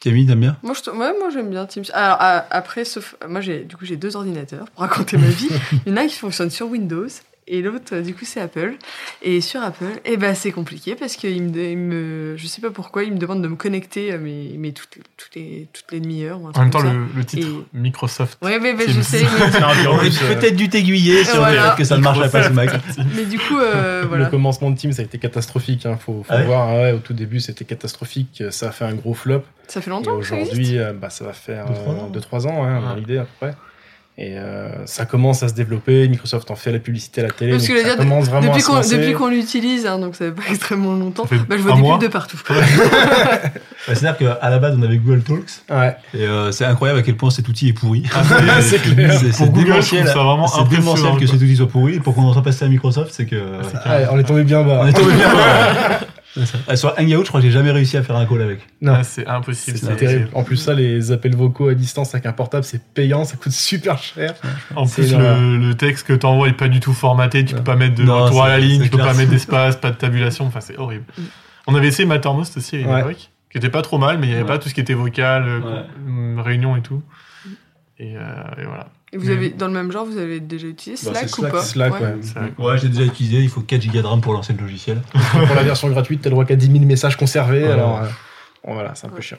Camille, 0.00 0.26
t'aimes 0.26 0.40
bien 0.40 0.56
Moi, 0.62 0.72
je, 0.74 0.90
ouais, 0.90 1.12
moi 1.18 1.28
j'aime 1.30 1.50
bien 1.50 1.66
Teams. 1.66 1.84
Alors 1.92 2.16
à- 2.20 2.46
après, 2.50 2.84
sauf 2.86 3.16
moi 3.28 3.40
j'ai 3.42 3.64
du 3.64 3.76
coup 3.76 3.84
j'ai 3.84 3.96
deux 3.96 4.16
ordinateurs 4.16 4.64
pour 4.70 4.80
raconter 4.80 5.18
ma 5.18 5.28
vie. 5.28 5.48
Il 5.86 5.90
y 5.90 5.92
en 5.92 5.96
a 5.98 6.02
un 6.02 6.06
qui 6.06 6.16
fonctionne 6.16 6.48
sur 6.50 6.68
Windows 6.68 7.06
et 7.50 7.60
l'autre 7.62 7.94
euh, 7.94 8.02
du 8.02 8.14
coup 8.14 8.24
c'est 8.24 8.40
Apple. 8.40 8.74
Et 9.22 9.40
sur 9.40 9.60
Apple, 9.62 9.84
eh 10.04 10.16
ben 10.16 10.34
c'est 10.34 10.52
compliqué 10.52 10.94
parce 10.94 11.16
que 11.16 11.26
il 11.26 11.42
me, 11.42 11.58
il 11.70 11.76
me, 11.76 12.34
je 12.36 12.46
sais 12.46 12.60
pas 12.60 12.70
pourquoi, 12.70 13.04
il 13.04 13.12
me 13.12 13.18
demande 13.18 13.42
de 13.42 13.48
me 13.48 13.56
connecter 13.56 14.12
euh, 14.12 14.18
mais, 14.20 14.52
mais 14.56 14.72
toutes, 14.72 14.98
toutes 15.16 15.34
les 15.34 15.68
toutes 15.72 15.90
les 15.92 16.00
demi-heures. 16.00 16.40
En 16.54 16.58
même 16.60 16.70
temps 16.70 16.80
ça. 16.80 16.92
le, 16.92 17.04
le 17.14 17.24
titre 17.24 17.46
Et- 17.74 17.76
Microsoft. 17.78 18.38
Ouais, 18.42 18.58
mais, 18.58 18.72
mais 18.74 18.88
je 18.88 19.00
sais. 19.02 19.22
Mais, 19.22 20.34
peut-être 20.36 20.56
dû 20.56 20.68
t'aiguiller 20.68 21.24
sur 21.24 21.36
Voilà. 21.36 21.64
le 21.64 21.70
fait 21.72 21.76
que 21.78 21.84
ça 21.84 21.96
ne 21.96 22.02
marcherait 22.02 22.30
pas 22.30 22.44
ce 22.44 22.50
Mac. 22.50 22.70
mais 23.16 23.24
du 23.24 23.38
coup, 23.38 23.58
euh, 23.58 24.04
Le 24.16 24.26
commencement 24.26 24.70
de 24.70 24.76
Teams 24.76 24.92
a 24.98 25.02
été 25.02 25.18
catastrophique. 25.18 25.86
Hein. 25.86 25.96
Faut, 25.96 26.22
faut 26.22 26.24
Ah 26.28 26.36
ouais 26.38 26.44
voir. 26.44 26.68
Ah 26.68 26.74
ouais, 26.74 26.92
au 26.92 26.98
tout 26.98 27.12
début, 27.14 27.40
c'était 27.40 27.64
catastrophique. 27.64 28.42
Ça 28.50 28.68
a 28.68 28.70
fait 28.72 28.84
un 28.84 28.94
gros 28.94 29.14
flop. 29.14 29.42
Ça 29.68 29.80
fait 29.80 29.90
longtemps 29.90 30.18
que 30.18 30.26
ça 30.26 30.34
aujourd'hui, 30.36 30.78
euh, 30.78 30.92
bah, 30.92 31.10
ça 31.10 31.24
va 31.24 31.32
faire 31.32 31.66
Deux, 31.66 32.20
trois 32.20 32.44
ans. 32.44 32.48
2-3 32.48 32.48
ans, 32.48 32.64
hein, 32.64 32.80
dans 32.80 32.94
Ouais. 32.94 33.00
l'idée 33.00 33.18
à 33.18 33.22
peu 33.22 33.28
près. 33.40 33.54
Et 34.22 34.36
euh, 34.36 34.68
ça 34.84 35.06
commence 35.06 35.42
à 35.42 35.48
se 35.48 35.54
développer. 35.54 36.06
Microsoft 36.06 36.50
en 36.50 36.54
fait 36.54 36.70
la 36.70 36.78
publicité 36.78 37.22
à 37.22 37.24
la 37.24 37.30
télé. 37.30 37.52
Parce 37.52 37.66
que 37.66 37.78
ça 37.78 37.84
dire, 37.84 37.96
commence 37.96 38.26
vraiment 38.26 38.48
Depuis 38.48 38.58
à 38.58 38.60
se 38.60 38.66
qu'on 38.66 38.74
lancer. 38.74 38.98
depuis 38.98 39.12
qu'on 39.14 39.28
l'utilise, 39.28 39.86
hein, 39.86 39.98
donc 39.98 40.14
ça 40.14 40.26
fait 40.26 40.32
pas 40.32 40.42
extrêmement 40.50 40.92
longtemps, 40.94 41.26
bah, 41.30 41.56
je 41.56 41.62
vois 41.62 41.72
des 41.72 41.80
mois. 41.80 41.98
pubs 41.98 42.06
de 42.06 42.12
partout. 42.12 42.38
C'est-à-dire 43.86 44.18
qu'à 44.18 44.50
la 44.50 44.58
base, 44.58 44.76
on 44.78 44.82
avait 44.82 44.98
Google 44.98 45.22
Talks. 45.22 45.62
Ouais. 45.70 45.96
Et 46.12 46.26
euh, 46.26 46.52
c'est 46.52 46.66
incroyable 46.66 47.00
à 47.00 47.02
quel 47.02 47.16
point 47.16 47.30
cet 47.30 47.48
outil 47.48 47.68
est 47.68 47.72
pourri. 47.72 48.04
Ah, 48.14 48.22
C'est 48.60 48.78
clair. 48.82 49.10
C'est 49.32 49.50
démentiel, 49.50 50.06
c'est 50.06 50.68
démentiel 50.68 51.16
que 51.18 51.26
cet 51.26 51.36
outil 51.40 51.56
soit 51.56 51.68
pourri. 51.68 51.94
Et 51.94 52.00
pour 52.00 52.14
qu'on 52.14 52.24
en 52.24 52.34
soit 52.34 52.42
passé 52.42 52.66
à 52.66 52.68
Microsoft, 52.68 53.12
c'est 53.14 53.24
que. 53.24 53.36
Ouais, 53.36 54.06
on 54.12 54.18
est 54.18 54.24
tombé 54.24 54.44
bien 54.44 54.62
bas. 54.62 54.80
On 54.82 54.86
est 54.86 54.92
tombé 54.92 55.14
bien. 55.14 55.30
Ça. 55.30 56.00
Ah, 56.68 56.76
Sur 56.76 56.94
Hangout, 56.98 57.24
je 57.24 57.28
crois 57.28 57.40
que 57.40 57.46
j'ai 57.46 57.52
jamais 57.52 57.72
réussi 57.72 57.96
à 57.96 58.02
faire 58.02 58.14
un 58.16 58.24
call 58.24 58.42
avec. 58.42 58.60
Non. 58.80 58.94
Ah, 58.96 59.02
c'est 59.04 59.26
impossible. 59.26 59.78
C'est 59.78 59.96
terrible. 59.96 60.28
En 60.32 60.44
plus, 60.44 60.56
ça, 60.56 60.74
les 60.74 61.10
appels 61.12 61.34
vocaux 61.34 61.68
à 61.68 61.74
distance 61.74 62.14
avec 62.14 62.26
un 62.26 62.32
portable, 62.32 62.62
c'est 62.64 62.82
payant, 62.94 63.24
ça 63.24 63.36
coûte 63.36 63.52
super 63.70 63.98
cher. 63.98 64.34
En 64.76 64.86
plus, 64.86 65.12
le, 65.12 65.56
le 65.58 65.74
texte 65.74 66.06
que 66.06 66.12
t'envoies 66.12 66.48
est 66.48 66.52
pas 66.52 66.68
du 66.68 66.78
tout 66.80 66.92
formaté. 66.92 67.44
Tu 67.44 67.54
peux 67.54 67.64
pas 67.64 67.76
mettre 67.76 67.96
de 67.96 68.04
Non, 68.04 68.24
retour 68.24 68.44
à 68.44 68.48
la 68.48 68.58
ligne, 68.58 68.82
tu 68.84 68.90
peux 68.90 68.98
pas 68.98 69.14
mettre 69.14 69.30
d'espace, 69.30 69.76
pas 69.76 69.90
de 69.90 69.96
tabulation. 69.96 70.46
Enfin, 70.46 70.60
c'est 70.60 70.78
horrible. 70.78 71.04
On 71.66 71.74
avait 71.74 71.88
essayé 71.88 72.06
Mattermost 72.06 72.56
aussi 72.56 72.76
à 72.76 72.78
une 72.80 72.86
Ouais. 72.90 73.00
époque, 73.00 73.30
qui 73.50 73.58
était 73.58 73.68
pas 73.68 73.82
trop 73.82 73.98
mal, 73.98 74.18
mais 74.18 74.26
il 74.28 74.30
y 74.30 74.32
avait 74.32 74.42
Ouais. 74.42 74.48
pas 74.48 74.58
tout 74.58 74.68
ce 74.68 74.74
qui 74.74 74.80
était 74.80 74.94
vocal, 74.94 75.44
euh, 75.46 75.58
Ouais. 75.60 75.82
hum, 76.06 76.40
réunion 76.40 76.76
et 76.76 76.80
tout. 76.82 77.02
Et, 77.98 78.16
euh, 78.16 78.20
et 78.56 78.64
voilà. 78.64 78.88
Et 79.12 79.16
vous 79.16 79.28
avez, 79.30 79.50
dans 79.50 79.66
le 79.66 79.72
même 79.72 79.90
genre, 79.90 80.04
vous 80.06 80.18
avez 80.18 80.38
déjà 80.38 80.68
utilisé 80.68 81.04
Bah, 81.10 81.14
Slack 81.18 81.28
c'est 81.30 81.38
ou 81.44 81.48
pas 81.50 81.62
Slack, 81.62 81.92
ouais. 82.00 82.14
C'est- 82.22 82.62
Ouais, 82.62 82.78
j'ai 82.78 82.88
déjà 82.88 83.02
utilisé. 83.02 83.38
Il 83.40 83.48
faut 83.48 83.60
4 83.60 83.84
Go 83.88 84.00
de 84.02 84.06
RAM 84.06 84.20
pour 84.20 84.32
lancer 84.32 84.52
le 84.52 84.60
logiciel. 84.60 85.02
Pour 85.32 85.54
la 85.56 85.62
version 85.64 85.88
gratuite, 85.88 86.20
t'as 86.22 86.28
le 86.30 86.34
droit 86.34 86.44
qu'à 86.44 86.54
10 86.56 86.70
000 86.70 86.84
messages 86.84 87.16
conservés. 87.16 87.64
Ouais. 87.64 87.70
Alors, 87.72 88.02
euh, 88.02 88.06
bon, 88.64 88.74
voilà, 88.74 88.94
c'est 88.94 89.06
un 89.06 89.10
peu 89.10 89.16
Ouais. 89.16 89.22
chiant. 89.22 89.38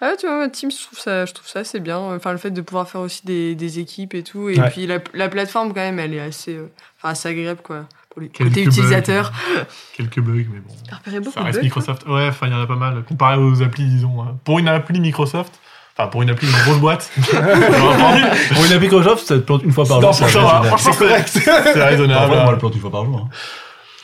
Ah 0.00 0.06
ouais, 0.08 0.16
tu 0.16 0.26
vois, 0.26 0.48
Teams, 0.48 0.72
je 0.72 0.84
trouve 0.84 0.98
ça, 0.98 1.24
je 1.26 1.32
trouve 1.32 1.46
ça 1.46 1.60
assez 1.60 1.78
bien. 1.78 1.96
Enfin, 1.98 2.32
le 2.32 2.38
fait 2.38 2.50
de 2.50 2.60
pouvoir 2.60 2.88
faire 2.88 3.02
aussi 3.02 3.24
des, 3.24 3.54
des 3.54 3.78
équipes 3.78 4.14
et 4.14 4.24
tout. 4.24 4.48
Et 4.48 4.58
Ouais. 4.58 4.68
puis 4.70 4.88
la, 4.88 4.98
la 5.14 5.28
plateforme, 5.28 5.68
quand 5.68 5.74
même, 5.80 6.00
elle 6.00 6.14
est 6.14 6.20
assez, 6.20 6.56
euh, 6.56 6.66
enfin, 6.98 7.10
assez 7.10 7.28
agréable, 7.28 7.60
quoi. 7.62 7.86
Pour 8.10 8.20
les 8.20 8.28
Quelques 8.28 8.48
côtés 8.50 8.64
bugs. 8.64 8.70
utilisateurs. 8.70 9.32
Quelques 9.96 10.18
bugs, 10.20 10.44
mais 10.52 10.58
bon. 10.58 10.74
Beaucoup 11.20 11.30
Ça 11.32 11.40
de 11.40 11.44
reste 11.44 11.58
bugs, 11.58 11.62
Microsoft. 11.62 12.06
Ouais, 12.08 12.26
enfin, 12.28 12.48
il 12.48 12.52
y 12.52 12.56
en 12.56 12.60
a 12.62 12.66
pas 12.66 12.74
mal. 12.74 13.04
Comparé 13.04 13.36
aux 13.36 13.62
applis, 13.62 13.84
disons. 13.86 14.20
hein. 14.22 14.36
Pour 14.44 14.58
une 14.58 14.66
appli 14.66 14.98
Microsoft, 15.00 15.60
enfin, 15.96 16.08
pour 16.08 16.22
une 16.22 16.30
appli 16.30 16.46
d'une 16.48 16.56
grosse 16.64 16.78
boîte. 16.78 17.10
Pour 17.16 18.64
une 18.64 18.72
appli 18.72 18.78
Microsoft, 18.80 19.26
ça 19.26 19.34
te 19.36 19.40
plante 19.40 19.62
une 19.64 19.72
fois 19.72 19.84
par 19.86 20.00
Non, 20.00 20.12
jour. 20.12 20.28
franchement, 20.28 20.78
c'est 20.78 20.96
correct. 20.98 21.28
C'est 21.28 21.84
raisonnable. 21.84 22.32
moi, 22.34 22.48
elle 22.52 22.58
plante 22.58 22.74
une 22.74 22.80
fois 22.80 22.90
par 22.90 23.04
jour. 23.04 23.26
hein. 23.26 23.28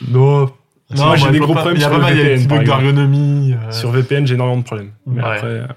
Non, 0.07 0.39
moi, 0.91 1.05
non, 1.05 1.15
j'ai 1.15 1.29
des 1.31 1.39
gros 1.39 1.53
problèmes 1.53 1.75
Il 1.75 1.81
y 1.81 1.83
a 1.83 1.87
sur 1.87 1.91
pas 1.91 1.97
le 1.97 2.03
mal, 2.03 2.13
il 2.13 2.17
y 2.17 2.21
a 2.21 2.23
des 2.23 2.29
VPN, 2.35 2.37
petits 2.39 2.47
par 2.47 2.57
bugs 2.57 2.61
exemple. 2.63 2.83
d'ergonomie. 2.83 3.53
euh, 3.53 3.71
Sur 3.71 3.91
VPN, 3.91 4.25
j'ai 4.27 4.33
énormément 4.35 4.57
de 4.59 4.63
problèmes. 4.63 4.91
Mais 5.05 5.21
après, 5.21 5.43
euh, 5.45 5.67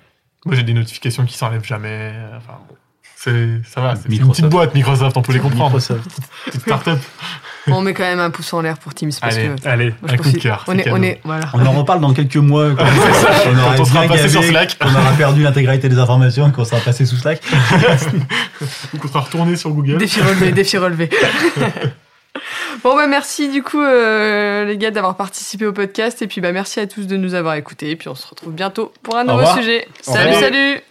Moi, 0.46 0.54
j'ai 0.56 0.62
des 0.62 0.74
notifications 0.74 1.24
qui 1.26 1.36
s'enlèvent 1.36 1.64
jamais. 1.64 2.12
euh, 2.14 2.36
Enfin, 2.38 2.58
bon. 2.68 2.76
C'est, 3.22 3.60
ça 3.72 3.80
va, 3.80 3.94
c'est 3.94 4.06
une 4.06 4.10
Microsoft. 4.10 4.40
petite 4.40 4.50
boîte, 4.50 4.74
Microsoft, 4.74 5.16
on 5.16 5.22
peut 5.22 5.32
les 5.32 5.38
comprendre. 5.38 5.76
Microsoft. 5.76 6.10
Petite 6.46 6.62
start-up. 6.62 6.98
On 7.68 7.80
met 7.80 7.94
quand 7.94 8.02
même 8.02 8.18
un 8.18 8.30
pouce 8.30 8.52
en 8.52 8.62
l'air 8.62 8.78
pour 8.78 8.94
Teams. 8.94 9.12
Parce 9.20 9.36
Allez, 9.36 9.48
que, 9.54 9.68
allez, 9.68 9.94
moi, 10.02 10.10
un 10.10 10.16
coup 10.16 10.32
de 10.32 10.38
cœur. 10.38 10.64
On 10.66 10.76
est, 10.76 10.90
on 10.90 11.00
est, 11.00 11.20
voilà. 11.22 11.44
On 11.54 11.64
en 11.64 11.70
reparle 11.70 12.00
dans 12.00 12.12
quelques 12.12 12.34
mois. 12.34 12.70
Quand, 12.74 12.82
on, 12.82 13.56
aura 13.56 13.76
Quand 13.76 13.82
on 13.82 13.84
sera 13.84 14.08
passé 14.08 14.28
sur 14.28 14.42
Slack. 14.42 14.76
On 14.80 14.88
aura 14.88 15.12
perdu 15.12 15.42
l'intégralité 15.44 15.88
des 15.88 16.00
informations 16.00 16.48
et 16.48 16.50
qu'on 16.52 16.64
sera 16.64 16.80
passé 16.80 17.06
sous 17.06 17.14
Slack. 17.14 17.40
Donc, 18.92 19.04
on 19.04 19.06
sera 19.06 19.20
retourné 19.20 19.54
sur 19.54 19.70
Google. 19.70 19.98
Défi 19.98 20.20
relevé, 20.20 20.50
défi 20.50 20.76
relevé. 20.76 21.08
bon, 22.82 22.96
bah, 22.96 23.06
merci 23.06 23.50
du 23.50 23.62
coup, 23.62 23.80
euh, 23.80 24.64
les 24.64 24.76
gars, 24.78 24.90
d'avoir 24.90 25.14
participé 25.14 25.64
au 25.64 25.72
podcast. 25.72 26.22
Et 26.22 26.26
puis, 26.26 26.40
bah, 26.40 26.50
merci 26.50 26.80
à 26.80 26.88
tous 26.88 27.06
de 27.06 27.16
nous 27.16 27.34
avoir 27.34 27.54
écoutés. 27.54 27.90
Et 27.90 27.94
puis, 27.94 28.08
on 28.08 28.16
se 28.16 28.26
retrouve 28.26 28.52
bientôt 28.52 28.92
pour 29.04 29.16
un 29.16 29.22
nouveau 29.22 29.46
sujet. 29.54 29.86
Salut, 30.00 30.34
salut! 30.34 30.82